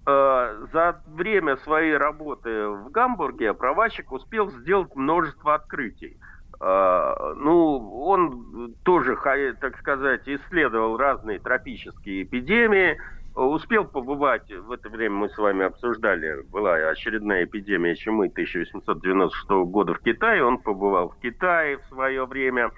[0.06, 6.18] э, за время своей работы в Гамбурге Провачек успел сделать множество открытий.
[6.60, 9.16] Э, ну, он тоже,
[9.60, 12.98] так сказать, исследовал разные тропические эпидемии,
[13.34, 19.94] успел побывать, в это время мы с вами обсуждали, была очередная эпидемия чумы 1896 года
[19.94, 22.72] в Китае, он побывал в Китае в свое время,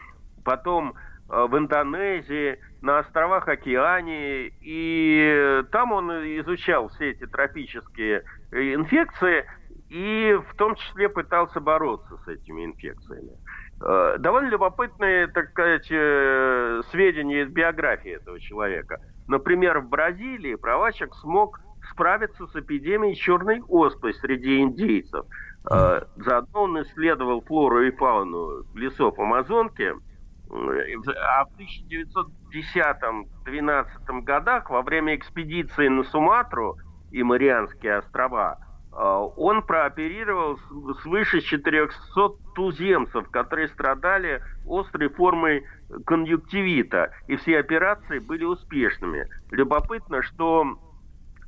[0.45, 0.95] потом
[1.31, 9.45] э, в Индонезии, на островах Океании, и там он изучал все эти тропические э, инфекции
[9.91, 13.33] и в том числе пытался бороться с этими инфекциями.
[13.83, 19.01] Э, Довольно любопытные, так сказать, э, сведения из биографии этого человека.
[19.27, 25.25] Например, в Бразилии Провачек смог справиться с эпидемией черной оспы среди индейцев.
[25.71, 29.95] Э, Заодно он исследовал флору и фауну лесов Амазонки.
[30.53, 31.51] А в
[32.53, 36.77] 1910-12 годах, во время экспедиции на Суматру
[37.13, 38.59] и Марианские острова,
[38.93, 40.59] он прооперировал
[41.03, 41.95] свыше 400
[42.55, 45.65] туземцев, которые страдали острой формой
[46.07, 49.29] конъюнктивита, и все операции были успешными.
[49.51, 50.79] Любопытно, что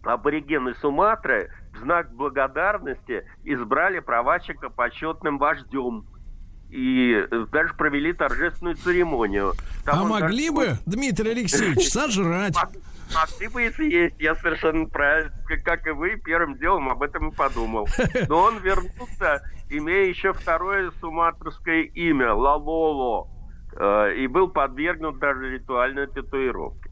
[0.04, 6.06] аборигены Суматры в знак благодарности избрали Провачика почетным вождем
[6.70, 9.52] и э, даже провели торжественную церемонию.
[9.84, 12.56] Там А могли даже- бы, Дмитрий Алексеевич, сожрать?
[13.14, 15.32] Могли бы и съесть, я совершенно правильно,
[15.64, 17.86] как- и вы, первым делом об этом и подумал.
[18.28, 23.28] Но он вернулся, имея еще второе суматрское имя, Лалоло,
[23.76, 26.90] э, и был подвергнут даже ритуальной татуировке.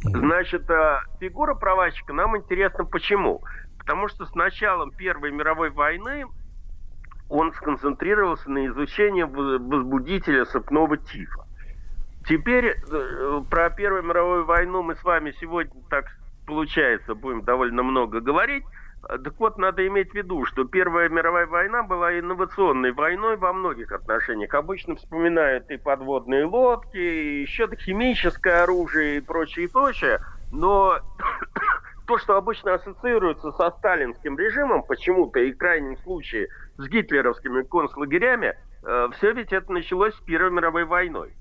[0.00, 3.42] Значит, э, фигура провальщика нам интересна почему?
[3.78, 6.24] Потому что с началом Первой мировой войны
[7.28, 11.47] он сконцентрировался на изучении возбудителя сыпного тифа.
[12.28, 16.04] Теперь э, про Первую мировую войну мы с вами сегодня, так
[16.46, 18.64] получается, будем довольно много говорить.
[19.08, 23.54] Э, Так вот, надо иметь в виду, что Первая мировая война была инновационной войной во
[23.54, 24.52] многих отношениях.
[24.52, 30.20] Обычно вспоминают и подводные лодки, и еще химическое оружие и прочее, и прочее.
[30.52, 30.98] Но
[32.06, 38.54] то, что обычно ассоциируется со сталинским режимом, почему-то и в крайнем случае с гитлеровскими концлагерями,
[39.16, 41.32] все ведь это началось с Первой мировой войной.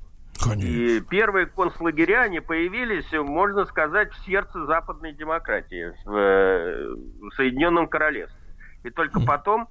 [0.55, 7.87] И первые концлагеря, они появились, можно сказать, в сердце западной демократии, в, э, в Соединенном
[7.87, 8.39] Королевстве.
[8.83, 9.67] И только потом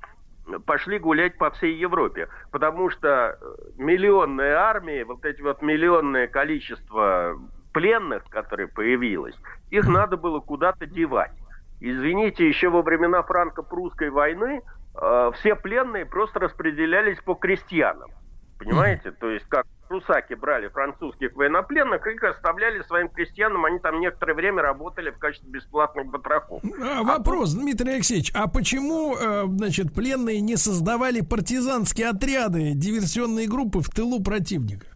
[0.64, 2.28] пошли гулять по всей Европе.
[2.50, 3.38] Потому что
[3.76, 7.36] миллионные армии, вот эти вот миллионное количество
[7.72, 9.34] пленных, которые появилось,
[9.70, 11.32] их надо было куда-то девать.
[11.80, 14.62] Извините, еще во времена франко-прусской войны
[14.94, 18.10] э, все пленные просто распределялись по крестьянам.
[18.58, 19.10] Понимаете?
[19.10, 24.62] То есть как прусаки брали французских военнопленных, их оставляли своим крестьянам, они там некоторое время
[24.62, 26.62] работали в качестве бесплатных батраков.
[26.80, 33.80] А, вопрос, Дмитрий Алексеевич, а почему, э, значит, пленные не создавали партизанские отряды, диверсионные группы
[33.80, 34.86] в тылу противника?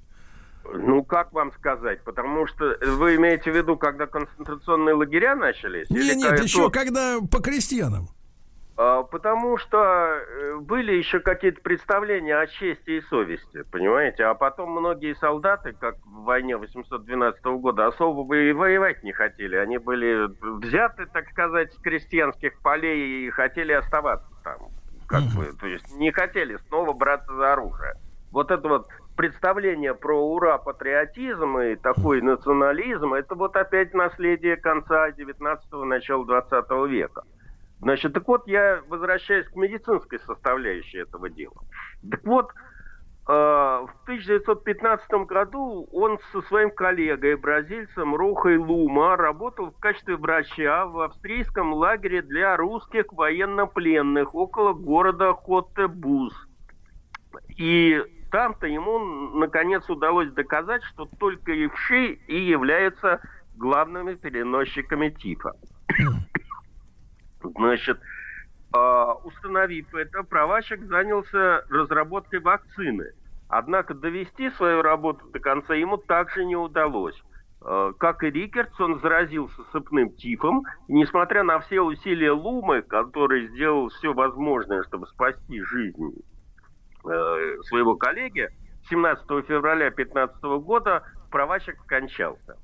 [0.73, 2.03] Ну, как вам сказать?
[2.05, 5.91] Потому что вы имеете в виду, когда концентрационные лагеря начались?
[5.91, 8.09] Нет, Или нет, еще когда по крестьянам.
[8.83, 14.25] А, Потому что э, были еще какие-то представления о чести и совести, понимаете?
[14.25, 19.57] А потом многие солдаты, как в войне 812 года, особо бы и воевать не хотели.
[19.57, 24.71] Они были взяты, так сказать, с крестьянских полей и хотели оставаться там.
[25.07, 27.97] Как бы, то есть не хотели снова браться за оружие.
[28.31, 35.11] Вот это вот представление про ура патриотизм и такой национализм, это вот опять наследие конца
[35.11, 37.25] 19-го, начала 20 века.
[37.81, 41.57] Значит, так вот, я возвращаюсь к медицинской составляющей этого дела.
[42.09, 49.81] Так вот, э, в 1915 году он со своим коллегой, бразильцем Рухой Лума, работал в
[49.81, 56.35] качестве врача в австрийском лагере для русских военнопленных около города Хоттебуз.
[57.57, 58.99] И там-то ему,
[59.39, 63.23] наконец, удалось доказать, что только левши и являются
[63.57, 65.55] главными переносчиками тифа.
[67.43, 67.99] Значит,
[68.73, 73.13] а, установив это, правачек занялся разработкой вакцины.
[73.49, 77.21] Однако довести свою работу до конца ему также не удалось.
[77.61, 80.63] А, Как и Рикертс, он заразился сыпным тифом.
[80.89, 86.23] И, несмотря на все усилия Лумы, который сделал все возможное, чтобы спасти жизнь
[87.05, 88.49] э, своего коллеги,
[88.89, 92.57] 17 февраля 2015 года правачек скончался.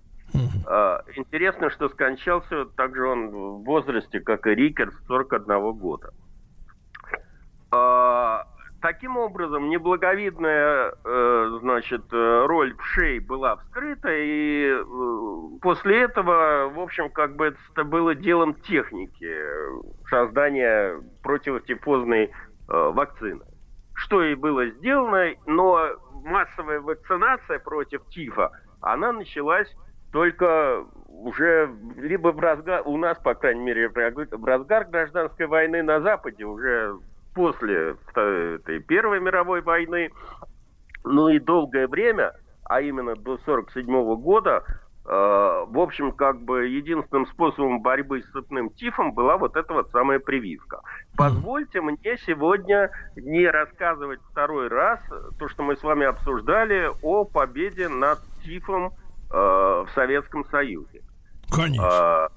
[0.66, 6.12] А, Интересно, что скончался также он в возрасте, как и Рикерс, 41 года.
[7.70, 8.47] А,
[8.86, 16.78] Таким образом, неблаговидная, э, значит, э, роль вшей была вскрыта, и э, после этого, в
[16.78, 19.35] общем, как бы это было делом техники
[20.09, 22.31] создания противотифозной
[22.69, 23.44] вакцины.
[23.94, 25.89] Что и было сделано, но
[26.24, 29.74] массовая вакцинация против тифа, она началась
[30.17, 36.01] только уже либо в разгар, у нас, по крайней мере, в разгар- гражданской войны на
[36.01, 36.97] Западе, уже
[37.35, 40.11] после этой Первой мировой войны,
[41.05, 42.33] ну и долгое время,
[42.65, 44.65] а именно до 1947 года,
[45.05, 49.91] э, в общем, как бы единственным способом борьбы с сыпным тифом была вот эта вот
[49.91, 50.81] самая прививка.
[51.19, 54.99] Позвольте мне сегодня не рассказывать второй раз
[55.39, 58.95] то, что мы с вами обсуждали о победе над тифом
[59.31, 61.03] в Советском Союзе.
[61.51, 62.28] Конечно.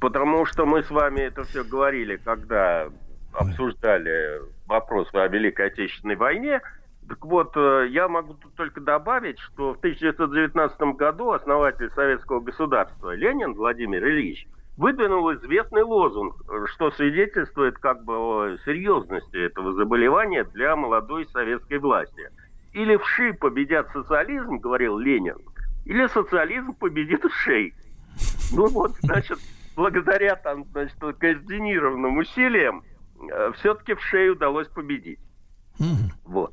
[0.00, 2.88] потому что мы с вами это все говорили, когда
[3.34, 6.60] обсуждали вопрос о Великой Отечественной войне.
[7.08, 13.14] Так вот, э, я могу тут только добавить, что в 1919 году основатель советского государства
[13.14, 14.46] Ленин Владимир Ильич
[14.78, 21.78] выдвинул известный лозунг, э, что свидетельствует как бы о серьезности этого заболевания для молодой советской
[21.78, 22.30] власти.
[22.72, 25.36] Или вши победят социализм, говорил Ленин,
[25.84, 27.74] или социализм победит вшей.
[28.52, 29.38] Ну вот, значит,
[29.76, 32.84] благодаря там, значит, координированным усилиям
[33.56, 35.18] все-таки в шею удалось победить.
[36.24, 36.52] Вот.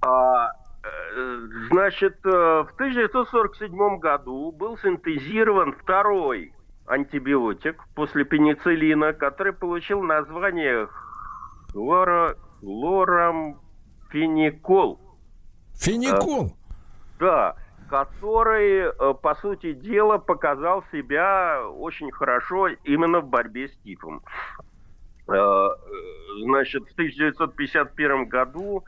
[0.00, 0.50] А,
[0.82, 6.52] э, значит, э, в 1947 году был синтезирован второй
[6.86, 10.88] антибиотик после пенициллина, который получил название
[11.70, 14.98] хлоро, хлорамфеникол.
[15.74, 16.56] Феникол?
[17.20, 17.54] Да,
[17.92, 24.22] который, э, по сути дела, показал себя очень хорошо именно в борьбе с тифом.
[25.28, 25.68] Э,
[26.44, 28.82] Значит, в 1951 году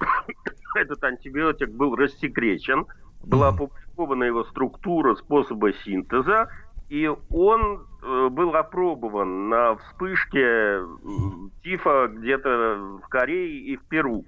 [0.74, 2.86] этот антибиотик был рассекречен,
[3.24, 6.48] была опубликована его структура, способы синтеза,
[6.88, 10.80] и он э, был опробован на вспышке
[11.62, 14.24] тифа где-то в Корее и в Перу.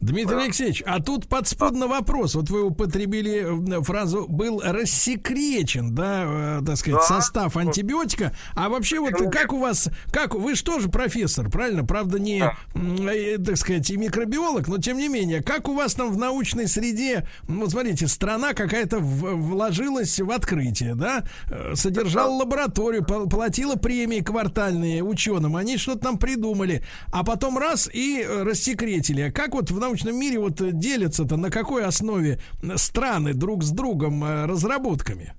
[0.00, 2.34] Дмитрий Алексеевич, а тут подспудно вопрос.
[2.34, 7.16] Вот вы употребили фразу «был рассекречен», да, э, так сказать, Да.
[7.20, 8.32] состав антибиотика.
[8.54, 11.84] А вообще вот как у вас, как вы же тоже профессор, правильно?
[11.84, 12.44] Правда, не,
[12.74, 16.68] э, так сказать, и микробиолог, но тем не менее, как у вас там в научной
[16.68, 24.20] среде, ну, вот смотрите, страна какая-то вложилась в открытие, да, э, содержала лабораторию, платила премии
[24.20, 29.22] квартальные ученым, они что-то там придумали, а потом раз и рассекретили.
[29.22, 32.38] А Как вот в научном мире вот э, делятся-то, на какой основе
[32.76, 35.32] страны друг с другом э, разработками?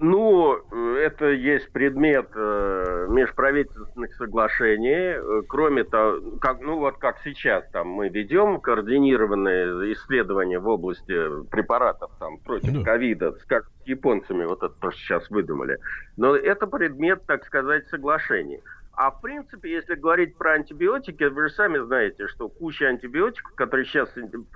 [0.00, 5.44] Ну, э, это есть предмет э, межправительственных соглашений.
[5.48, 12.10] Кроме того, как, ну вот как сейчас там мы ведем координированные исследования в области препаратов
[12.18, 15.78] там против ковида, с- как с японцами вот это просто сейчас выдумали.
[16.16, 18.60] Но это предмет, так сказать, соглашений.
[19.04, 23.84] А в принципе, если говорить про антибиотики, вы же сами знаете, что куча антибиотиков, которые
[23.84, 24.08] сейчас,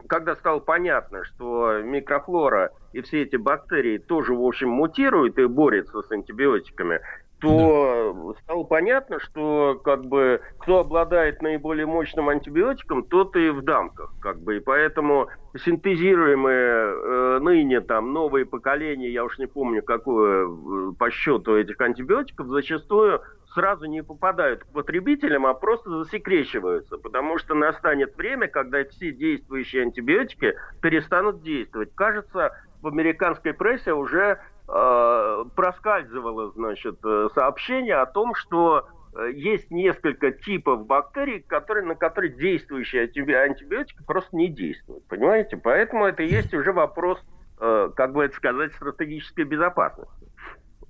[0.07, 6.01] когда стало понятно, что микрофлора и все эти бактерии тоже, в общем, мутируют и борются
[6.01, 7.01] с антибиотиками,
[7.41, 14.15] то стало понятно, что как бы кто обладает наиболее мощным антибиотиком, тот и в дамках,
[14.21, 15.27] как бы, и поэтому
[15.65, 21.81] синтезируемые э, ныне там новые поколения, я уж не помню, какое э, по счету этих
[21.81, 23.21] антибиотиков, зачастую
[23.57, 29.83] сразу не попадают к потребителям, а просто засекречиваются, потому что настанет время, когда все действующие
[29.83, 31.95] антибиотики перестанут действовать.
[31.95, 32.53] Кажется,
[32.83, 34.39] в американской прессе уже
[34.69, 41.95] э, проскальзывало, значит, э, сообщение о том, что э, есть несколько типов бактерий, которые, на
[41.95, 45.07] которые действующие антибиотики просто не действуют.
[45.07, 45.57] Понимаете?
[45.57, 47.19] Поэтому это есть уже вопрос,
[47.59, 50.26] э, как бы это сказать, стратегической безопасности.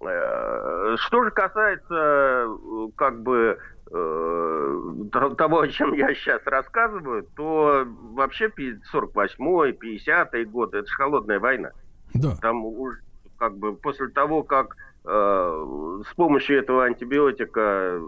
[0.01, 2.49] Э, что же касается
[2.97, 3.59] как бы
[3.89, 11.71] того, о чем я сейчас рассказываю, то вообще 48-й, 50-й год, это же холодная война.
[12.15, 12.35] Да.
[12.43, 12.99] Там уже
[13.39, 18.01] как бы после того, как э, с помощью этого антибиотика э,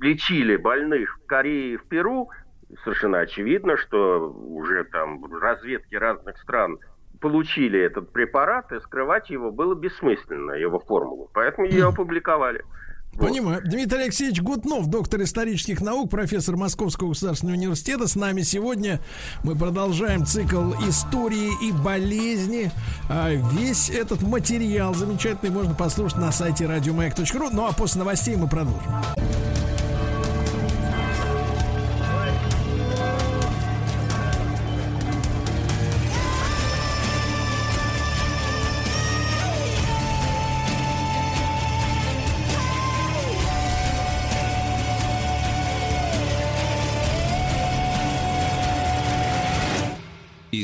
[0.00, 2.28] лечили больных в Корее и в Перу,
[2.84, 6.78] совершенно очевидно, что уже там разведки разных стран
[7.20, 11.30] получили этот препарат, и скрывать его было бессмысленно, его формулу.
[11.32, 12.64] Поэтому ее опубликовали.
[13.18, 13.60] Понимаю.
[13.64, 18.06] Дмитрий Алексеевич Гутнов, доктор исторических наук, профессор Московского государственного университета.
[18.06, 19.00] С нами сегодня
[19.42, 22.70] мы продолжаем цикл истории и болезни.
[23.10, 27.50] А весь этот материал замечательный можно послушать на сайте радиомаяк.ру.
[27.50, 28.92] Ну а после новостей мы продолжим.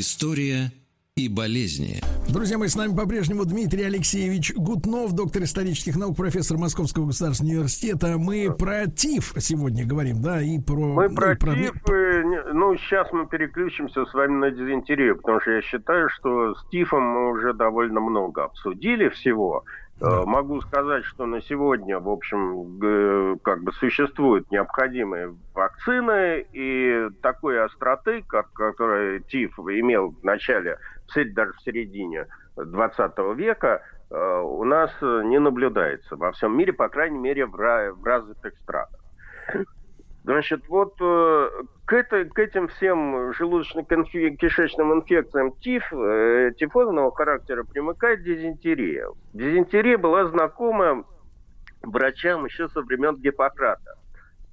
[0.05, 0.71] История
[1.15, 1.99] и болезни.
[2.31, 8.19] Друзья мои, с нами по-прежнему Дмитрий Алексеевич Гутнов, доктор исторических наук, профессор Московского государственного университета.
[8.19, 10.93] Мы про ТИФ сегодня говорим, да, и про...
[10.93, 11.55] Мы про и про...
[11.55, 16.53] ТИФ, и, ну, сейчас мы переключимся с вами на дизентерию, потому что я считаю, что
[16.53, 19.63] с ТИФом мы уже довольно много обсудили всего.
[19.99, 20.25] Да.
[20.25, 28.23] Могу сказать, что на сегодня, в общем, как бы существуют необходимые вакцины, и такой остроты,
[28.27, 30.77] как, которая ТИФ имел в начале,
[31.33, 32.27] даже в середине
[32.57, 37.55] 20 века, э, у нас не наблюдается во всем мире, по крайней мере, в
[38.03, 38.99] развитых странах.
[40.25, 41.49] Значит, вот э,
[41.85, 49.07] к, этой, к этим всем желудочно-кишечным инфекциям ТИФ, э, тифозного характера примыкает дизентерия.
[49.33, 51.05] Дизентерия была знакома
[51.83, 53.95] врачам еще со времен Гиппократа.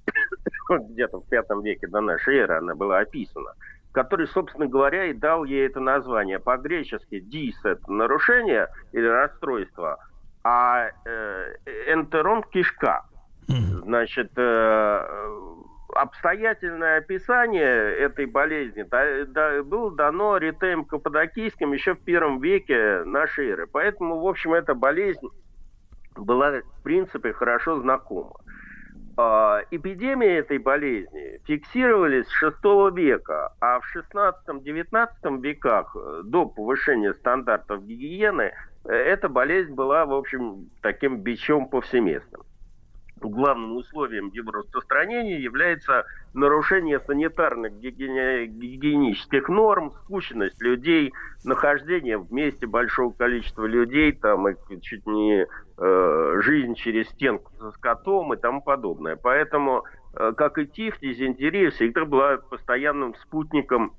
[0.69, 3.53] Где-то в пятом веке до нашей эры она была описана
[3.93, 6.39] который, собственно говоря, и дал ей это название.
[6.39, 9.99] По-гречески «дис»— это нарушение или расстройство,
[10.43, 11.53] а э,
[11.87, 13.05] энтерон— кишка.
[13.47, 15.25] Значит, э,
[15.93, 23.51] обстоятельное описание этой болезни да, да, было дано Ритеем Каппадокийским еще в первом веке нашей
[23.51, 23.67] эры.
[23.67, 25.27] Поэтому, в общем, эта болезнь
[26.15, 28.33] была, в принципе, хорошо знакома.
[29.17, 37.13] Э, эпидемии этой болезни фиксировались с VI века, а в XVI-XIX веках, э, до повышения
[37.13, 38.53] стандартов гигиены,
[38.85, 42.43] э, эта болезнь была, в общем, таким бичом повсеместным
[43.29, 51.13] главным условием его распространения является нарушение санитарных гигиенических норм, спущенность людей,
[51.43, 58.33] нахождение вместе большого количества людей, там и чуть не э, жизнь через стенку со скотом
[58.33, 59.15] и тому подобное.
[59.15, 59.83] Поэтому,
[60.15, 63.93] э, как и тиф, дизентерия всегда была постоянным спутником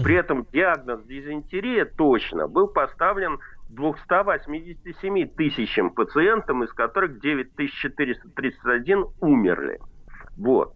[0.04, 3.40] При этом диагноз дизентерия точно был поставлен
[3.70, 9.80] 287 тысячам пациентам, из которых 9431 умерли.
[10.36, 10.74] Вот.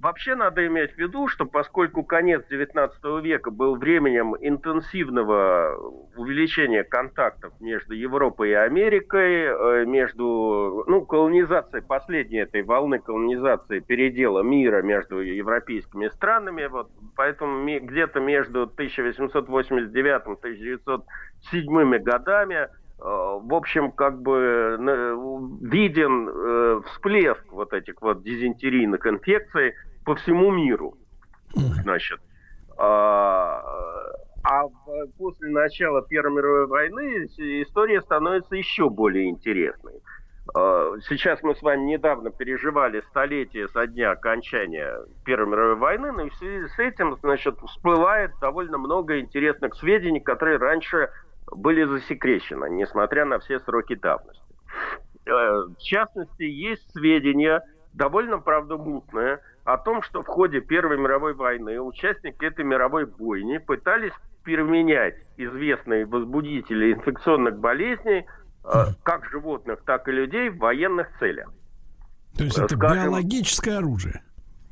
[0.00, 5.76] Вообще надо иметь в виду, что поскольку конец XIX века был временем интенсивного
[6.16, 14.42] увеличения контактов между Европой и Америкой, э, между ну, колонизацией, последней этой волны колонизации, передела
[14.42, 22.68] мира между европейскими странами, вот, поэтому где-то между 1889 и 1907 годами
[22.98, 24.76] в общем, как бы
[25.60, 30.96] виден э, всплеск вот этих вот дизентерийных инфекций по всему миру.
[31.54, 32.20] Значит,
[32.76, 33.62] а,
[34.42, 34.64] а
[35.16, 37.26] после начала Первой мировой войны
[37.62, 39.94] история становится еще более интересной.
[40.56, 44.94] Э, сейчас мы с вами недавно переживали столетие со дня окончания
[45.24, 50.20] Первой мировой войны, но и в связи с этим, значит, всплывает довольно много интересных сведений,
[50.20, 51.10] которые раньше
[51.52, 54.42] были засекречены, несмотря на все сроки давности.
[55.26, 57.62] Э, в частности, есть сведения,
[57.92, 63.58] довольно, правда, мутные, о том, что в ходе Первой мировой войны участники этой мировой бойни
[63.58, 64.12] пытались
[64.42, 68.26] применять известные возбудители инфекционных болезней
[68.64, 71.52] э, как животных, так и людей в военных целях.
[72.36, 74.22] То есть это Скажем, биологическое оружие?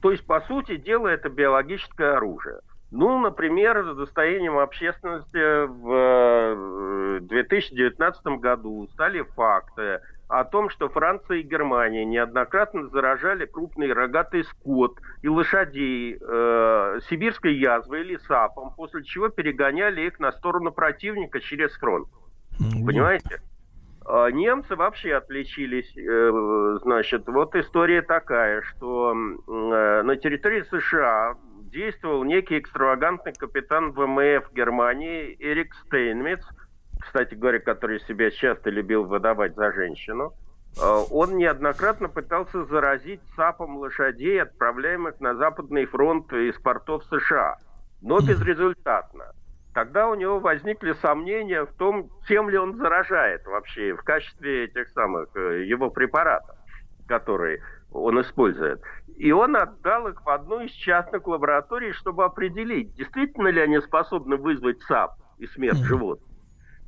[0.01, 2.61] То есть, по сути дела, это биологическое оружие.
[2.93, 11.43] Ну, например, достоянием общественности в 2019 э, году стали факты о том, что Франция и
[11.43, 19.29] Германия неоднократно заражали крупный рогатый скот и лошадей э, сибирской язвой или сапом, после чего
[19.29, 22.09] перегоняли их на сторону противника через фронт.
[22.61, 22.87] Mm-hmm.
[22.87, 23.41] Понимаете?
[24.09, 31.37] А немцы вообще отличились, э, значит, вот история такая, что э, на территории США
[31.77, 36.43] действовал некий экстравагантный капитан ВМФ Германии Эрик Стейнмитц,
[36.99, 40.33] кстати говоря, который себя часто любил выдавать за женщину.
[40.81, 47.59] Э, он неоднократно пытался заразить САПом лошадей, отправляемых на Западный фронт из портов США,
[48.01, 49.35] но безрезультатно.
[49.75, 54.89] Тогда у него возникли сомнения в том, тем ли он заражает вообще в качестве этих
[54.89, 56.57] самых э, его препаратов,
[57.07, 57.63] которые
[57.93, 58.81] он использует.
[59.17, 64.37] И он отдал их в одну из частных лабораторий, чтобы определить, действительно ли они способны
[64.37, 66.27] вызвать сап и смерть животных.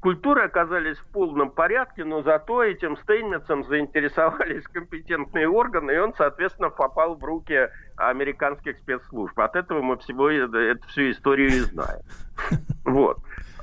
[0.01, 6.71] Культуры оказались в полном порядке, но зато этим Стейнмитцем заинтересовались компетентные органы, и он, соответственно,
[6.71, 9.39] попал в руки американских спецслужб.
[9.41, 12.03] От этого мы всего эту всю историю и знаем.
[12.85, 13.19] Вот.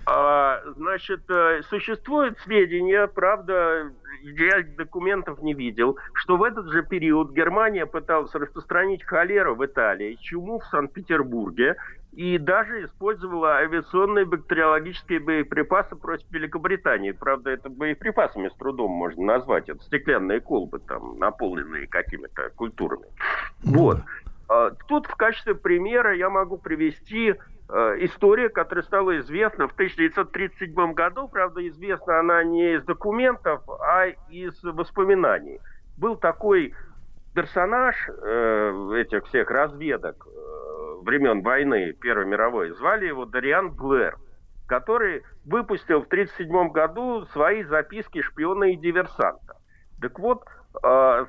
[0.08, 3.92] А, значит, э, существуют сведения, правда,
[4.22, 10.18] я документов не видел, что в этот же период Германия пыталась распространить холеру в Италии,
[10.22, 11.76] чуму в Санкт-Петербурге
[12.14, 17.12] и даже использовала авиационные бактериологические боеприпасы против Великобритании.
[17.12, 19.70] Правда, это боеприпасами с трудом можно назвать.
[19.70, 23.06] Это стеклянные колбы, там, наполненные какими-то культурами.
[23.64, 23.98] Вот.
[24.48, 27.36] А, тут в качестве примера я могу привести
[27.70, 31.28] история, которая стала известна в 1937 году.
[31.28, 35.60] Правда, известна она не из документов, а из воспоминаний.
[35.98, 36.74] Был такой
[37.36, 42.72] персонаж э, этих всех разведок э, времен войны Первой мировой.
[42.72, 44.18] Звали его Дариан Блэр,
[44.68, 49.58] который выпустил в 1937 году свои записки шпиона и диверсанта.
[50.02, 50.44] Так вот,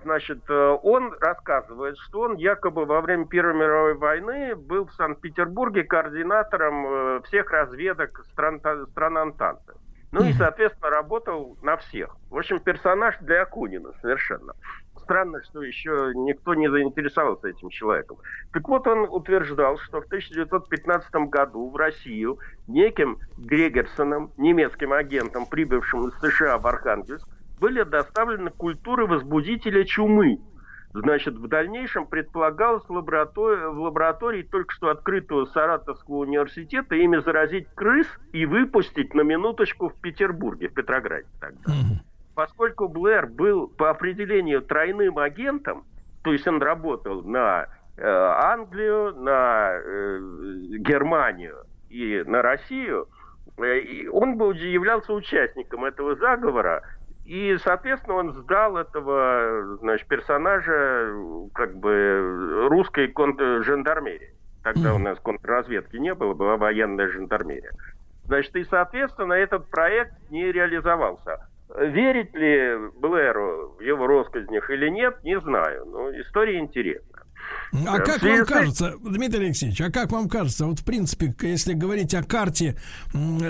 [0.03, 5.85] значит, э, он рассказывает, что он якобы во время Первой мировой войны был в Санкт-Петербурге
[5.85, 8.61] координатором э, всех разведок стран,
[8.91, 9.75] стран Антанты.
[10.13, 12.17] Ну и, соответственно, работал на всех.
[12.31, 14.55] В общем, персонаж для Акунина совершенно.
[15.03, 18.19] Странно, что еще никто не заинтересовался этим человеком.
[18.53, 26.09] Так вот, он утверждал, что в 1915 году в Россию неким Грегерсоном, немецким агентом, прибывшим
[26.09, 27.29] из США в Архангельск,
[27.61, 30.41] были доставлены культуры возбудителя чумы.
[30.93, 37.69] Значит, в дальнейшем предполагалось в лаборатории, в лаборатории только что открытого Саратовского университета ими заразить
[37.75, 41.73] крыс и выпустить на минуточку в Петербурге, в Петрограде тогда.
[42.35, 45.85] Поскольку Блэр был по определению тройным агентом,
[46.23, 47.67] то есть он работал на
[47.97, 50.19] э, Англию, на э,
[50.79, 53.09] Германию и на Россию,
[53.59, 56.83] э, он был, являлся участником этого заговора,
[57.27, 61.13] и, соответственно, он сдал этого значит, персонажа
[61.55, 64.33] как бы русской контржандармерии.
[64.63, 67.73] Тогда у нас контрразведки не было, была военная жандармерия.
[68.25, 71.49] Значит, и, соответственно, этот проект не реализовался.
[71.77, 75.85] Верить ли Блэру в его россказнях или нет, не знаю.
[75.87, 77.16] Но история интересна.
[77.73, 81.73] А Э, как вам кажется, Дмитрий Алексеевич, а как вам кажется, вот в принципе, если
[81.75, 82.77] говорить о карте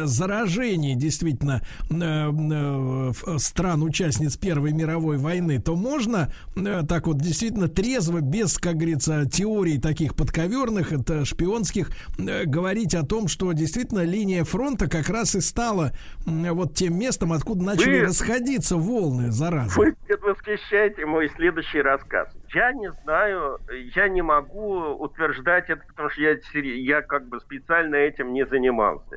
[0.05, 7.68] заражений действительно э, э, в- стран-участниц Первой мировой войны, то можно э, так вот действительно
[7.68, 14.02] трезво, без, как говорится, теорий таких подковерных, это шпионских, э, говорить о том, что действительно
[14.05, 15.93] линия фронта как раз и стала
[16.24, 19.74] вот тем местом, откуда начали Вы- расходиться волны заразы.
[19.78, 22.28] Вы предвосхищаете мой следующий рассказ.
[22.56, 23.58] Я не знаю,
[23.94, 29.14] я не могу утверждать это, потому что я, я как бы специально этим не занимался.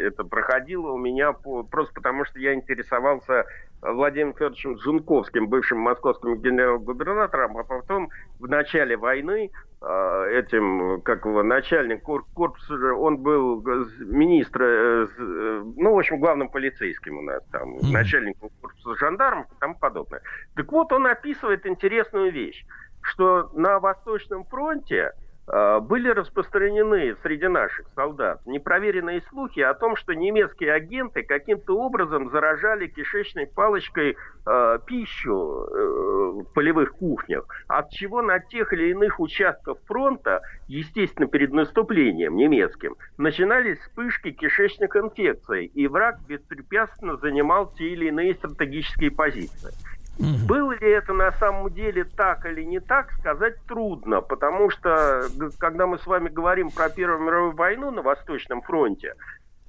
[0.00, 3.46] Это проходило у меня по, просто потому, что я интересовался
[3.80, 9.50] Владимиром Федоровичем Жунковским, бывшим московским генерал-губернатором, а потом в начале войны
[9.86, 13.62] этим, как его, начальник кор- корпуса, он был
[13.98, 19.54] министр, э, э, ну, в общем, главным полицейским у нас там, начальник корпуса жандармов и
[19.60, 20.20] тому подобное.
[20.54, 22.64] Так вот, он описывает интересную вещь,
[23.02, 25.12] что на Восточном фронте
[25.46, 32.86] были распространены среди наших солдат непроверенные слухи о том, что немецкие агенты каким-то образом заражали
[32.86, 34.16] кишечной палочкой
[34.46, 41.26] э, пищу э, в полевых кухнях, от чего на тех или иных участках фронта, естественно,
[41.26, 49.10] перед наступлением немецким, начинались вспышки кишечных инфекций, и враг беспрепятственно занимал те или иные стратегические
[49.10, 49.72] позиции.
[50.18, 55.22] Было ли это на самом деле так или не так, сказать трудно, потому что,
[55.58, 59.14] когда мы с вами говорим про Первую мировую войну на Восточном фронте,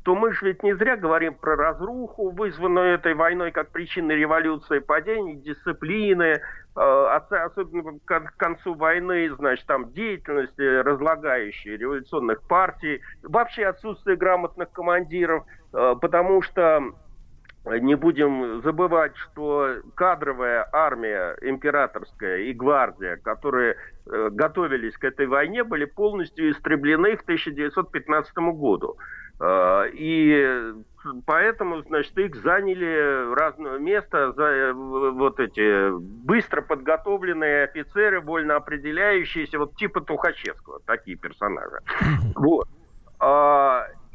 [0.04, 4.78] то мы же ведь не зря говорим про разруху, вызванную этой войной как причиной революции,
[4.78, 6.40] падения дисциплины, э,
[6.76, 14.16] ос- особенно к кон- к концу войны, значит, там деятельности разлагающей революционных партий, вообще отсутствие
[14.16, 15.44] грамотных командиров,
[15.74, 16.84] э, потому что
[17.66, 23.76] не будем забывать, что кадровая армия императорская и гвардия, которые
[24.06, 28.98] э, готовились к этой войне, были полностью истреблены к 1915 году.
[29.40, 30.74] Э, и
[31.26, 35.90] поэтому, значит, их заняли разное место, за, э, вот эти
[36.26, 41.80] быстро подготовленные офицеры, вольно определяющиеся, вот типа Тухачевского, такие персонажи.
[42.36, 42.68] Вот.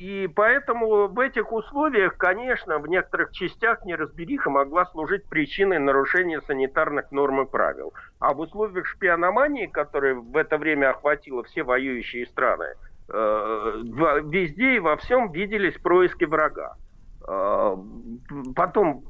[0.01, 7.12] И поэтому в этих условиях, конечно, в некоторых частях неразбериха могла служить причиной нарушения санитарных
[7.12, 7.93] норм и правил.
[8.18, 12.68] А в условиях шпиономании, которая в это время охватила все воюющие страны,
[13.10, 13.72] э,
[14.24, 16.77] везде и во всем виделись происки врага.
[17.28, 17.77] Э,
[18.56, 19.05] Потом,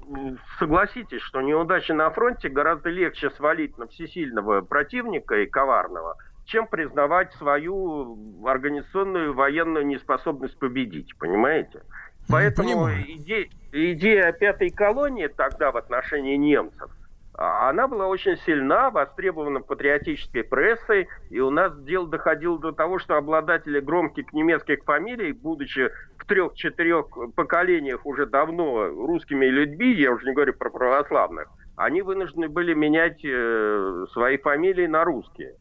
[0.58, 6.16] согласитесь, что неудачи на фронте гораздо легче свалить на всесильного противника и коварного,
[6.50, 11.82] чем признавать свою организационную военную неспособность победить, понимаете?
[12.28, 13.04] Поэтому понимаю.
[13.06, 16.90] иде- идея пятой колонии тогда в отношении немцев,
[17.34, 22.98] а, она была очень сильна, востребована патриотической прессой, и у нас дело доходило до того,
[22.98, 27.06] что обладатели громких немецких фамилий, будучи в трех-четырех
[27.36, 33.24] поколениях уже давно русскими людьми, я уже не говорю про православных, они вынуждены были менять
[33.24, 35.54] э, свои фамилии на русские.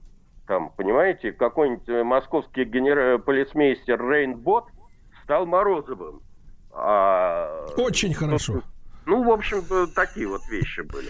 [0.50, 4.66] Там, понимаете, какой-нибудь э, московский генера- полицмейстер Рейнбот
[5.24, 6.24] стал Морозовым.
[6.72, 8.64] А, Очень хорошо.
[9.10, 9.64] Ну, в общем,
[9.96, 11.10] такие вот вещи были.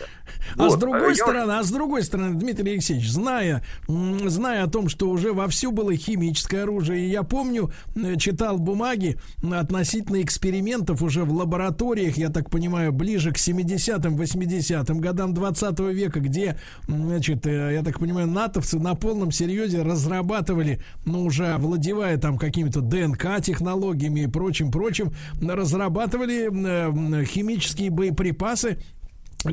[0.55, 4.63] А Вот, с э, другой я- стороны, а с другой стороны, Дмитрий Алексеевич, зная, зная
[4.63, 7.71] о том, что уже вовсю было химическое оружие, и я помню,
[8.17, 9.17] читал бумаги
[9.51, 16.21] относительно экспериментов уже в лабораториях, я так понимаю, ближе к 70-м, 80-м годам 20 века,
[16.21, 16.57] где,
[16.87, 22.79] значит, э, я так понимаю, натовцы на полном серьезе разрабатывали, ну, уже овладевая там какими-то
[22.81, 25.11] ДНК-технологиями и прочим-прочим,
[25.41, 27.25] разрабатывали э,
[27.89, 28.77] химические боеприпасы,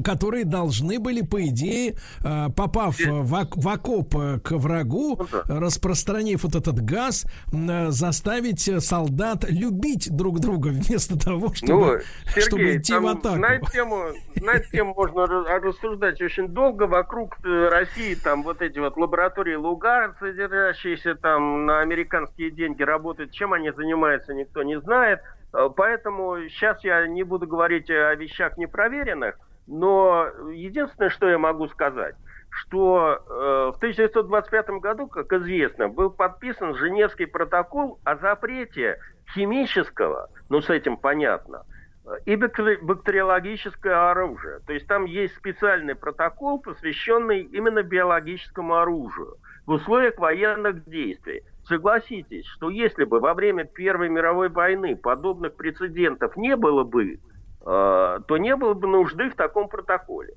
[0.05, 1.95] которые должны были, по идее,
[2.25, 8.69] э, попав в, ок- в окоп э, к врагу, распространив вот этот газ, э, заставить
[8.83, 12.03] солдат любить друг друга вместо того, чтобы,
[12.35, 13.37] ну, чтобы Сергей, идти там в атаку.
[13.37, 14.03] На эту, тему,
[14.43, 16.89] на эту тему можно ра- рассуждать очень долго.
[16.89, 23.31] Вокруг России там вот эти вот лаборатории Лугар, содержащиеся там на американские деньги, работают.
[23.31, 25.21] Чем они занимаются, никто не знает.
[25.57, 31.67] Э, Поэтому сейчас я не буду говорить о вещах непроверенных, но единственное, что я могу
[31.69, 32.15] сказать,
[32.51, 38.99] что э, в 1925 году, как известно, был подписан Женевский протокол о запрете
[39.35, 41.65] химического, ну с этим понятно,
[42.05, 44.61] э, и бактери- бактериологическое оружие.
[44.67, 51.43] То есть там есть специальный протокол, посвященный именно биологическому оружию в условиях военных действий.
[51.67, 57.19] Согласитесь, что если бы во время Первой мировой войны подобных прецедентов не было бы, э,
[57.65, 60.35] то не было бы нужды в таком протоколе.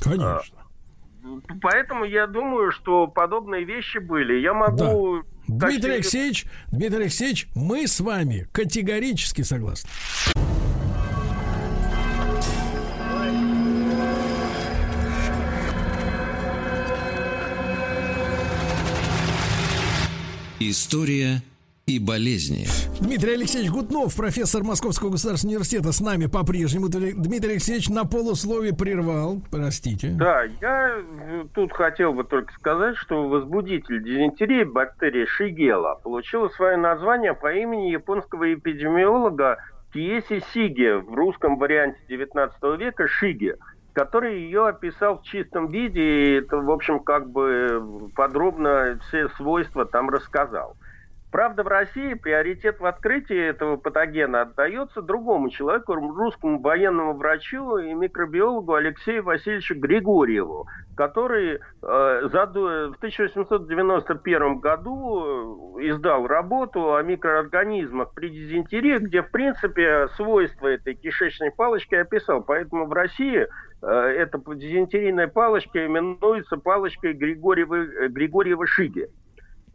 [0.00, 0.58] Конечно.
[1.60, 4.34] поэтому я думаю, что подобные вещи были.
[4.40, 5.24] Я могу...
[5.48, 9.90] Дмитрий качестве- Алексеевич, Дмитрий Алексеевич, мы с вами категорически согласны.
[20.60, 21.40] История
[21.86, 22.66] и болезни.
[23.00, 26.88] Дмитрий Алексеевич Гутнов, профессор Московского государственного университета, с нами по-прежнему.
[26.88, 29.40] Дмитрий Алексеевич на полусловие прервал.
[29.52, 30.08] Простите.
[30.18, 36.76] Да, я э, тут хотел бы только сказать, что возбудитель дизентерии бактерии Шигела получила свое
[36.76, 39.58] название по имени японского эпидемиолога
[39.92, 43.58] Киеси Сиге в русском варианте 19 века Шиге,
[43.98, 50.08] который ее описал в чистом виде и, в общем, как бы подробно все свойства там
[50.08, 50.76] рассказал.
[51.30, 57.92] Правда, в России приоритет в открытии этого патогена отдается другому человеку, русскому военному врачу и
[57.92, 68.30] микробиологу Алексею Васильевичу Григорьеву, который э, в 1891 году э, издал работу о микроорганизмах при
[68.30, 72.42] дизентерии, где, в принципе, свойства этой кишечной палочки описал.
[72.42, 73.46] Поэтому в России
[73.82, 79.08] э, эта дизентерийная палочка именуется палочкой Григорьева, Григорьева Шиги.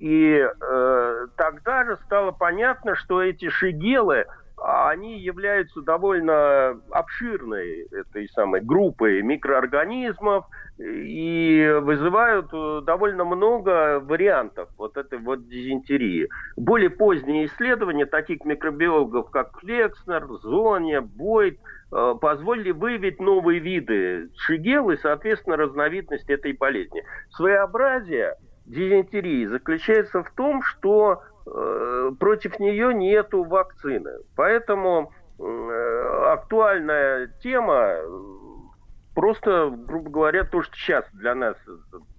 [0.03, 4.25] И э, тогда же стало понятно, что эти шигелы,
[4.61, 10.45] они являются довольно обширной этой самой группой микроорганизмов
[10.77, 16.27] и вызывают э, довольно много вариантов вот этой вот дизентерии.
[16.57, 21.59] Более поздние исследования таких микробиологов, как Флекснер, Зоня, Бойт,
[21.93, 27.05] э, позволили выявить новые виды шигел и, соответственно, разновидность этой болезни.
[27.30, 28.35] Своеобразие
[28.65, 34.11] дизентерии заключается в том, что э, против нее нету вакцины.
[34.35, 38.03] Поэтому э, актуальная тема э,
[39.15, 41.56] просто, грубо говоря, то, что сейчас для нас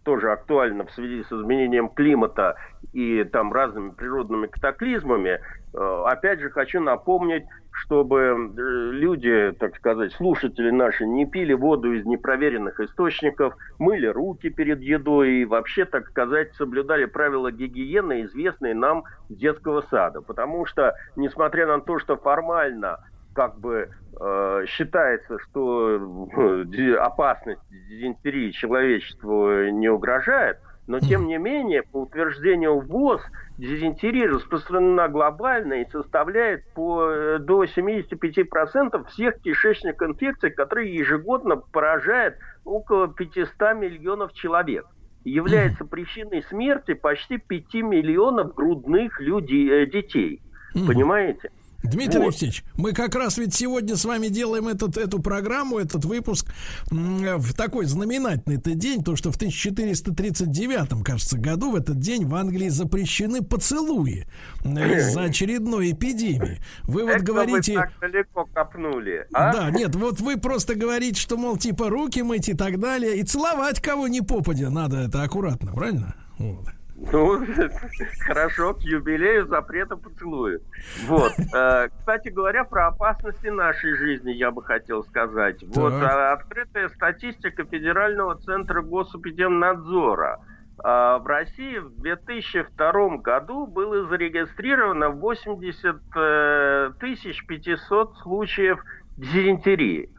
[0.05, 2.57] тоже актуально в связи с изменением климата
[2.93, 5.41] и там разными природными катаклизмами.
[5.73, 8.19] Э, Опять же, хочу напомнить, чтобы
[8.57, 14.81] э, люди, так сказать, слушатели наши, не пили воду из непроверенных источников, мыли руки перед
[14.81, 20.21] едой и вообще, так сказать, соблюдали правила гигиены, известные нам с детского сада.
[20.21, 23.01] Потому что, несмотря на то, что формально
[23.35, 31.83] как бы э, считается, что э, опасность дизентерии человечеству не угрожает, но тем не менее,
[31.83, 33.23] по утверждению ВОЗ,
[33.57, 42.37] дизентерия распространена глобально и составляет по, э, до 75% всех кишечных инфекций, которые ежегодно поражают
[42.65, 44.87] около 500 миллионов человек.
[45.25, 50.43] Является причиной смерти почти 5 миллионов грудных людей, детей.
[50.87, 51.51] Понимаете?
[51.85, 52.29] Дмитрий Вот.
[52.29, 56.47] Алексеевич, мы как раз ведь сегодня с вами делаем этот, эту программу, этот выпуск
[56.91, 62.69] в такой знаменательный-то день, то что в 1439, кажется, году в этот день в Англии
[62.69, 64.27] запрещены поцелуи
[64.65, 66.63] из-за очередной эпидемии.
[66.85, 67.75] Вы вот Это говорите...
[67.75, 69.53] вы так далеко копнули, а?
[69.53, 73.23] Да, нет, вот вы просто говорите, что, мол, типа руки мыть и так далее, и
[73.25, 76.15] целовать кого не попадя надо, это аккуратно, правильно?
[76.39, 76.74] Вот.
[76.97, 77.45] Ну,
[78.27, 80.61] хорошо, к юбилею запрета поцелуев.
[81.07, 81.33] Вот.
[81.55, 85.63] Э, Кстати говоря, про опасности нашей жизни я бы хотел сказать.
[85.75, 86.11] Вот Так.
[86.11, 90.39] а, открытая статистика Федерального центра госэпидемнадзора.
[90.85, 98.79] А, В России в 2002 году было зарегистрировано 80 э, тысяч 500 случаев
[99.17, 100.11] дизентерии.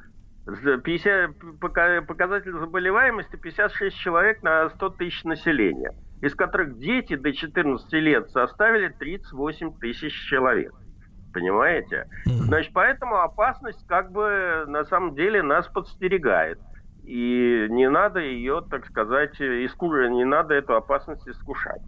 [0.45, 7.33] За 50 пока- показатель заболеваемости 56 человек на 100 тысяч населения, из которых дети до
[7.33, 10.73] 14 лет составили 38 тысяч человек.
[11.33, 12.07] Понимаете?
[12.25, 16.59] Значит, поэтому опасность как бы на самом деле нас подстерегает.
[17.03, 21.81] И не надо ее, так сказать, иску- не надо эту опасность искушать.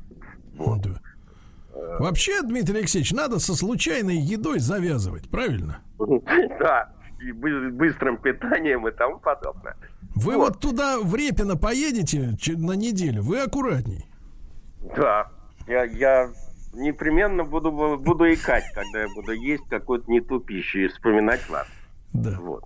[1.99, 5.79] Вообще, Дмитрий Алексеевич, надо со случайной едой завязывать, правильно?
[6.59, 6.89] Да,
[7.19, 9.75] и бы- быстрым питанием и тому подобное.
[10.15, 14.05] Вы вот, туда в Репино поедете на неделю, вы аккуратней.
[14.81, 15.27] Да,
[15.67, 16.29] я, я
[16.73, 21.67] непременно буду, буду икать, когда я буду есть какую-то не ту пищу и вспоминать вас.
[22.13, 22.37] Да.
[22.39, 22.63] Вот.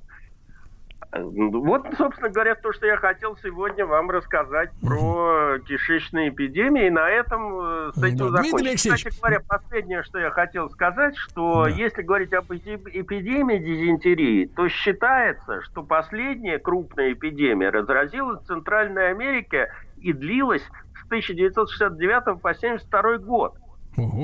[1.13, 6.88] Вот, собственно говоря, то, что я хотел сегодня вам рассказать про кишечные эпидемии.
[6.88, 8.93] И на этом э, с этим Да, закончим.
[8.93, 15.61] Кстати говоря, последнее, что я хотел сказать, что если говорить об эпидемии дизентерии, то считается,
[15.63, 19.69] что последняя крупная эпидемия разразилась в Центральной Америке
[19.99, 20.63] и длилась
[21.11, 23.55] 1969 по 1972 год.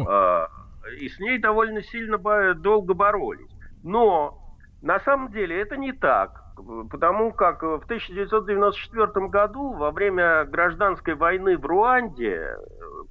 [0.08, 0.48] А,
[1.00, 2.18] И с ней довольно сильно
[2.56, 3.52] долго боролись.
[3.84, 4.40] Но
[4.82, 6.44] на самом деле это не так.
[6.90, 12.58] Потому как в 1994 году во время гражданской войны в Руанде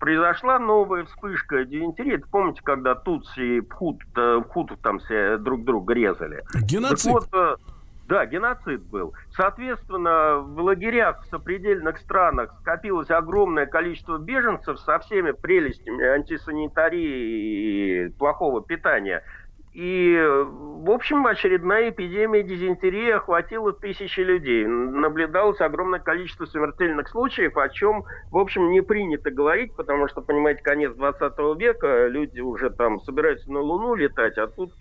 [0.00, 2.16] произошла новая вспышка дизентерии.
[2.16, 4.02] Помните, когда Тутси и Пхут,
[4.48, 6.42] Пхут там все друг друга резали?
[6.62, 7.12] Геноцид.
[7.12, 7.60] Так вот,
[8.08, 9.14] да, геноцид был.
[9.32, 18.08] Соответственно, в лагерях в сопредельных странах скопилось огромное количество беженцев со всеми прелестями антисанитарии и
[18.10, 19.24] плохого питания.
[19.72, 24.64] И, в общем, очередная эпидемия дизентерии охватила тысячи людей.
[24.64, 30.62] Наблюдалось огромное количество смертельных случаев, о чем, в общем, не принято говорить, потому что, понимаете,
[30.62, 34.72] конец 20 века, люди уже там собираются на Луну летать, а тут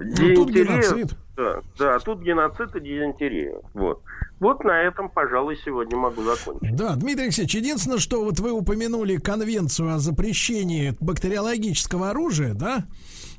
[0.00, 1.14] э, ну, тут геноцид.
[1.36, 3.60] Да, да, тут геноцид и дизентерия.
[3.74, 4.02] Вот.
[4.40, 6.74] Вот на этом, пожалуй, сегодня могу закончить.
[6.74, 12.86] Да, Дмитрий Алексеевич, единственное, что вот вы упомянули конвенцию о запрещении бактериологического оружия, да?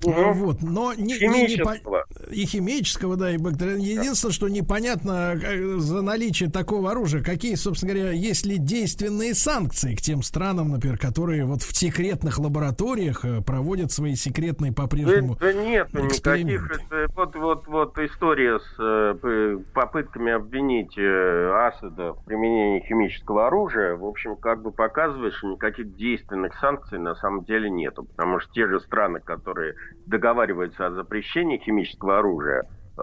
[0.03, 0.33] Угу.
[0.33, 2.05] Вот, но не, химического.
[2.19, 3.85] Не, не, и химического, да, и бактериального.
[3.85, 9.95] Единственное, что непонятно э, за наличие такого оружия, какие, собственно говоря, есть ли действенные санкции
[9.95, 15.47] к тем странам, например, которые вот в секретных лабораториях э, проводят свои секретные по-прежнему Да,
[15.47, 16.71] да нет никаких.
[16.71, 23.95] Это, вот, вот, вот история с э, попытками обвинить э, Асада в применении химического оружия,
[23.95, 28.51] в общем, как бы показывает, что никаких действенных санкций на самом деле нету, потому что
[28.53, 32.63] те же страны, которые договариваются о запрещении химического оружия,
[32.97, 33.01] э,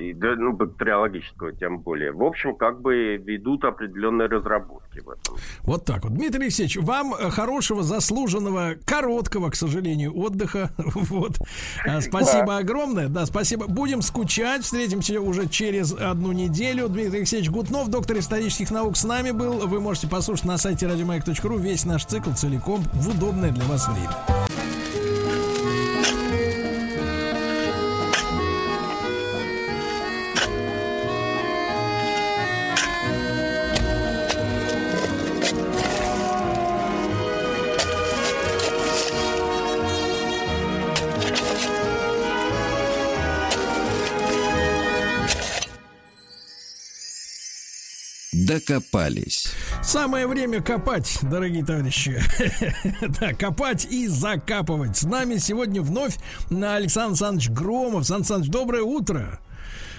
[0.00, 2.12] и, ну, бактериологического тем более.
[2.12, 5.36] В общем, как бы ведут определенные разработки в этом.
[5.62, 6.12] Вот так вот.
[6.12, 10.70] Дмитрий Алексеевич, вам хорошего, заслуженного, короткого, к сожалению, отдыха.
[11.10, 11.32] Вот.
[11.86, 12.58] А, спасибо да.
[12.58, 13.08] огромное.
[13.08, 13.66] Да, спасибо.
[13.66, 14.62] Будем скучать.
[14.62, 16.88] Встретимся уже через одну неделю.
[16.88, 19.66] Дмитрий Алексеевич Гутнов, доктор исторических наук, с нами был.
[19.66, 24.79] Вы можете послушать на сайте радиомаяк.ру весь наш цикл целиком в удобное для вас время.
[48.50, 49.52] Докопались.
[49.80, 52.20] Самое время копать, дорогие товарищи.
[53.20, 54.96] да, копать и закапывать.
[54.96, 56.16] С нами сегодня вновь
[56.50, 58.06] Александр Александрович Громов.
[58.06, 59.40] Сан Саныч, доброе утро.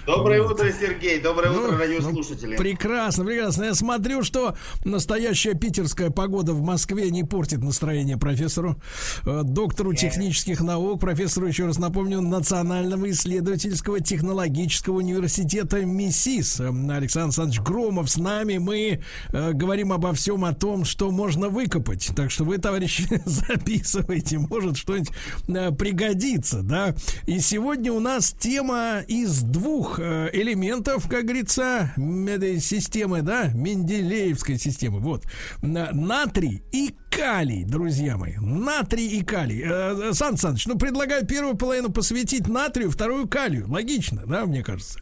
[0.04, 1.20] Доброе утро, Сергей.
[1.20, 2.56] Доброе ну, утро, радиослушатели.
[2.56, 3.64] Ну, прекрасно, прекрасно.
[3.64, 8.76] Я смотрю, что настоящая питерская погода в Москве не портит настроение профессору,
[9.24, 16.60] э, доктору технических наук, профессору, еще раз напомню, Национального исследовательского технологического университета МИСИС.
[16.60, 18.58] Александр Александрович Громов с нами.
[18.58, 19.02] Мы
[19.32, 22.10] э, говорим обо всем о том, что можно выкопать.
[22.16, 24.38] Так что вы, товарищи, записывайте.
[24.38, 25.10] Может, что-нибудь
[25.46, 26.96] э, пригодится, да?
[27.26, 33.48] И сегодня у нас тема из двух двух э, элементов, как говорится, этой системы, да,
[33.54, 35.00] Менделеевской системы.
[35.00, 35.24] Вот.
[35.62, 38.36] Натрий и калий, друзья мои.
[38.38, 39.62] Натрий и калий.
[39.62, 43.70] Э, э, Сан Саныч, ну, предлагаю первую половину посвятить натрию, вторую калию.
[43.70, 45.00] Логично, да, мне кажется?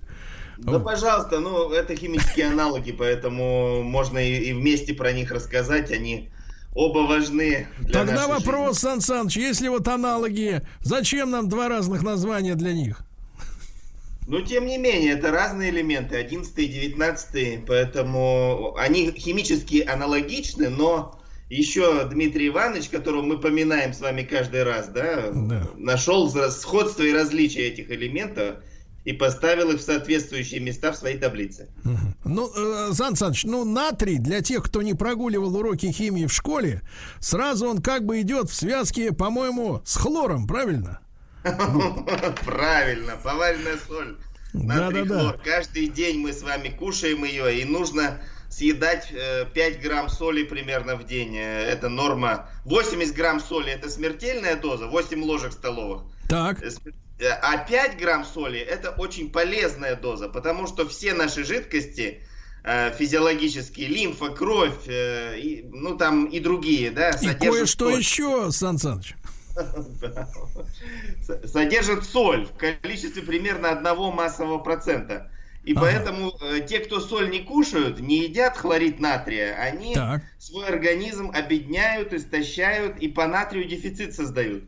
[0.58, 0.84] Да, вот.
[0.84, 6.30] пожалуйста, ну, это химические аналоги, поэтому можно и, и вместе про них рассказать, они
[6.74, 8.88] оба важны для Тогда вопрос, жизни.
[8.88, 13.04] Сан Саныч, если вот аналоги, зачем нам два разных названия для них?
[14.30, 21.20] Но тем не менее, это разные элементы, 11 и 19, поэтому они химически аналогичны, но
[21.48, 25.68] еще Дмитрий Иванович, которого мы поминаем с вами каждый раз, да, да.
[25.76, 28.58] нашел сходство и различия этих элементов
[29.04, 31.68] и поставил их в соответствующие места в своей таблице.
[32.24, 36.82] Ну, э, Сан Саныч, ну, натрий, для тех, кто не прогуливал уроки химии в школе,
[37.18, 41.00] сразу он как бы идет в связке, по-моему, с хлором, правильно?
[42.44, 44.16] Правильно, поваренная соль.
[44.52, 45.36] Да, да, да.
[45.44, 50.96] Каждый день мы с вами кушаем ее, и нужно съедать 5 э, грамм соли примерно
[50.96, 51.36] в день.
[51.36, 52.50] Э, это норма.
[52.64, 56.02] 80 грамм соли это смертельная доза, 8 ложек столовых.
[56.28, 56.62] Так.
[56.62, 56.68] Э,
[57.42, 62.22] а 5 грамм соли это очень полезная доза, потому что все наши жидкости
[62.62, 69.14] физиологические, лимфа, кровь, и, ну там и другие, да, И кое-что еще, Сан Саныч.
[71.46, 75.30] Содержит соль в количестве примерно одного массового процента.
[75.64, 75.80] И ага.
[75.82, 80.22] поэтому э, те, кто соль не кушают, не едят хлорид натрия, они так.
[80.38, 84.64] свой организм обедняют, истощают и по натрию дефицит создают.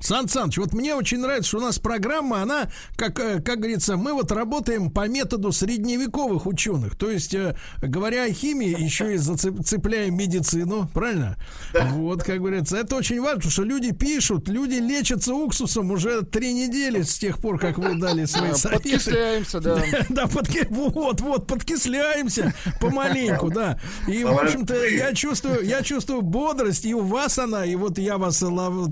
[0.00, 3.96] Сан Саныч, вот мне очень нравится, что у нас программа, она, как, э, как говорится,
[3.96, 6.96] мы вот работаем по методу средневековых ученых.
[6.96, 11.36] То есть, э, говоря о химии, еще и зацепляем медицину, правильно?
[11.72, 11.86] Да.
[11.92, 16.52] Вот, как говорится, это очень важно, потому что люди пишут, люди лечатся уксусом уже три
[16.52, 18.82] недели с тех пор, как вы дали свои советы.
[18.82, 19.82] Подкисляемся, да.
[20.08, 20.66] Да, подки...
[20.70, 23.80] вот, вот, подкисляемся помаленьку, да.
[24.06, 28.18] И, в общем-то, я чувствую, я чувствую бодрость, и у вас она, и вот я
[28.18, 28.42] вас,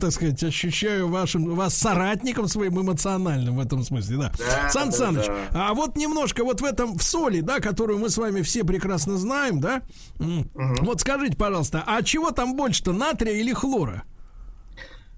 [0.00, 4.32] так сказать, ощущаю считаю вашим, вас соратником своим эмоциональным в этом смысле, да.
[4.38, 5.68] да Сан да, Саныч, да.
[5.68, 9.16] а вот немножко вот в этом, в соли, да, которую мы с вами все прекрасно
[9.16, 9.82] знаем, да,
[10.18, 10.46] угу.
[10.82, 14.04] вот скажите, пожалуйста, а чего там больше-то, натрия или хлора?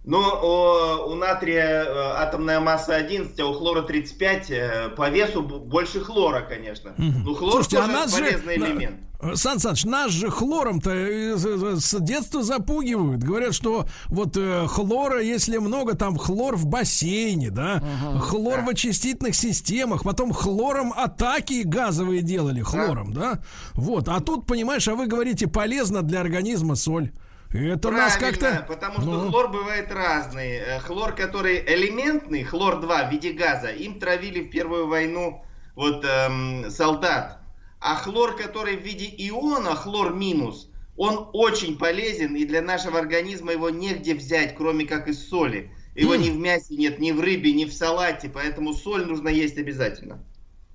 [0.09, 4.51] Но о, у натрия э, атомная масса 11, а у хлора 35.
[4.51, 6.95] Э, по весу больше хлора, конечно.
[6.97, 8.97] Ну, хлор Слушайте, тоже а полезный же, элемент.
[9.35, 13.23] Сан Саныч, нас же хлором-то э, с детства запугивают.
[13.23, 18.65] Говорят, что вот э, хлора, если много, там хлор в бассейне, да, ага, хлор да.
[18.65, 23.35] в очистительных системах, потом хлором атаки газовые делали, хлором, да.
[23.35, 23.43] да?
[23.75, 27.11] Вот, а тут, понимаешь, а вы говорите, полезно для организма соль.
[27.51, 28.65] Это Правильно, нас как-то...
[28.69, 29.31] потому что ну...
[29.31, 30.57] хлор бывает разный.
[30.57, 35.43] Э, хлор, который элементный, хлор-2 в виде газа, им травили в Первую войну
[35.75, 37.39] вот эм, солдат.
[37.81, 43.53] А хлор, который в виде иона, хлор минус, он очень полезен, и для нашего организма
[43.53, 45.71] его негде взять, кроме как из соли.
[45.95, 46.19] Его mm.
[46.19, 50.23] ни в мясе нет, ни в рыбе, ни в салате, поэтому соль нужно есть обязательно.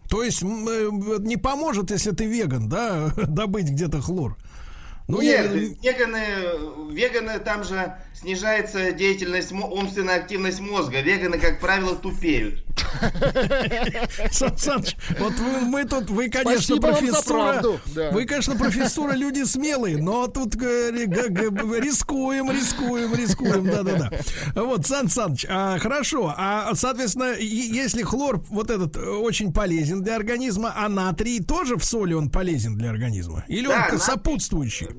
[0.09, 0.89] То есть э,
[1.19, 4.37] не поможет, если ты веган, да, добыть где-то хлор?
[5.07, 5.51] Ну, Нет,
[5.81, 5.91] я...
[5.91, 11.01] веганы, веганы, там же снижается деятельность, умственная активность мозга.
[11.01, 12.62] Веганы, как правило, тупеют.
[14.31, 17.61] Сан Саныч, вот вы, мы тут, вы, конечно, профессура,
[18.11, 24.11] вы, конечно, профессура, люди смелые, но тут рискуем, рискуем, рискуем, да-да-да.
[24.55, 30.73] Вот, Сан Саныч, а, хорошо, а, соответственно, если хлор вот этот очень полезен для организма,
[30.75, 33.43] а натрий тоже в соли он полезен для организма?
[33.47, 34.89] Или он сопутствующий?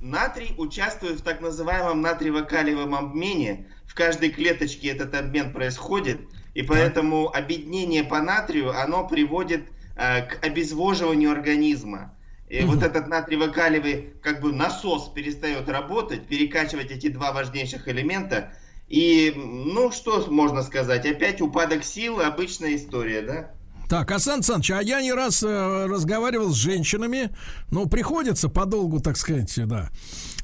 [0.00, 3.68] Натрий участвует в так называемом натриево-калиевом обмене.
[3.86, 6.20] В каждой клеточке этот обмен происходит,
[6.54, 9.62] и поэтому объединение по натрию, оно приводит
[9.96, 12.14] э, к обезвоживанию организма.
[12.48, 12.72] И угу.
[12.72, 18.52] вот этот натриево-калиевый как бы насос перестает работать, перекачивать эти два важнейших элемента.
[18.88, 21.06] И, ну, что можно сказать?
[21.06, 23.50] Опять упадок сил, обычная история, да?
[23.88, 27.30] Так, Асан Саныч, а я не раз э, разговаривал с женщинами,
[27.70, 29.90] ну, приходится подолгу, так сказать, да,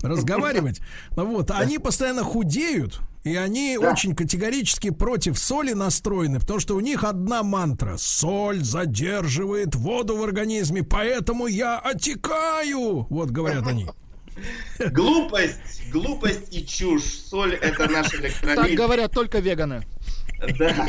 [0.03, 0.81] разговаривать.
[1.11, 3.91] Вот, они постоянно худеют, и они да.
[3.91, 7.97] очень категорически против соли настроены, потому что у них одна мантра.
[7.97, 13.07] Соль задерживает воду в организме, поэтому я отекаю.
[13.11, 13.89] Вот говорят они.
[14.93, 17.03] Глупость, глупость и чушь.
[17.03, 18.57] Соль это наш электролит.
[18.57, 19.83] Так говорят только веганы.
[20.59, 20.89] Да,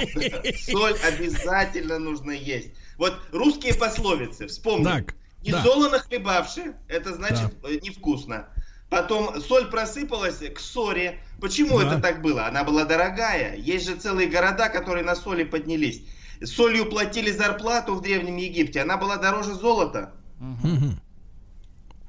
[0.72, 2.70] соль обязательно нужно есть.
[2.98, 4.84] Вот русские пословицы, вспомни.
[4.84, 5.64] Так, не да.
[5.64, 7.70] солоно хлебавши, это значит да.
[7.70, 8.50] Э, невкусно.
[8.90, 11.20] Потом соль просыпалась к ссоре.
[11.40, 11.88] Почему да.
[11.88, 12.48] это так было?
[12.48, 13.56] Она была дорогая.
[13.56, 16.02] Есть же целые города, которые на соли поднялись.
[16.44, 18.82] Солью платили зарплату в Древнем Египте.
[18.82, 20.14] Она была дороже золота.
[20.40, 20.96] Угу.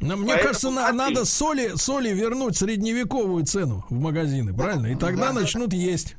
[0.00, 4.86] Но мне Поэтому кажется, на, надо соли, соли вернуть средневековую цену в магазины, правильно?
[4.86, 6.16] И тогда да, начнут есть.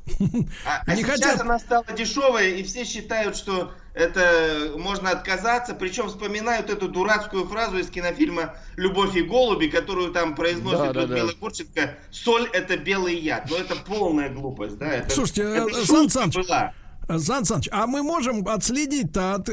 [0.66, 1.42] А, а Не сейчас хотят...
[1.42, 7.78] она стала дешевая, и все считают, что это можно отказаться, причем вспоминают эту дурацкую фразу
[7.78, 11.40] из кинофильма «Любовь и голуби», которую там произносит да, Людмила да, да.
[11.40, 13.50] Гурченко «Соль– это белый яд».
[13.50, 14.88] Но это полная глупость, да?
[14.88, 16.74] Это, Слушайте, это Сан Саныч, была.
[17.08, 19.50] Сан Саныч, а мы можем отследить-то, от,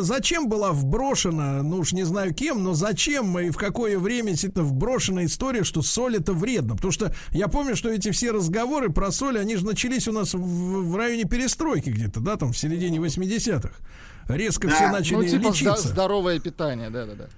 [0.00, 4.64] зачем была вброшена, ну уж не знаю кем, но зачем и в какое время действительно
[4.64, 6.74] вброшена история, что соль это вредно?
[6.76, 10.34] Потому что я помню, что эти все разговоры про соль, они же начались у нас
[10.34, 13.70] в, в районе перестройки где-то, да, там в середине 80-х.
[14.28, 14.74] Резко да.
[14.74, 15.88] все начали ну, типа лечиться.
[15.88, 17.28] здоровое питание, да-да-да.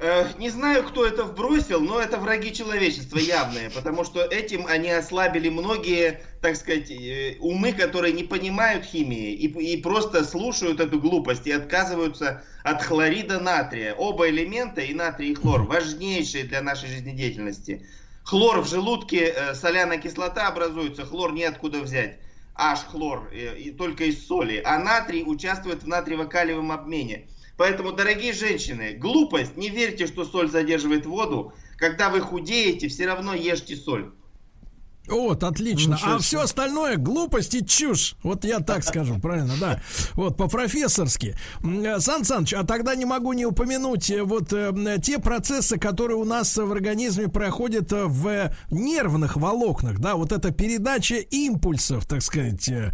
[0.00, 4.90] Э, не знаю, кто это вбросил, но это враги человечества явные, потому что этим они
[4.90, 11.00] ослабили многие, так сказать, э, умы, которые не понимают химии и, и просто слушают эту
[11.00, 13.92] глупость и отказываются от хлорида натрия.
[13.92, 17.84] Оба элемента, и натрий, и хлор, важнейшие для нашей жизнедеятельности.
[18.22, 22.18] Хлор в желудке, э, соляная кислота образуется, хлор неоткуда взять.
[22.54, 24.62] Аж хлор, и только из соли.
[24.64, 27.26] А натрий участвует в натриево-калиевом обмене.
[27.58, 31.52] Поэтому, дорогие женщины, глупость, не верьте, что соль задерживает воду.
[31.76, 34.12] Когда вы худеете, все равно ешьте соль.
[35.10, 35.94] Вот, отлично.
[35.94, 38.16] Ничего А все остальное глупость и чушь.
[38.22, 39.80] Вот я так скажу, правильно, да.
[40.14, 41.36] Вот, по-профессорски.
[41.62, 44.72] Э, Сан Саныч, а тогда не могу не упомянуть э, вот э,
[45.02, 50.50] те процессы, которые у нас в организме проходят э, в нервных волокнах, да, вот эта
[50.50, 52.92] передача импульсов, так сказать, э,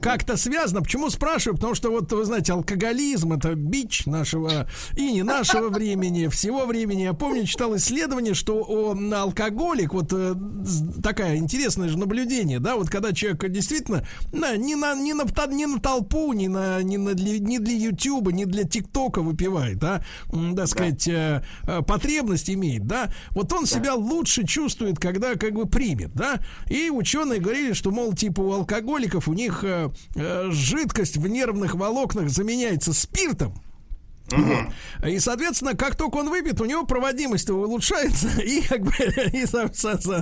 [0.00, 0.82] как-то связано.
[0.82, 1.56] Почему спрашиваю?
[1.56, 7.02] Потому что вот, вы знаете, алкоголизм это бич нашего и не нашего времени, всего времени.
[7.02, 10.34] Я помню, читал исследование, что о, алкоголик, вот э,
[10.64, 11.00] з-
[11.30, 15.66] такая интересное же наблюдение, да, вот когда человек действительно на, не, на, не, на, не
[15.66, 20.02] на толпу, не, на, не, на для, не для Ютуба, не для ТикТока выпивает, да,
[20.32, 25.52] м, так сказать, э, э, потребность имеет, да, вот он себя лучше чувствует, когда как
[25.54, 30.48] бы примет, да, и ученые говорили, что, мол, типа у алкоголиков у них э, э,
[30.50, 33.54] жидкость в нервных волокнах заменяется спиртом,
[34.30, 35.08] вот.
[35.08, 39.44] И, соответственно, как только он выпьет, у него проводимость улучшается, и как бы и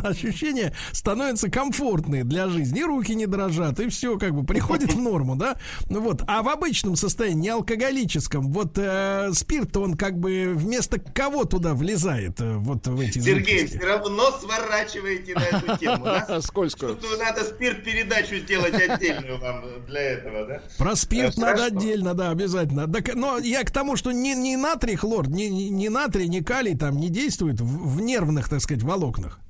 [0.06, 2.80] ощущения становятся комфортные для жизни.
[2.80, 5.56] И руки не дрожат, и все как бы приходит в норму, да?
[5.88, 6.22] Ну Вот.
[6.26, 11.74] А в обычном состоянии, не алкоголическом, вот э, спирт, он как бы вместо кого туда
[11.74, 13.78] влезает э, вот в эти Сергей, жидкости?
[13.78, 16.40] все равно сворачиваете на эту тему, да?
[16.42, 16.96] Скользкую.
[16.96, 20.62] Тут надо спирт-передачу сделать отдельную вам для этого, да?
[20.78, 22.86] Про спирт Э, надо отдельно, да, обязательно.
[23.14, 26.96] Но я к тому, что не, не натрий хлор, не, не, натрий, не калий там
[26.96, 29.40] не действует в, в нервных, так сказать, волокнах.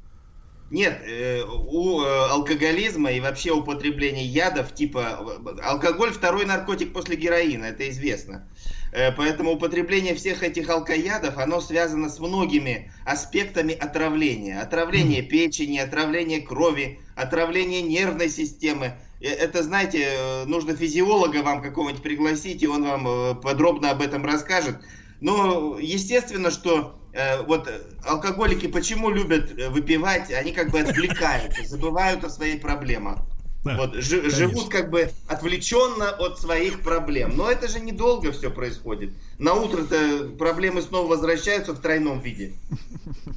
[0.70, 7.66] Нет, э, у э, алкоголизма и вообще употребления ядов, типа алкоголь второй наркотик после героина,
[7.66, 8.46] это известно.
[8.92, 14.60] Э, Поэтому употребление всех этих алкоядов, оно связано с многими аспектами отравления.
[14.60, 18.98] Отравление печени, отравление крови, отравление нервной системы.
[19.20, 24.02] Э, Это, знаете, э, нужно физиолога вам какого-нибудь пригласить, и он вам э, подробно об
[24.02, 24.76] этом расскажет.
[25.20, 27.68] Но естественно, что э, вот
[28.04, 33.18] алкоголики почему любят выпивать, они как бы отвлекаются, забывают о своих проблемах.
[33.64, 34.38] вот, жи- конечно.
[34.38, 37.36] живут как бы отвлеченно от своих проблем.
[37.36, 39.10] Но это же недолго все происходит.
[39.38, 42.52] На утро-то проблемы снова возвращаются в тройном виде.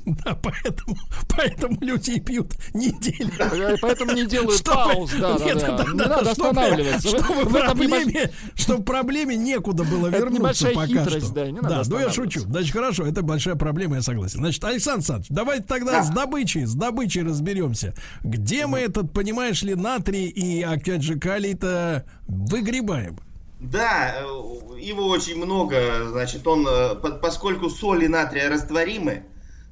[0.03, 0.97] Да, поэтому,
[1.29, 3.31] поэтому люди и пьют неделю.
[3.39, 5.83] Э, Поэтому не делают Чтобы- пауз, да, да, Нет, да.
[5.85, 7.07] Не надо чтобы- останавливаться.
[7.07, 11.35] Чтобы, В проблеме, чтобы проблеме некуда было Это вернуться пока хитрость, что.
[11.35, 12.41] да, не надо да, ну я шучу.
[12.41, 14.39] Значит, хорошо, это большая проблема, я согласен.
[14.39, 17.93] Значит, Александр Александрович, давайте тогда с добычей, с добычей разберемся.
[18.23, 23.19] Где мы этот, понимаешь ли, натрий и, опять же, калий-то выгребаем?
[23.61, 29.25] Да, э, его очень много, значит, он, э, по- поскольку соли натрия растворимы,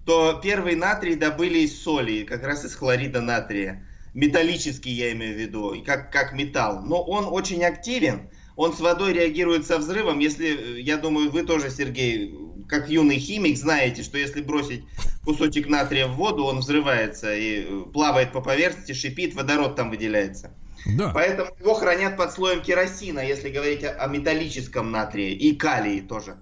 [0.06, 3.88] то первый натрий добыли из соли, как раз из хлорида натрия.
[4.14, 6.84] Металлический я имею в виду, как, как металл.
[6.84, 10.20] Но он очень активен, он с водой реагирует со взрывом.
[10.20, 12.32] Если, э, я думаю, вы тоже, Сергей,
[12.70, 14.84] как юный химик, знаете, что если бросить
[15.26, 20.52] кусочек натрия в воду, он взрывается и э, плавает по поверхности, шипит, водород там выделяется.
[20.86, 21.12] Да.
[21.14, 26.38] Поэтому его хранят под слоем керосина, если говорить о, о металлическом натрии и калии тоже.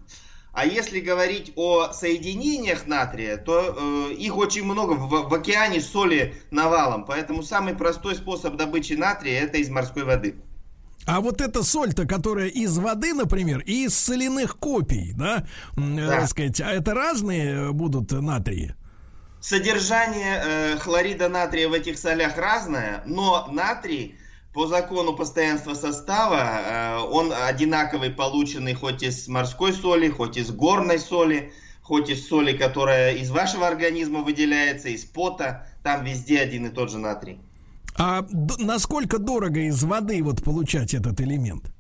[0.54, 6.34] А если говорить о соединениях натрия, то э, их очень много в, в океане соли
[6.50, 7.06] навалом.
[7.06, 10.36] Поэтому самый простой способ добычи натрия это из морской воды.
[11.08, 15.48] А вот эта соль-то, которая из воды, например, и из соляных копий, да,
[15.78, 16.20] э, Да.
[16.20, 18.76] так сказать, а это разные э, будут натрии?
[19.40, 24.20] Содержание э, хлорида натрия в этих солях разное, но натрий
[24.54, 31.00] по закону постоянства состава э, он одинаковый, полученный хоть из морской соли, хоть из горной
[31.00, 31.54] соли,
[31.84, 36.92] хоть из соли, которая из вашего организма выделяется, из пота, там везде один и тот
[36.92, 37.40] же натрий.
[37.98, 38.26] А
[38.60, 41.72] насколько дорого из воды вот получать этот элемент?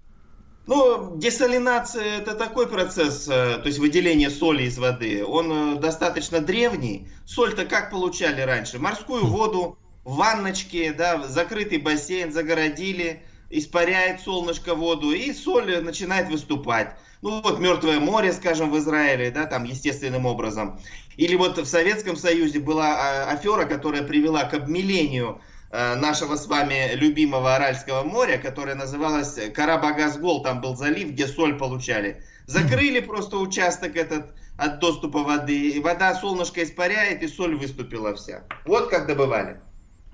[0.66, 5.24] Ну, десалинация это такой процесс, э, то есть выделение соли из воды.
[5.24, 7.08] Он э, достаточно древний.
[7.26, 8.78] Соль-то как получали раньше?
[8.78, 16.98] Морскую воду, в ванночке, да, закрытый бассейн загородили, испаряет солнышко воду, и соль начинает выступать.
[17.22, 20.80] Ну вот Мертвое море, скажем, в Израиле, да, там естественным образом.
[21.16, 25.42] Или вот в Советском Союзе была а, афера, которая привела к обмелению
[25.72, 32.24] нашего с вами любимого Аральского моря, которое называлось Карабагазгол, там был залив, где соль получали.
[32.46, 38.42] Закрыли просто участок этот от доступа воды, и вода солнышко испаряет, и соль выступила вся.
[38.66, 39.60] Вот как добывали.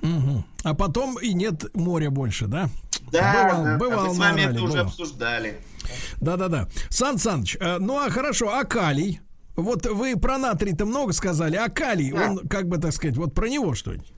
[0.02, 0.44] Мгм.
[0.64, 2.68] А потом и нет моря больше, да?
[3.12, 4.86] Да, бывал, да, бывал а мы с вами Урале, это уже бывал.
[4.88, 5.58] обсуждали.
[6.20, 6.68] Да-да-да.
[6.90, 9.22] Сан Саныч, э, ну а хорошо, а калий?
[9.56, 12.32] Вот вы про натрий-то много сказали, а калий, Да.
[12.32, 14.12] он, как бы так сказать, вот про него что-нибудь?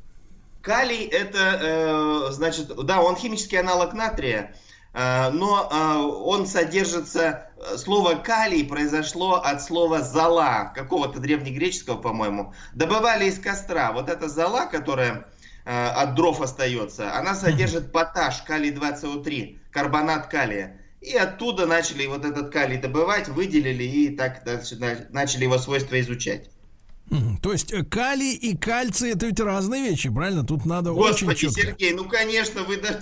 [0.65, 4.55] Калий это, э, значит, да, он химический аналог натрия,
[4.93, 12.55] э, но э, он содержится, э, слово калий произошло от слова зола, какого-то древнегреческого, по-моему.
[12.73, 13.91] Добывали из костра.
[13.91, 15.27] Вот эта зола, которая
[15.65, 20.81] э, от дров остается, она содержит поташ, калий-2СО3, карбонат калия.
[20.99, 25.99] И оттуда начали вот этот калий добывать, выделили и так значит, на- начали его свойства
[26.01, 26.49] изучать.
[27.41, 30.43] То есть э, калий и кальций это ведь разные вещи, правильно?
[30.43, 31.61] Тут надо очень Господи, четко.
[31.61, 32.99] Сергей, ну конечно, вы да...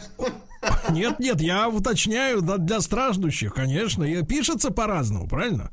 [0.92, 4.04] Нет, нет, я уточняю для страждущих, конечно.
[4.04, 5.72] И пишется по-разному, правильно?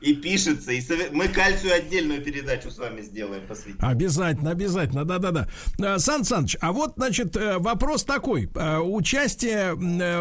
[0.00, 3.78] И пишется, и сове- мы кальцию отдельную передачу с вами сделаем посвятим.
[3.80, 5.48] Обязательно, обязательно, да-да-да.
[5.80, 8.50] А, Сан Саныч, а вот, значит, э, вопрос такой.
[8.54, 9.74] Э, Участие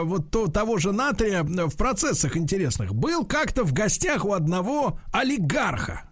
[0.04, 6.04] вот то- того же натрия в процессах интересных был как-то в гостях у одного олигарха.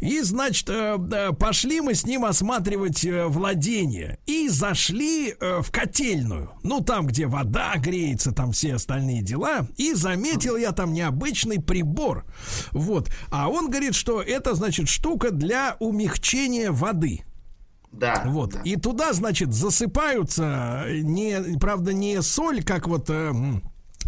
[0.00, 4.18] И, значит, э, пошли мы с ним осматривать э, владение.
[4.26, 6.50] И зашли э, в котельную.
[6.62, 9.66] Ну, там, где вода греется, там все остальные дела.
[9.76, 12.24] И заметил я там необычный прибор.
[12.72, 13.10] Вот.
[13.30, 17.24] А он говорит, что это, значит, штука для умягчения воды.
[17.92, 18.22] Да.
[18.26, 18.56] Вот.
[18.64, 23.32] И туда, значит, засыпаются не, правда, не соль, как вот э,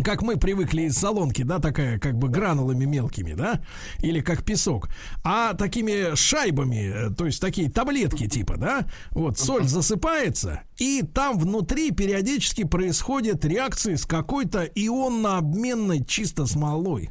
[0.02, 3.60] как мы привыкли из солонки, да, такая как бы гранулами мелкими, да,
[4.00, 4.88] или как песок,
[5.22, 11.38] а такими шайбами, э, то есть такие таблетки типа, да, вот соль засыпается, и там
[11.38, 17.10] внутри периодически происходят реакции с какой-то ионно-обменной чисто смолой.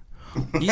[0.60, 0.68] И,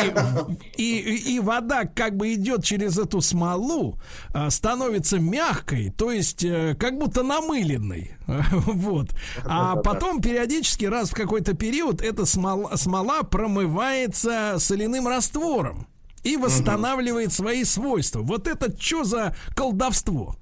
[0.76, 3.98] и, и вода как бы идет через эту смолу,
[4.32, 8.16] а, становится мягкой, то есть э, как будто намыленной.
[8.64, 9.10] Вот.
[9.44, 15.86] А потом периодически раз в какой-то период эта смола, смола промывается соляным раствором
[16.22, 18.20] и восстанавливает свои свойства.
[18.20, 20.36] Вот это что за колдовство?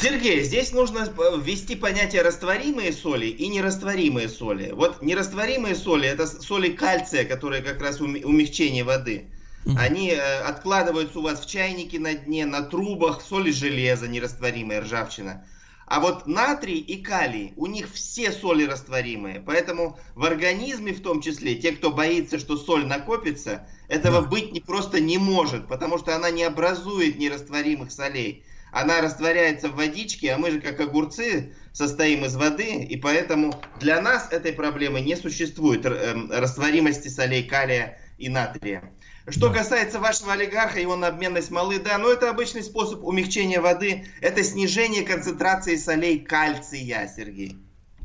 [0.00, 4.72] Сергей, здесь нужно э, ввести понятие растворимые соли и нерастворимые соли.
[4.72, 9.30] Вот нерастворимые соли это соли кальция, которые как раз умягчение воды.
[9.76, 15.44] Они э, откладываются у вас в чайнике на дне, на трубах, соли железа нерастворимая, ржавчина.
[15.86, 19.40] А вот натрий и калий, у них все соли растворимые.
[19.40, 24.60] Поэтому в организме в том числе, те, кто боится, что соль накопится, этого быть не,
[24.60, 28.44] просто не может, потому что она не образует нерастворимых солей.
[28.76, 34.02] Она растворяется в водичке, а мы же как огурцы состоим из воды, и поэтому для
[34.02, 38.92] нас этой проблемы не существует эм, растворимости солей калия и натрия.
[39.28, 44.44] Что касается вашего олигарха, его обменной смолы, да, но это обычный способ умягчения воды, это
[44.44, 47.56] снижение концентрации солей кальция, Сергей.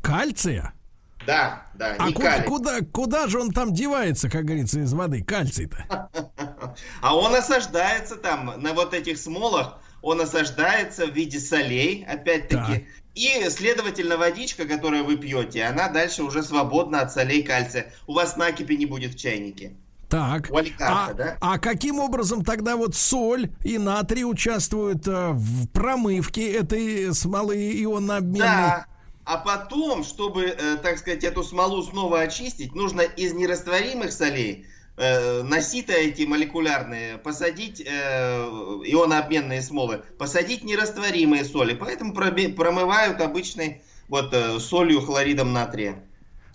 [0.02, 0.72] Кальция?
[1.26, 5.22] Да, да, А не куда, куда, куда же он там девается, как говорится, из воды?
[5.22, 6.08] Кальций-то.
[7.02, 12.86] А он осаждается там на вот этих смолах, он осаждается в виде солей, опять-таки.
[13.14, 17.92] И, следовательно, водичка, которую вы пьете, она дальше уже свободна от солей кальция.
[18.06, 19.72] У вас накипи не будет в чайнике.
[20.08, 20.50] Так.
[20.50, 21.38] У а, да?
[21.40, 28.38] а каким образом тогда вот соль и натрий участвуют э, в промывке этой смолы ионно-обменной?
[28.40, 28.86] Да.
[29.24, 34.66] А потом, чтобы, э, так сказать, эту смолу снова очистить, нужно из нерастворимых солей
[34.96, 37.86] на сито эти молекулярные посадить э,
[38.84, 41.74] ионообменные смолы, посадить нерастворимые соли.
[41.74, 46.04] Поэтому промывают обычной вот э, солью хлоридом натрия.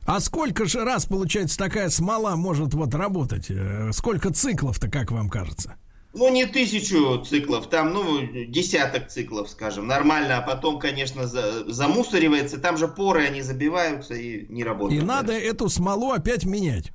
[0.05, 3.47] А сколько же раз, получается, такая смола может вот работать?
[3.49, 5.76] Э, Сколько циклов-то, как вам кажется?
[6.14, 12.57] Ну, не тысячу циклов, там, ну, десяток циклов, скажем, нормально, а потом, конечно, за- замусоривается,
[12.57, 15.05] там же поры, они забиваются и не И работают.
[15.05, 16.91] надо эту смолу опять менять.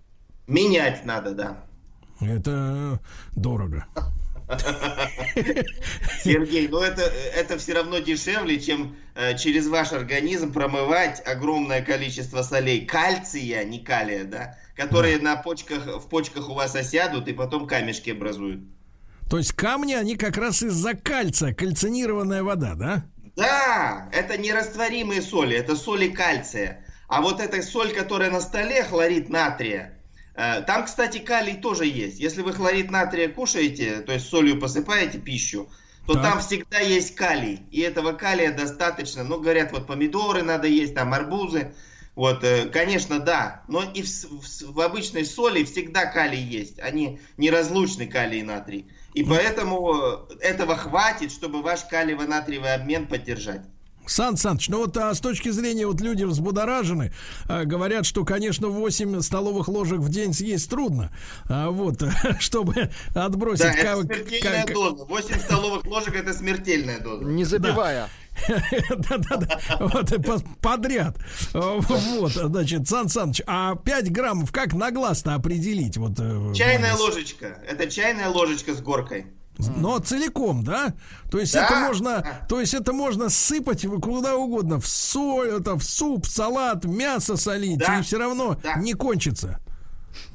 [0.46, 1.64] Менять надо, да.
[2.20, 3.00] Это
[3.34, 3.86] дорого.
[6.24, 12.42] Сергей, ну это, это все равно дешевле, чем э, через ваш организм промывать огромное количество
[12.42, 17.66] солей кальция, не калия, да, которые на почках, в почках у вас осядут и потом
[17.66, 18.60] камешки образуют.
[19.30, 23.04] То есть камни, они как раз из-за кальция, кальцинированная вода, да?
[23.34, 26.84] Да, это нерастворимые соли, это соли кальция.
[27.08, 29.98] А вот эта соль, которая на столе, хлорид натрия,
[30.34, 32.18] там, кстати, калий тоже есть.
[32.18, 35.68] Если вы хлорид натрия кушаете, то есть солью посыпаете пищу,
[36.06, 36.22] то Так.
[36.22, 37.60] там всегда есть калий.
[37.70, 39.24] И этого калия достаточно.
[39.24, 41.74] Ну, говорят, вот помидоры надо есть, там арбузы.
[42.14, 43.62] Вот, э, конечно, да.
[43.68, 46.78] Но и в, в в обычной соли всегда калий есть.
[46.80, 48.90] Они неразлучны, калий и натрий.
[49.14, 53.62] И поэтому э, этого хватит, чтобы ваш калиево-натриевый обмен поддержать.
[54.06, 57.12] Сан Саныч, ну вот а с точки зрения вот люди взбудоражены,
[57.48, 61.10] а, говорят, что, конечно, 8 столовых ложек в день съесть трудно,
[61.48, 62.02] а, вот,
[62.40, 63.64] чтобы отбросить...
[63.64, 65.04] Да, это смертельная ка- доза.
[65.04, 67.24] 8 столовых ложек это смертельная доза.
[67.24, 68.08] Не забивая.
[68.48, 71.16] Да-да-да, вот, подряд.
[71.52, 75.96] Вот, значит, Сан Саныч, а 5 граммов как на глаз-то определить?
[75.98, 77.58] Вот, э, Чайная ложечка.
[77.68, 79.26] Это чайная ложечка с горкой.
[79.58, 80.94] Но целиком, да?
[81.30, 81.64] То есть Да.
[81.66, 86.30] это можно, то есть это можно сыпать куда угодно, в соль, это в суп, в
[86.30, 87.98] салат, мясо солить, Да.
[87.98, 88.74] и все равно Да.
[88.76, 89.60] не кончится.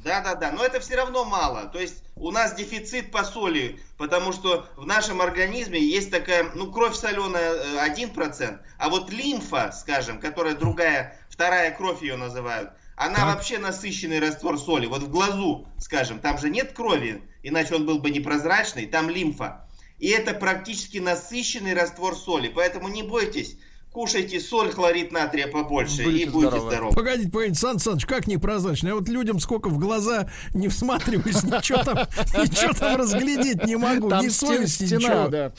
[0.04, 1.64] Да, да, да, но это все равно мало.
[1.66, 6.72] То есть у нас дефицит по соли, потому что в нашем организме есть такая, ну,
[6.72, 13.26] кровь соленая э, 1%, а вот лимфа, скажем, которая другая, вторая кровь ее называют, она
[13.26, 14.86] вообще насыщенный раствор соли.
[14.86, 19.64] Вот в глазу, скажем, там же нет крови, иначе он был бы непрозрачный, там лимфа.
[19.98, 23.56] И это практически насыщенный раствор соли, поэтому не бойтесь,
[23.92, 26.94] кушайте соль, хлорид натрия побольше и будете здоровы.
[26.94, 28.88] Погодите, погодите, Сан Саныч, как непрозрачно?
[28.88, 31.98] Я вот людям сколько в глаза не всматриваюсь, ничего там,
[32.42, 35.28] ничего там разглядеть не могу, Там ни совести, стена, ничего.
[35.28, 35.52] да.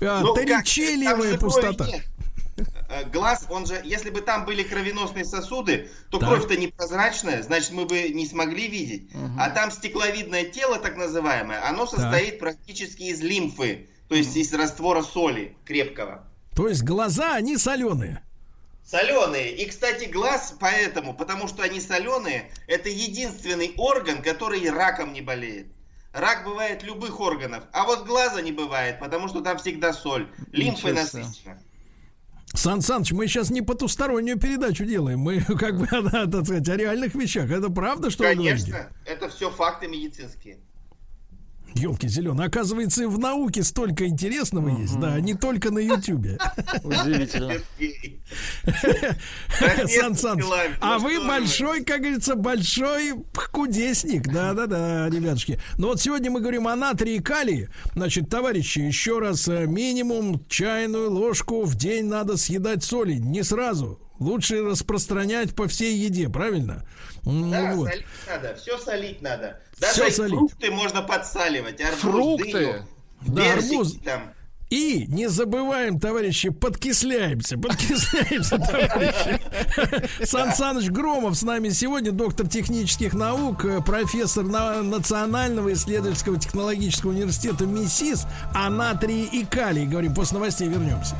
[0.00, 1.86] А, Ну, крови пустота.
[1.86, 2.02] нет.
[2.90, 6.28] Э, Глаз, он же, если бы там были кровеносные сосуды, то Так.
[6.28, 9.08] кровь-то непрозрачная, значит мы бы не смогли видеть.
[9.38, 15.02] А там стекловидное тело, так называемое, оно состоит практически из лимфы, то есть из раствора
[15.02, 16.24] соли крепкого.
[16.56, 18.22] То есть глаза, они соленые.
[18.84, 19.54] Соленые.
[19.54, 25.68] И, кстати, глаз поэтому, потому что они соленые, это единственный орган, который раком не болеет.
[26.12, 30.28] Рак бывает любых органов, а вот глаза не бывает, потому что там всегда соль.
[30.90, 31.22] Себе.
[31.22, 31.58] насыщена.
[32.54, 35.20] Сан Саныч, мы сейчас не потустороннюю передачу делаем.
[35.20, 37.50] Мы как бы, да, так сказать, о реальных вещах.
[37.50, 38.72] Это правда, что вы говорите?
[38.72, 40.58] Конечно, это все факты медицинские.
[41.74, 42.46] Елки зеленые.
[42.48, 46.38] Оказывается, и в науке столько интересного есть, да, не только на Ютубе.
[46.82, 47.54] Удивительно.
[49.88, 50.76] Сан Саныч, Силами.
[50.80, 53.12] а Ну вы большой, как говорится, большой
[53.52, 54.26] кудесник.
[54.28, 55.60] Да-да-да, ребятушки.
[55.78, 57.68] Но вот сегодня мы говорим о натрии и калии.
[57.94, 63.14] Значит, товарищи, еще раз, э, минимум чайную ложку в день надо съедать соли.
[63.14, 64.00] Не сразу.
[64.18, 66.84] Лучше распространять по всей еде, правильно?
[67.24, 67.88] М, Да, вот.
[67.88, 69.60] солить надо, все солить надо.
[69.80, 70.34] Даже и солить.
[70.34, 71.80] фрукты можно подсаливать.
[71.80, 72.52] Арбуз, Фрукты?
[72.52, 72.74] дыню,
[73.22, 73.94] Да, персики арбуз.
[74.04, 74.22] там.
[74.70, 79.40] И не забываем, товарищи, подкисляемся, подкисляемся, товарищи.
[80.24, 87.10] Сан Саныч Громов с нами сегодня, доктор технических наук, э, профессор на- Национального исследовательского технологического
[87.10, 89.86] университета МИСИС о натрии и калии.
[89.86, 91.16] Говорим, после новостей вернемся.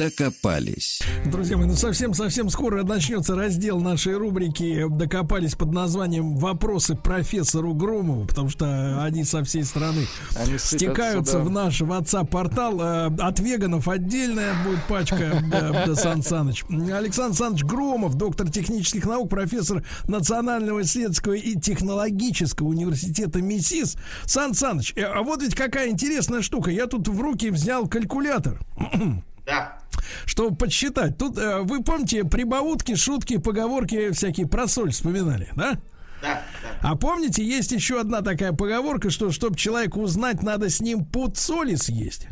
[0.00, 1.02] Докопались.
[1.26, 8.26] Друзья мои, ну совсем-совсем скоро начнется раздел нашей рубрики «Докопались» под названием «Вопросы профессору Громову»,
[8.26, 10.06] потому что они со всей страны
[10.36, 11.44] Они стекаются да.
[11.44, 12.80] в наш WhatsApp-портал.
[12.80, 16.64] Э, От веганов отдельная будет пачка, да, да, Сан Саныч.
[16.90, 23.98] Александр Саныч Громов, доктор технических наук, профессор Национального исследовательского и технологического университета МИСИС.
[24.24, 26.70] Сан Саныч, э, а вот ведь какая интересная штука.
[26.70, 28.58] Я тут в руки взял калькулятор.
[29.50, 29.78] Да.
[30.24, 31.18] Чтобы подсчитать.
[31.18, 35.78] Тут, э, вы помните, прибаутки, шутки, поговорки всякие про соль вспоминали, да?
[36.22, 36.42] Да,
[36.82, 41.38] А помните, есть еще одна такая поговорка, что чтобы человеку узнать, надо с ним пуд
[41.38, 42.28] соли съесть.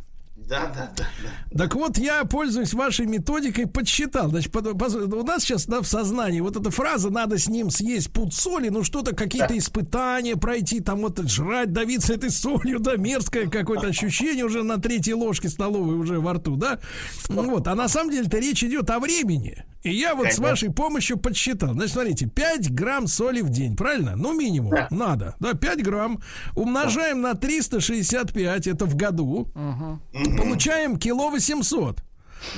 [0.49, 1.05] Да, да, да.
[1.51, 1.59] да.
[1.59, 4.31] Так вот, я, пользуясь вашей методикой, подсчитал.
[4.31, 8.12] Значит, под- у нас сейчас да, в сознании вот эта фраза «надо с ним съесть
[8.12, 13.49] пуд соли», ну что-то, какие-то испытания пройти, там вот жрать, давиться этой солью, да, мерзкое
[13.49, 16.78] какое-то ощущение уже на третьей ложке столовой уже во рту, да.
[17.28, 19.65] Ну Вот, а на самом деле-то речь идет о времени.
[19.85, 20.44] И я вот с Конечно.
[20.44, 21.73] вашей помощью подсчитал.
[21.73, 24.17] Значит, смотрите, 5 грамм соли в день, правильно?
[24.17, 24.75] Ну, минимум.
[24.91, 25.36] Надо.
[25.39, 26.20] Да, 5 грамм.
[26.57, 29.49] Умножаем на 365, это в году.
[30.42, 32.02] Получаем кило 800.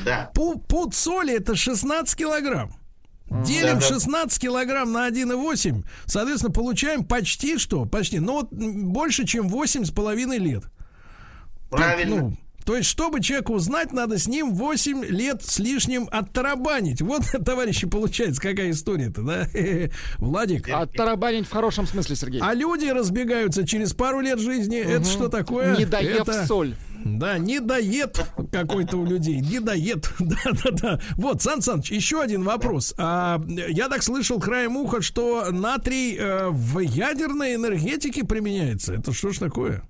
[0.04, 0.30] Да.
[0.34, 2.74] Пу- Пуд соли это 16 килограмм.
[3.44, 3.86] Делим Да-да.
[3.94, 5.84] 16 килограмм на 1,8.
[6.06, 7.84] Соответственно, получаем почти что?
[7.86, 8.18] Почти.
[8.18, 10.64] Ну, вот больше, чем 8 с половиной лет.
[11.70, 12.16] Правильно.
[12.16, 17.00] Ну, то есть, чтобы человеку узнать, надо с ним 8 лет с лишним оттарабанить.
[17.00, 19.46] Вот, товарищи, получается, какая история-то, да?
[20.18, 20.68] Владик.
[20.68, 22.40] Оттарабанить в хорошем смысле, Сергей.
[22.42, 24.78] А люди разбегаются через пару лет жизни.
[24.78, 25.76] Это что такое?
[25.76, 26.74] Не доев Это- соль.
[27.02, 28.22] Да, недоед
[28.52, 30.10] какой-то у людей, недоед.
[30.18, 31.00] Да, да, да.
[31.16, 32.94] Вот, Сан Саныч, еще один вопрос.
[32.98, 38.92] А, я так слышал краем уха, что натрий э, в ядерной энергетике применяется.
[38.94, 39.82] Это что ж такое?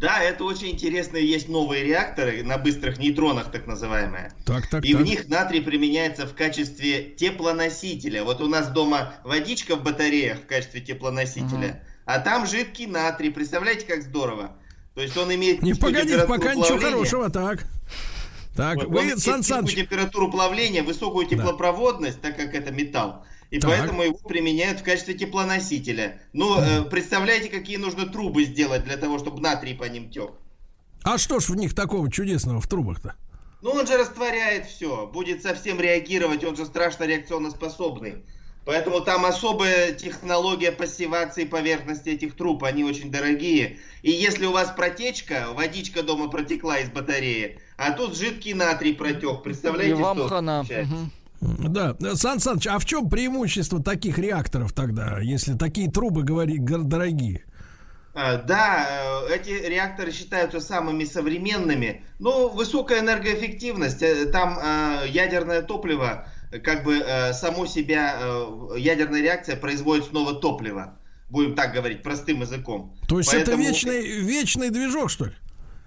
[0.00, 4.32] Да, это очень интересные есть новые реакторы на быстрых нейтронах, так называемые.
[4.46, 5.02] Так, так, И так.
[5.02, 8.24] в них натрий применяется в качестве теплоносителя.
[8.24, 13.30] Вот у нас дома водичка в батареях в качестве теплоносителя, а там жидкий натрий.
[13.30, 14.56] Представляете, как здорово?
[14.94, 16.90] То есть он имеет Не температуру пока ничего плавления.
[16.90, 17.66] хорошего, так.
[18.56, 23.26] Так, Вот, вы, Сан Саныч, температуру плавления, высокую теплопроводность, так как это металл.
[23.50, 23.70] И Так.
[23.70, 26.20] поэтому его применяют в качестве теплоносителя.
[26.32, 30.30] Ну, э, представляете, какие нужно трубы сделать для того, чтобы натрий по ним тек?
[31.02, 33.14] а что ж в них такого чудесного в трубах-то?
[33.62, 38.22] Ну, он же растворяет все, будет совсем реагировать, он же страшно реакционно способный.
[38.66, 43.78] Поэтому там особая технология пассивации поверхности этих труб, они очень дорогие.
[44.02, 49.42] И если у вас протечка, водичка дома протекла из батареи, а тут жидкий натрий протек,
[49.42, 50.56] представляете, И вам что хана.
[50.58, 51.10] получается?
[51.40, 57.44] Да, Сан Саныч, а в чем преимущество таких реакторов тогда, если такие трубы, говори, дорогие?
[58.12, 62.04] А, Да, э, эти реакторы считаются самыми современными.
[62.18, 64.02] Ну, высокая энергоэффективность.
[64.02, 70.06] э, Там э, ядерное топливо, э, как бы э, само себя, э, ядерная реакция производит
[70.06, 70.98] снова топливо.
[71.30, 72.92] Будем так говорить, простым языком.
[73.08, 75.32] То есть Поэтому- это вечный, вечный движок, что ли?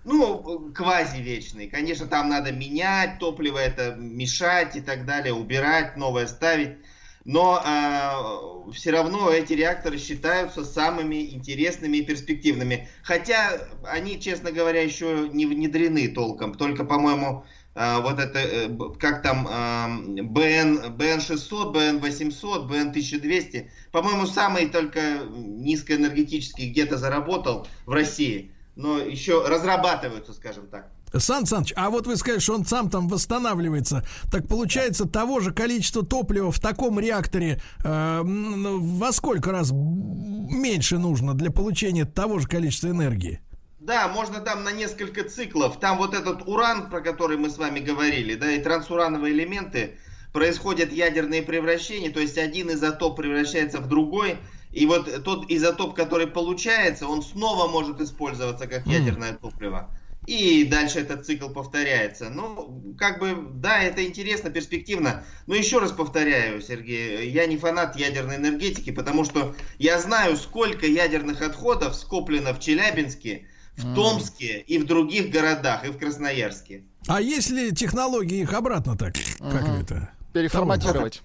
[0.03, 1.67] Ну, квази-вечный.
[1.69, 6.77] Конечно, там надо менять топливо, это мешать и так далее, убирать, новое ставить.
[7.25, 7.64] Но
[8.73, 12.90] все равно эти реакторы считаются самыми интересными и перспективными.
[13.01, 16.53] Хотя они, честно говоря, еще не внедрены толком.
[16.53, 24.67] Только, по-моему, а, вот это, э, как там, а, БН, БН-600, БН-800, БН-1200, по-моему, самый
[24.67, 28.51] только низкоэнергетический где-то заработал в России.
[28.76, 30.90] Но еще разрабатываются, скажем так.
[31.16, 34.03] Сан Саныч, а вот вы сказали, что он сам там восстанавливается.
[34.32, 40.98] Так получается, того же количества топлива в таком реакторе э, м, во сколько раз меньше
[40.98, 43.42] нужно для получения того же количества энергии?
[43.80, 45.80] Да, можно там на несколько циклов.
[45.80, 49.98] Там вот этот уран, про который мы с вами говорили, да, и трансурановые элементы,
[50.32, 54.38] происходят ядерные превращения, то есть один изотоп превращается в другой,
[54.74, 59.90] и вот тот изотоп, который получается, он снова может использоваться как ядерное топливо.
[60.26, 62.30] И дальше этот цикл повторяется.
[62.30, 65.26] Ну, как бы, да, это интересно, перспективно.
[65.48, 70.88] Но еще раз повторяю, Сергей, я не фанат ядерной энергетики, потому что я знаю, сколько
[70.88, 73.95] ядерных отходов скоплено в Челябинске, в.
[73.95, 76.84] Томске и в других городах, и в Красноярске.
[77.08, 79.16] А есть ли технологии их обратно так?
[79.40, 80.10] Как это?
[80.32, 81.22] Переформатировать.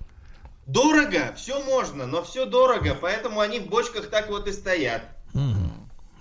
[0.68, 5.02] Дорого, все можно, но все дорого, поэтому они в бочках так вот и стоят.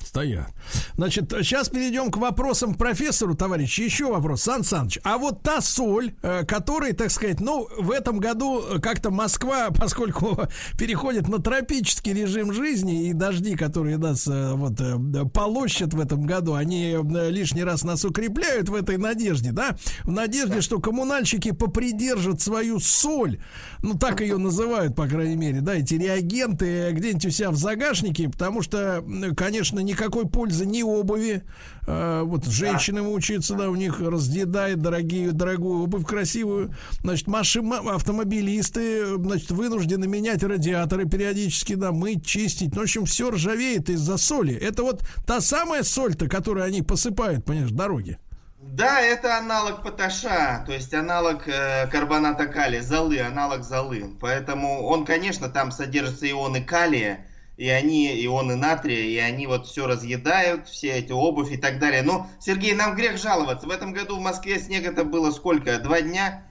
[0.08, 0.48] Стоят.
[0.96, 3.82] Значит, сейчас перейдем к вопросам профессору, товарищи.
[3.82, 5.00] Еще вопрос, Сан Саныч.
[5.04, 10.48] А вот та соль, э, которой, так сказать, ну, в этом году как-то Москва, поскольку
[10.78, 16.26] переходит на тропический режим жизни, и дожди, которые нас э, вот э, полощут в этом
[16.26, 16.98] году, они
[17.30, 19.76] лишний раз нас укрепляют в этой надежде, да?
[20.04, 23.42] В надежде, что коммунальщики попридержат свою соль,
[23.84, 28.30] ну, так ее называют, по крайней мере, да, эти реагенты где-нибудь у себя в загашнике,
[28.30, 29.04] потому что,
[29.36, 31.44] конечно, никакой пользы ни обуви,
[31.88, 37.96] э, вот женщины мучаются, да, у них разъедает дорогие, дорогую обувь красивую, значит, маши, ма-
[37.96, 44.18] автомобилисты, значит, вынуждены менять радиаторы периодически, да, мыть, чистить, ну, в общем, все ржавеет из-за
[44.18, 44.54] соли.
[44.54, 48.18] Это вот та самая соль-то, которую они посыпают, понимаешь, дороги.
[48.60, 54.12] Да, это аналог поташа, то есть аналог э, карбоната калия, золы, аналог золы.
[54.20, 57.27] Поэтому он, конечно, там содержатся ионы калия,
[57.58, 62.04] и они, ионы натрия, и они вот все разъедают, все эти обувь и так далее.
[62.04, 63.68] Но, Сергей, нам грех жаловаться.
[63.68, 65.80] В этом году в Москве снега-то было сколько?
[65.80, 66.44] Два дня?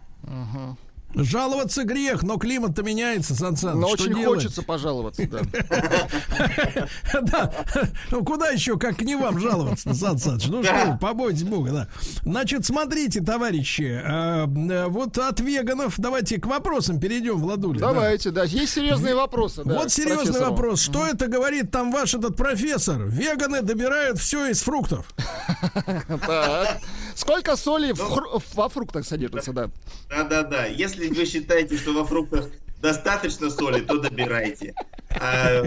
[1.16, 4.40] Жаловаться грех, но климат-то меняется, Сан Саныч, Но очень делать?
[4.42, 5.40] хочется пожаловаться, да.
[7.22, 7.50] Да.
[8.10, 10.46] Ну, куда еще, как не вам жаловаться, Сан Саныч?
[10.48, 11.88] Ну что, побойтесь Бога, да.
[12.22, 17.80] Значит, смотрите, товарищи, э, э, вот от веганов давайте к вопросам перейдем, Владуля.
[17.80, 17.86] да.
[17.92, 18.44] Давайте, да.
[18.44, 19.62] Есть серьезные вопросы.
[19.64, 20.80] да, Вот серьезный вопрос.
[20.82, 23.04] Что это говорит там ваш этот профессор?
[23.06, 25.14] Веганы добирают все из фруктов.
[27.14, 27.94] Сколько соли
[28.54, 29.70] во фруктах содержится, да?
[30.10, 30.66] Да-да-да.
[30.66, 34.74] Если вы считаете, что во фруктах достаточно соли, то добирайте.
[35.10, 35.64] А,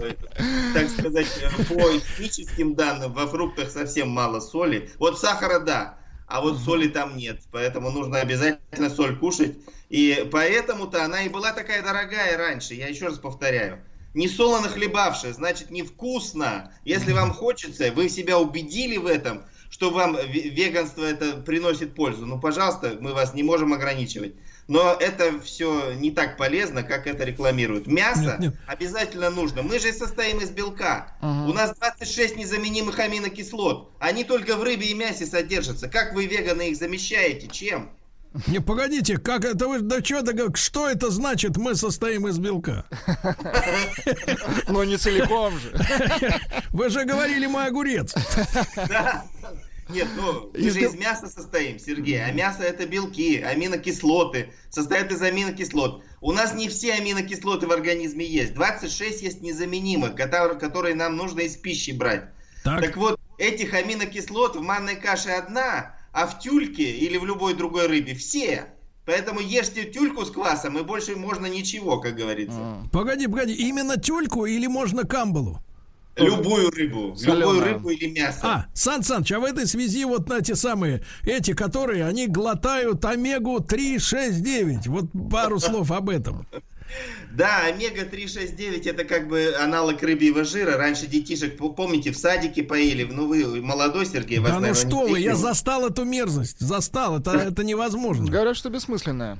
[0.73, 1.27] так сказать,
[1.67, 4.89] по химическим данным, во фруктах совсем мало соли.
[4.99, 7.41] Вот сахара да, а вот соли там нет.
[7.51, 9.57] Поэтому нужно обязательно соль кушать.
[9.89, 12.75] И поэтому-то она и была такая дорогая раньше.
[12.75, 13.79] Я еще раз повторяю.
[14.13, 16.71] Не солоно хлебавшая, значит невкусно.
[16.83, 22.25] Если вам хочется, вы себя убедили в этом, что вам ве- веганство это приносит пользу.
[22.25, 24.33] Ну, пожалуйста, мы вас не можем ограничивать.
[24.69, 27.87] Но это все не так полезно, как это рекламируют.
[27.87, 28.55] Мясо Нет, нет.
[28.67, 29.63] обязательно нужно.
[29.63, 31.17] Мы же состоим из белка.
[31.21, 31.49] Ага.
[31.49, 33.91] У нас 26 незаменимых аминокислот.
[33.99, 35.89] Они только в рыбе и мясе содержатся.
[35.89, 37.47] Как вы, веганы, их замещаете?
[37.47, 37.89] Чем?
[38.45, 42.85] Не, погодите, как это вы, да что, да, что это значит, мы состоим из белка?
[44.67, 45.73] Но не целиком же.
[46.69, 48.13] Вы же говорили, мы огурец.
[48.87, 49.25] Да.
[49.89, 52.23] Нет, ну, мы Из же из мяса состоим, Сергей.
[52.23, 54.53] А мясо это белки, аминокислоты.
[54.69, 56.03] Состоят из аминокислот.
[56.21, 58.53] У нас не все аминокислоты в организме есть.
[58.53, 62.25] 26 есть незаменимых, которые, которые нам нужно из пищи брать.
[62.63, 62.95] Так.
[62.97, 68.13] вот, этих аминокислот в манной каше одна, а в тюльке или в любой другой рыбе
[68.13, 68.65] все.
[69.05, 72.87] Поэтому ешьте тюльку с квасом, и больше можно ничего, как говорится.
[72.91, 75.63] Погоди, погоди, именно тюльку или можно камбалу?
[76.19, 77.63] Любую рыбу, любую Соленую.
[77.63, 78.39] рыбу или мясо.
[78.43, 83.03] А, Сан Саныч, а в этой связи вот на те самые, эти, которые, они глотают
[83.03, 84.87] омегу-3, 6, 9.
[84.87, 86.47] Вот пару слов об этом.
[87.31, 90.75] Да, омега-369 это как бы аналог рыбьего жира.
[90.77, 93.03] Раньше детишек, помните, в садике поили.
[93.03, 96.59] Ну вы молодой, Сергей, вас, Да ну наверное, не что вы, я застал эту мерзость,
[96.59, 98.29] застал, это, это невозможно.
[98.29, 99.37] Говорят, что бессмысленная.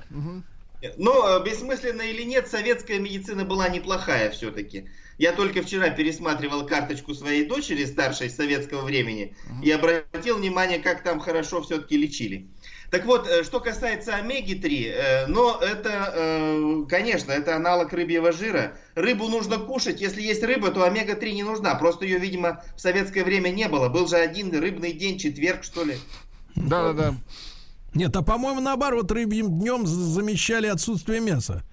[0.98, 4.88] Но, э, бессмысленно или нет, советская медицина была неплохая все-таки.
[5.20, 11.20] Я только вчера пересматривал карточку своей дочери, старшей советского времени, и обратил внимание, как там
[11.20, 12.48] хорошо все-таки лечили.
[12.90, 18.78] Так вот, э, что касается омеги-3, э, но это, э, конечно, это аналог рыбьего жира.
[18.96, 20.02] Рыбу нужно кушать.
[20.02, 21.76] Если есть рыба, то омега-3 не нужна.
[21.76, 23.90] Просто ее, видимо, в советское время не было.
[23.90, 25.98] Был же один рыбный день, четверг, что ли.
[26.56, 27.14] Да-да-да.
[27.94, 31.64] Нет, а по-моему, наоборот, рыбьим днем замещали отсутствие мяса.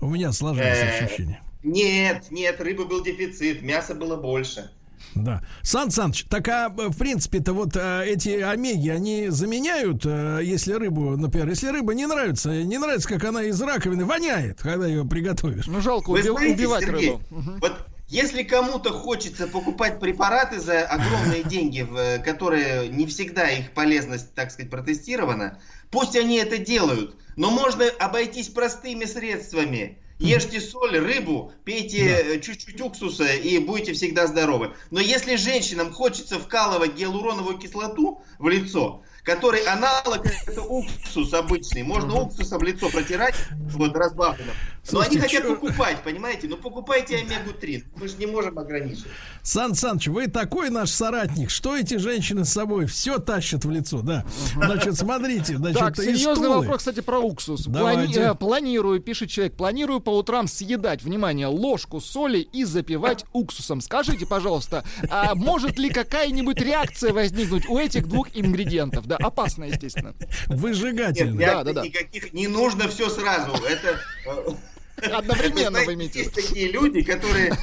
[0.00, 1.42] У меня сложилось ощущение.
[1.66, 4.70] Нет, нет, рыбы был дефицит, мяса было больше.
[5.16, 5.42] Да.
[5.62, 11.16] Сан Саныч, так а в принципе-то вот э, эти омеги, они заменяют, э, если рыбу,
[11.16, 15.66] например, если рыба не нравится, не нравится, как она из раковины воняет, когда ее приготовишь.
[15.66, 17.72] Ну, жалко Вы знаете, Сергей, Вот
[18.08, 24.52] если кому-то хочется покупать препараты за огромные деньги, в, которые не всегда их полезность, так
[24.52, 25.58] сказать, протестирована,
[25.90, 27.16] пусть они это делают.
[27.34, 29.98] Но можно обойтись простыми средствами.
[30.18, 34.74] Ешьте соль, рыбу, пейте э, чуть-чуть уксуса и будете всегда здоровы.
[34.90, 42.14] Но если женщинам хочется вкалывать гиалуроновую кислоту в лицо, который аналог это уксус обычный, можно
[42.14, 43.34] уксусом лицо протирать,
[43.74, 44.52] вот разбавлено.
[44.92, 46.46] Но они Слушайте, хотят чё- покупать, понимаете?
[46.48, 49.06] Ну покупайте омегу-3, мы же не можем ограничить.
[49.42, 54.00] Сан Саныч, вы такой наш соратник, что эти женщины с собой все тащат в лицо,
[54.02, 54.24] да.
[54.54, 57.66] Значит, смотрите, значит, так, серьезный вопрос, кстати, про уксус.
[57.66, 63.80] Плани- э, планирую, пишет человек, планирую по утрам съедать, внимание, ложку соли и запивать уксусом.
[63.80, 69.06] Скажите, пожалуйста, а может ли какая-нибудь реакция возникнуть у этих двух ингредиентов?
[69.06, 70.14] Да, опасно, естественно.
[70.46, 71.38] Выжигательно.
[71.38, 71.82] Нет, Да, да, да.
[71.84, 73.52] никаких не нужно все сразу.
[73.64, 74.50] Это э,
[74.96, 77.56] Одновременно вы имеете Есть такие люди, которые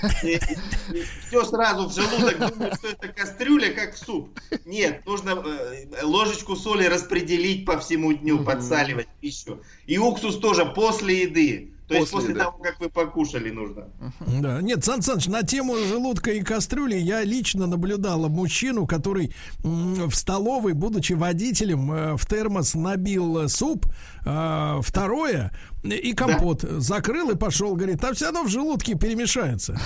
[1.27, 4.39] все сразу в желудок думают, что это кастрюля, как в суп.
[4.65, 9.61] Нет, нужно э, ложечку соли распределить по всему дню, подсаливать пищу.
[9.85, 11.72] И уксус тоже после еды.
[11.93, 12.39] То есть После после еды.
[12.39, 13.87] того, как вы покушали, нужно.
[14.41, 20.13] Да, нет, Сан Саныч, на тему желудка и кастрюли я лично наблюдала мужчину, который в
[20.13, 23.85] столовой, будучи водителем, э, в термос набил э, суп,
[24.25, 25.51] э, второе
[25.83, 29.77] и компот закрыл и пошел, говорит, там все равно в желудке перемешается.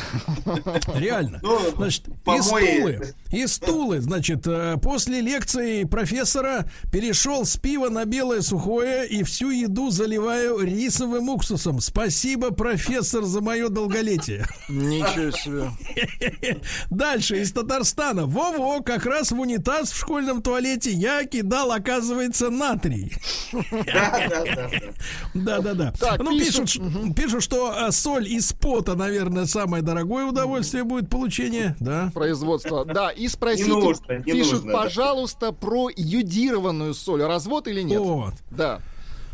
[0.93, 1.39] Реально.
[1.41, 4.45] Ну, Значит, и стулы, и стулы, значит,
[4.83, 11.81] после лекции профессора перешел с пива на белое сухое и всю еду заливаю рисовым уксусом.
[11.97, 14.45] Спасибо, профессор, за мое долголетие.
[14.69, 16.59] Ничего себе.
[16.91, 18.27] Дальше из Татарстана.
[18.27, 23.11] Во-во, как раз в унитаз в школьном туалете я кидал, оказывается, натрий.
[23.51, 24.69] Да, да, да.
[25.33, 26.17] Да-да-да.
[26.19, 31.75] Ну, пишут- пишут, что а, соль из пота, наверное, самое дорогое удовольствие будет получение.
[31.79, 32.11] Да.
[32.13, 32.85] Производство.
[32.85, 37.23] Да, и спросите, пишут, пожалуйста, про йодированную соль.
[37.23, 37.99] Развод или нет?
[37.99, 38.35] Вот.
[38.51, 38.81] Да.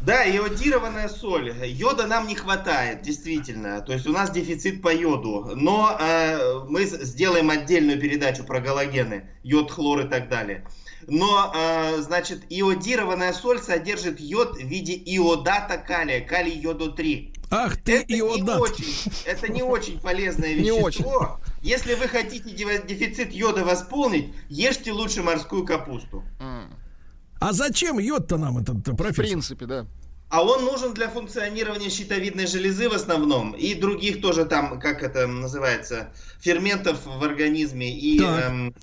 [0.06, 1.53] Да, йодированная соль.
[1.65, 3.80] Йода нам не хватает, действительно.
[3.82, 5.51] То есть у нас дефицит по йоду.
[5.56, 10.65] Но э, мы сделаем отдельную передачу про галогены, йод, хлор и так далее.
[11.07, 17.33] Но, э, значит, иодированная соль содержит йод в виде иодата калия, калий йоду 3.
[17.49, 18.59] Ах ты, Это не иодат.
[18.59, 21.40] очень, это не очень полезное Не вещество.
[21.61, 26.23] Если вы хотите деф- дефицит йода восполнить, ешьте лучше морскую капусту.
[27.43, 29.25] А зачем йод-то нам этот э, В профессор?
[29.25, 29.85] принципе, да.
[30.30, 35.27] А он нужен для функционирования щитовидной железы в основном и других тоже там, как это
[35.27, 38.45] называется, ферментов в организме и Так.
[38.45, 38.73] эм,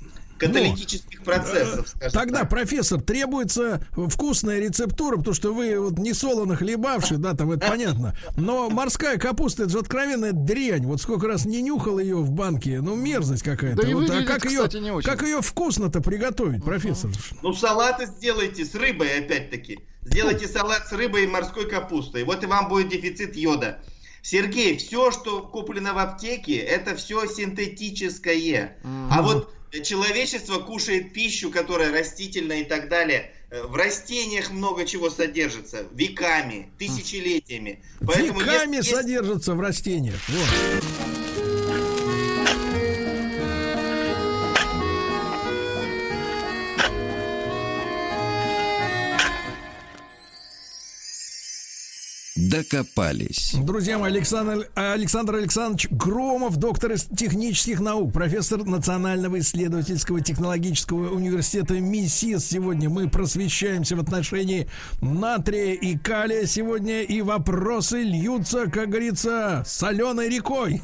[0.40, 2.50] каталитических процессов, скажем Тогда, так.
[2.50, 8.16] профессор, требуется вкусная рецептура, потому что вы вот не солоно хлебавший, да, там это понятно.
[8.36, 10.86] Но морская капуста, это же откровенная дрянь.
[10.86, 13.82] Вот сколько раз не нюхал ее в банке, ну мерзость какая-то.
[13.82, 15.08] Да Вот, а выглядит, как ее, кстати, не очень.
[15.08, 17.10] как ее вкусно-то приготовить, профессор?
[17.42, 19.80] Ну, салаты сделайте с рыбой, опять-таки.
[20.02, 22.24] Сделайте салат с рыбой и морской капустой.
[22.24, 23.80] Вот и вам будет дефицит йода.
[24.22, 28.76] Сергей, все, что куплено в аптеке, это все синтетическое.
[29.10, 29.52] А вот
[29.84, 33.32] человечество кушает пищу, которая растительная и так далее.
[33.50, 35.86] Э, В растениях много чего содержится.
[35.92, 37.82] Веками, тысячелетиями.
[38.00, 40.20] Поэтому Веками если- содержатся в растениях.
[40.28, 41.19] Вот.
[52.50, 53.54] Докопались.
[53.54, 61.78] Друзья мои, Александр, Александр Александрович Громов, доктор из технических наук, профессор Национального исследовательского технологического университета
[61.78, 62.44] МИСИС.
[62.44, 64.68] Сегодня мы просвещаемся в отношении
[65.00, 70.82] натрия и калия сегодня, и вопросы льются, как говорится, соленой рекой.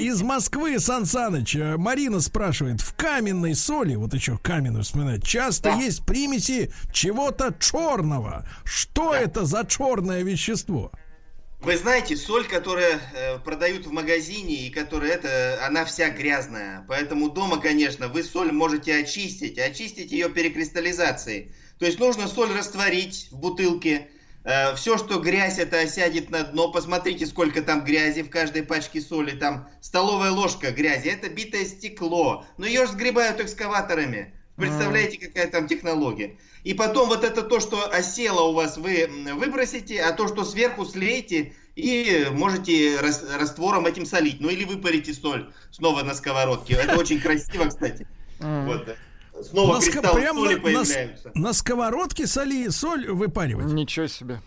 [0.00, 5.76] Из Москвы, Сан Саныч, э, Марина спрашивает, в каменной соли, вот еще каменную вспоминать, часто
[5.76, 8.48] есть примеси чего-то черного.
[8.64, 10.39] Что это за черное вещество?
[11.60, 16.86] Вы знаете, соль, которую э, продают в магазине, и которая это, она вся грязная.
[16.88, 21.52] Поэтому дома, конечно, вы соль можете очистить, очистить ее перекристаллизацией.
[21.78, 24.08] То есть нужно соль растворить в бутылке.
[24.76, 26.72] все, что грязь, это осядет на дно.
[26.72, 29.32] Посмотрите, сколько там грязи в каждой пачке соли.
[29.32, 31.08] Там столовая ложка грязи.
[31.08, 32.46] Это битое стекло.
[32.56, 34.34] Но ее же сгребают экскаваторами.
[34.56, 36.36] Представляете, какая там технология?
[36.64, 40.84] И потом вот это то, что осело у вас, вы выбросите, а то, что сверху
[40.84, 44.40] слейте и можете рас- раствором этим солить.
[44.40, 46.74] Ну или выпарите соль снова на сковородке.
[46.74, 48.06] Это очень красиво, кстати.
[48.40, 48.96] Вот.
[49.42, 51.30] Снова На прям соли появляются.
[51.34, 53.66] на сковородке соли соль выпаривать.
[53.72, 54.42] Ничего себе.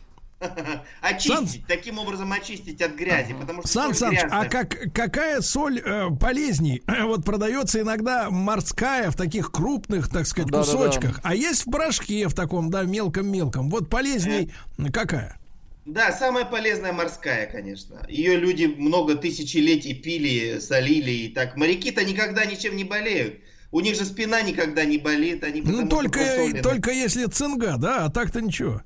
[1.01, 6.09] Очистить, таким образом очистить от грязи, потому что Сан Саныч, а как, какая соль э,
[6.19, 6.81] полезней?
[7.03, 10.71] Вот продается иногда морская в таких крупных, так сказать, Да-да-да.
[10.71, 13.69] кусочках, а есть в порошке в таком, да, мелком-мелком.
[13.69, 14.51] Вот полезней
[14.91, 15.37] какая?
[15.85, 18.05] Да, самая полезная морская, конечно.
[18.07, 21.57] Ее люди много тысячелетий пили, солили и так.
[21.57, 23.41] Моряки-то никогда ничем не болеют.
[23.71, 26.21] У них же спина никогда не болит, они Ну, только,
[26.61, 28.81] только если цинга, да, а так-то ничего.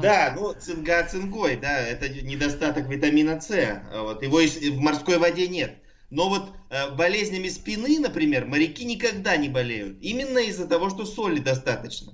[0.00, 3.82] Да, ну цинга цингой, да, это недостаток витамина С.
[3.92, 5.74] Вот, его в морской воде нет.
[6.10, 9.98] Но вот э, болезнями спины, например, моряки никогда не болеют.
[10.02, 12.12] Именно из-за того, что соли достаточно.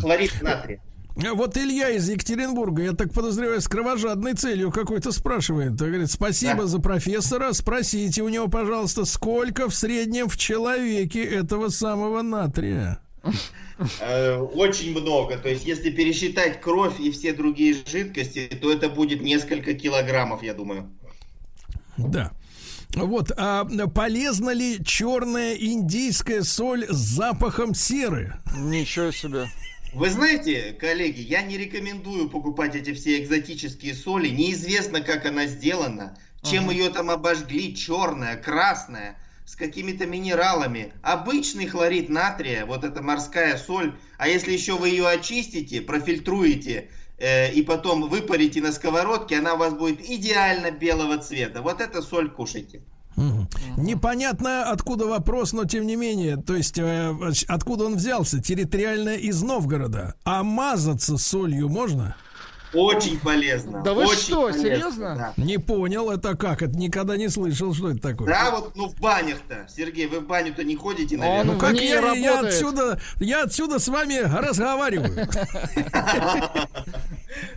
[0.00, 0.82] Хлорид натрия.
[1.16, 5.74] А Вот Илья из Екатеринбурга, я так подозреваю, с кровожадной целью какой-то спрашивает.
[5.76, 7.52] Говорит, спасибо за профессора.
[7.52, 13.00] Спросите у него, пожалуйста, сколько в среднем в человеке этого самого натрия?
[14.00, 15.36] Э, Очень много.
[15.38, 20.54] То есть, если пересчитать кровь и все другие жидкости, то это будет несколько килограммов, я
[20.54, 20.90] думаю.
[21.96, 22.32] Да.
[22.94, 28.34] Вот, а полезна ли черная индийская соль с запахом серы?
[28.56, 29.46] Ничего себе.
[29.92, 34.28] Вы знаете, коллеги, я не рекомендую покупать эти все экзотические соли.
[34.28, 36.72] Неизвестно, как она сделана, чем Ага.
[36.72, 39.16] ее там обожгли, черная, красная,
[39.50, 40.92] с какими-то минералами.
[41.02, 46.88] Обычный хлорид натрия, вот эта морская соль, а если еще вы ее очистите, профильтруете
[47.18, 51.62] э, и потом выпарите на сковородке, она у вас будет идеально белого цвета.
[51.62, 52.82] Вот это соль кушайте.
[53.76, 57.12] Непонятно, откуда вопрос, но тем не менее, то есть э,
[57.48, 58.40] откуда он взялся?
[58.40, 60.14] Территориально из Новгорода.
[60.22, 62.14] А мазаться солью можно?
[62.72, 63.82] Очень полезно.
[63.82, 65.34] Да вы очень что, полезно, серьезно?
[65.36, 65.42] да.
[65.42, 66.62] Не понял, это как?
[66.62, 68.28] Это никогда не слышал, что это такое.
[68.28, 69.66] Да, вот, ну в банях-то.
[69.68, 71.52] Сергей, вы в баню-то не ходите, наверное?
[71.52, 72.54] Ну как я, я работает.
[72.54, 75.28] отсюда, я отсюда с вами разговариваю.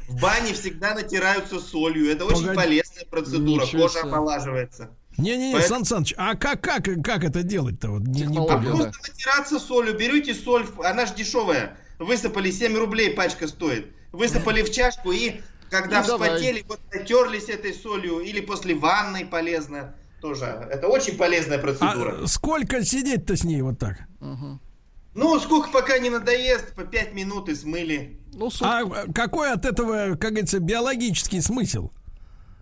[0.08, 2.12] В бане всегда натираются солью.
[2.12, 3.66] Это очень полезная процедура.
[3.66, 4.92] Кожа омолаживается.
[5.18, 7.90] Не-не-не, Поэт- Сан Саныч, а как, как, как это делать-то?
[7.90, 8.58] Вот не, не да.
[8.58, 9.98] Просто натираться солью.
[9.98, 11.78] Берете соль, она же дешевая.
[12.00, 13.94] Высыпали, 7 рублей пачка стоит.
[14.14, 16.30] Высыпали в чашку и когда давай.
[16.30, 18.20] вспотели, вот натерлись этой солью.
[18.20, 19.96] Или после ванной полезно.
[20.22, 20.46] Тоже.
[20.46, 22.22] Это очень полезная процедура.
[22.24, 23.98] А сколько сидеть-то с ней вот так?
[25.16, 28.20] Ну, сколько пока не надоест, по 5 минут и смыли.
[28.34, 28.84] Ну, А
[29.14, 31.92] какой от этого, как говорится, биологический смысл?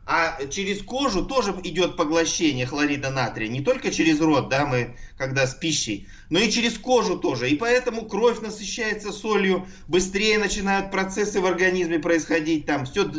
[0.06, 3.48] А через кожу тоже идет поглощение хлорида натрия.
[3.48, 7.50] Не только через рот, да, мы когда с пищей, но и через кожу тоже.
[7.50, 13.10] И поэтому кровь насыщается солью, быстрее начинают процессы в организме происходить, там все,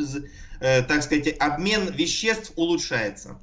[0.59, 3.39] так сказать, обмен веществ улучшается.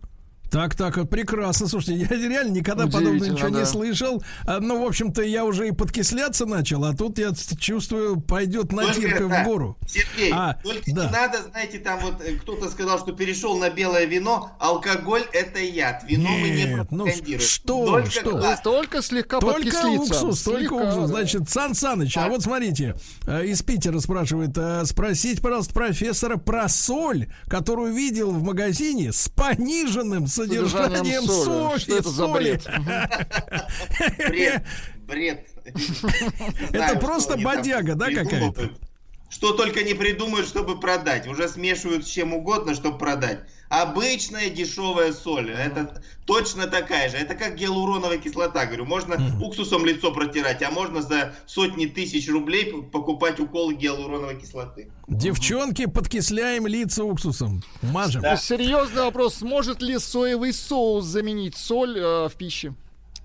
[0.52, 1.68] Так, так, вот прекрасно.
[1.68, 3.60] Слушайте, я реально никогда подобного ничего да.
[3.60, 4.24] не слышал.
[4.46, 9.28] А, Ну, в общем-то, я уже и подкисляться начал, а тут я чувствую, пойдет натирка
[9.28, 9.78] в гору.
[9.88, 11.06] Сергей, А, только да.
[11.06, 14.52] не надо, знаете, там вот э, кто-то сказал, что перешел на белое вино.
[14.60, 16.04] Алкоголь это яд.
[16.08, 17.40] Вино мы не Нет, ну пропагандируем.
[17.48, 18.32] что, Только что?
[18.32, 18.62] квас.
[18.62, 20.26] Только слегка Только подкислиться.
[20.26, 21.02] уксус, только Слегка, уксус.
[21.02, 21.08] да.
[21.08, 22.96] Значит, Сан Саныч, а вот смотрите,
[23.28, 29.30] э, из Питера спрашивает, э, спросить, пожалуйста, профессора про соль, которую видел в магазине с
[29.30, 31.46] пониженным содержанием соли.
[31.46, 31.80] соли.
[31.80, 32.28] Что это за.
[34.28, 34.64] Бред,
[35.08, 35.48] бред.
[36.70, 38.72] Знаю, Это просто бодяга, да, какая-то?
[39.30, 41.28] Что только не придумают, чтобы продать.
[41.28, 43.42] Уже смешивают с чем угодно, чтобы продать.
[43.70, 45.52] Обычная дешевая соль.
[45.52, 47.18] Это точно такая же.
[47.18, 48.66] Это как гиалуроновая кислота.
[48.66, 54.90] Говорю, можно уксусом лицо протирать, а можно за сотни тысяч рублей покупать уколы гиалуроновой кислоты.
[55.08, 57.62] Девчонки, подкисляем лица уксусом.
[57.84, 58.24] Мажем.
[58.24, 59.36] Ну, Серьезный вопрос.
[59.36, 62.74] Сможет ли соевый соус заменить соль э, в пище?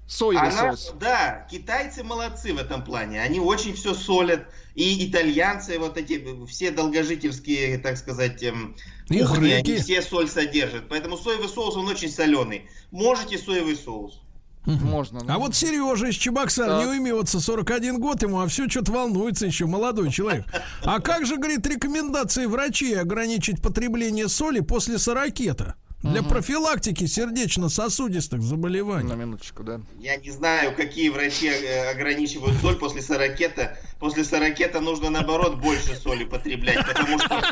[0.07, 0.93] Соевый Она- соус.
[1.01, 3.23] да, китайцы молодцы в этом плане.
[3.23, 4.47] Они очень все солят.
[4.75, 8.77] И итальянцы, вот эти все долгожительские, так сказать, эм,
[9.09, 10.89] И кухни, они все соль содержат.
[10.89, 12.69] Поэтому соевый соус, он очень соленый.
[12.91, 14.21] Можете соевый соус.
[14.67, 15.21] Можно.
[15.29, 16.81] А вот Сережа из Чебоксар Так.
[16.81, 20.47] не уймется, 41 год ему, а все что-то волнуется еще, молодой человек.
[20.83, 25.75] А как же, говорит, рекомендации врачей ограничить потребление соли после 40
[26.05, 29.09] для профилактики сердечно-сосудистых заболеваний?
[29.09, 29.81] На минуточку, да.
[29.99, 33.35] Я не знаю, какие врачи э, ограничивают соль после 40
[33.99, 37.43] После 40 нужно, наоборот, больше соли потреблять, потому что...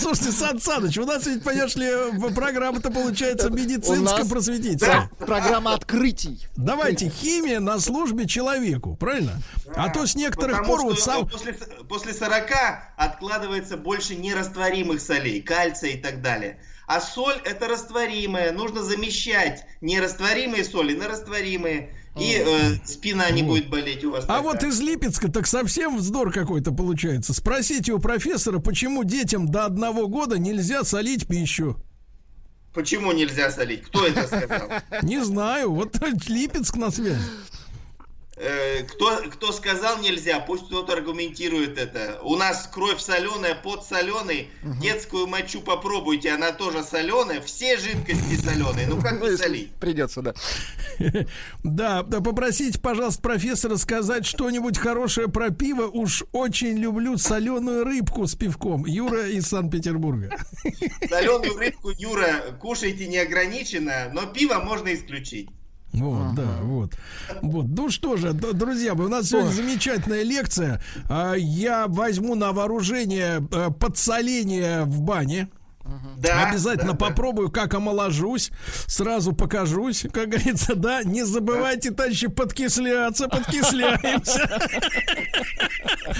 [0.00, 5.10] Слушайте, Сан Саныч, у нас ведь, понимаешь ли, программа-то получается медицинско-просветительская.
[5.18, 6.46] Программа открытий.
[6.56, 9.42] Давайте, химия на службе человеку, правильно?
[9.76, 11.26] А то с некоторых Потому пор вот сам...
[11.26, 11.52] э, после,
[11.88, 12.50] после 40
[12.96, 16.58] откладывается больше нерастворимых солей, кальция и так далее.
[16.88, 23.68] А соль это растворимая, нужно замещать нерастворимые соли на растворимые, и э, спина не будет
[23.68, 24.24] болеть у вас.
[24.26, 27.34] А вот из Липецка так совсем вздор какой-то получается.
[27.34, 31.76] Спросите у профессора, почему детям до одного года нельзя солить пищу.
[32.72, 33.82] Почему нельзя солить?
[33.82, 34.70] Кто это сказал?
[35.02, 35.94] Не знаю, вот
[36.28, 37.20] Липецк на связи.
[38.40, 42.20] Э, Кто, кто сказал нельзя, пусть кто-то аргументирует это.
[42.22, 44.50] У нас кровь соленая, пот соленый.
[44.80, 47.40] Детскую мочу попробуйте, она тоже соленая.
[47.40, 48.86] Все жидкости соленые.
[48.86, 49.74] Ну как не солить?
[49.76, 50.34] Придется, да.
[51.64, 55.86] Да, да, попросите, пожалуйста, профессора сказать что-нибудь хорошее про пиво.
[55.86, 58.84] Уж очень люблю соленую рыбку с пивком.
[58.86, 60.30] Юра из Санкт-Петербурга.
[61.08, 65.48] Соленую рыбку, Юра, кушайте неограниченно, но пиво можно исключить.
[65.92, 66.92] Вот, да, вот.
[67.42, 67.66] Вот.
[67.68, 70.80] Ну что же, д- друзья у нас сегодня замечательная лекция.
[71.08, 75.48] А, Я возьму на вооружение э, подсоление в бане.
[76.18, 77.06] Да, Обязательно да, да.
[77.06, 78.50] попробую, как омоложусь.
[78.86, 81.02] Сразу покажусь, как говорится, да.
[81.04, 84.48] Не забывайте, товарищи, подкисляться, подкисляемся.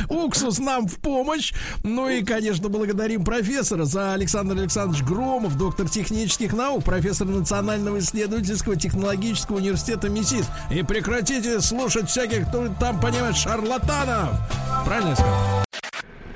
[0.08, 1.52] Уксус нам в помощь.
[1.82, 8.76] Ну и, конечно, благодарим профессора за Александр Александрович Громов, доктор технических наук, профессор Национального исследовательского
[8.76, 10.46] технологического университета МИСИС.
[10.70, 14.38] И прекратите слушать всяких, кто там, понимаешь, шарлатанов.
[14.84, 15.64] Правильно я сказал?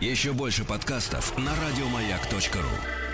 [0.00, 3.11] Еще больше подкастов на радиомаяк.ру.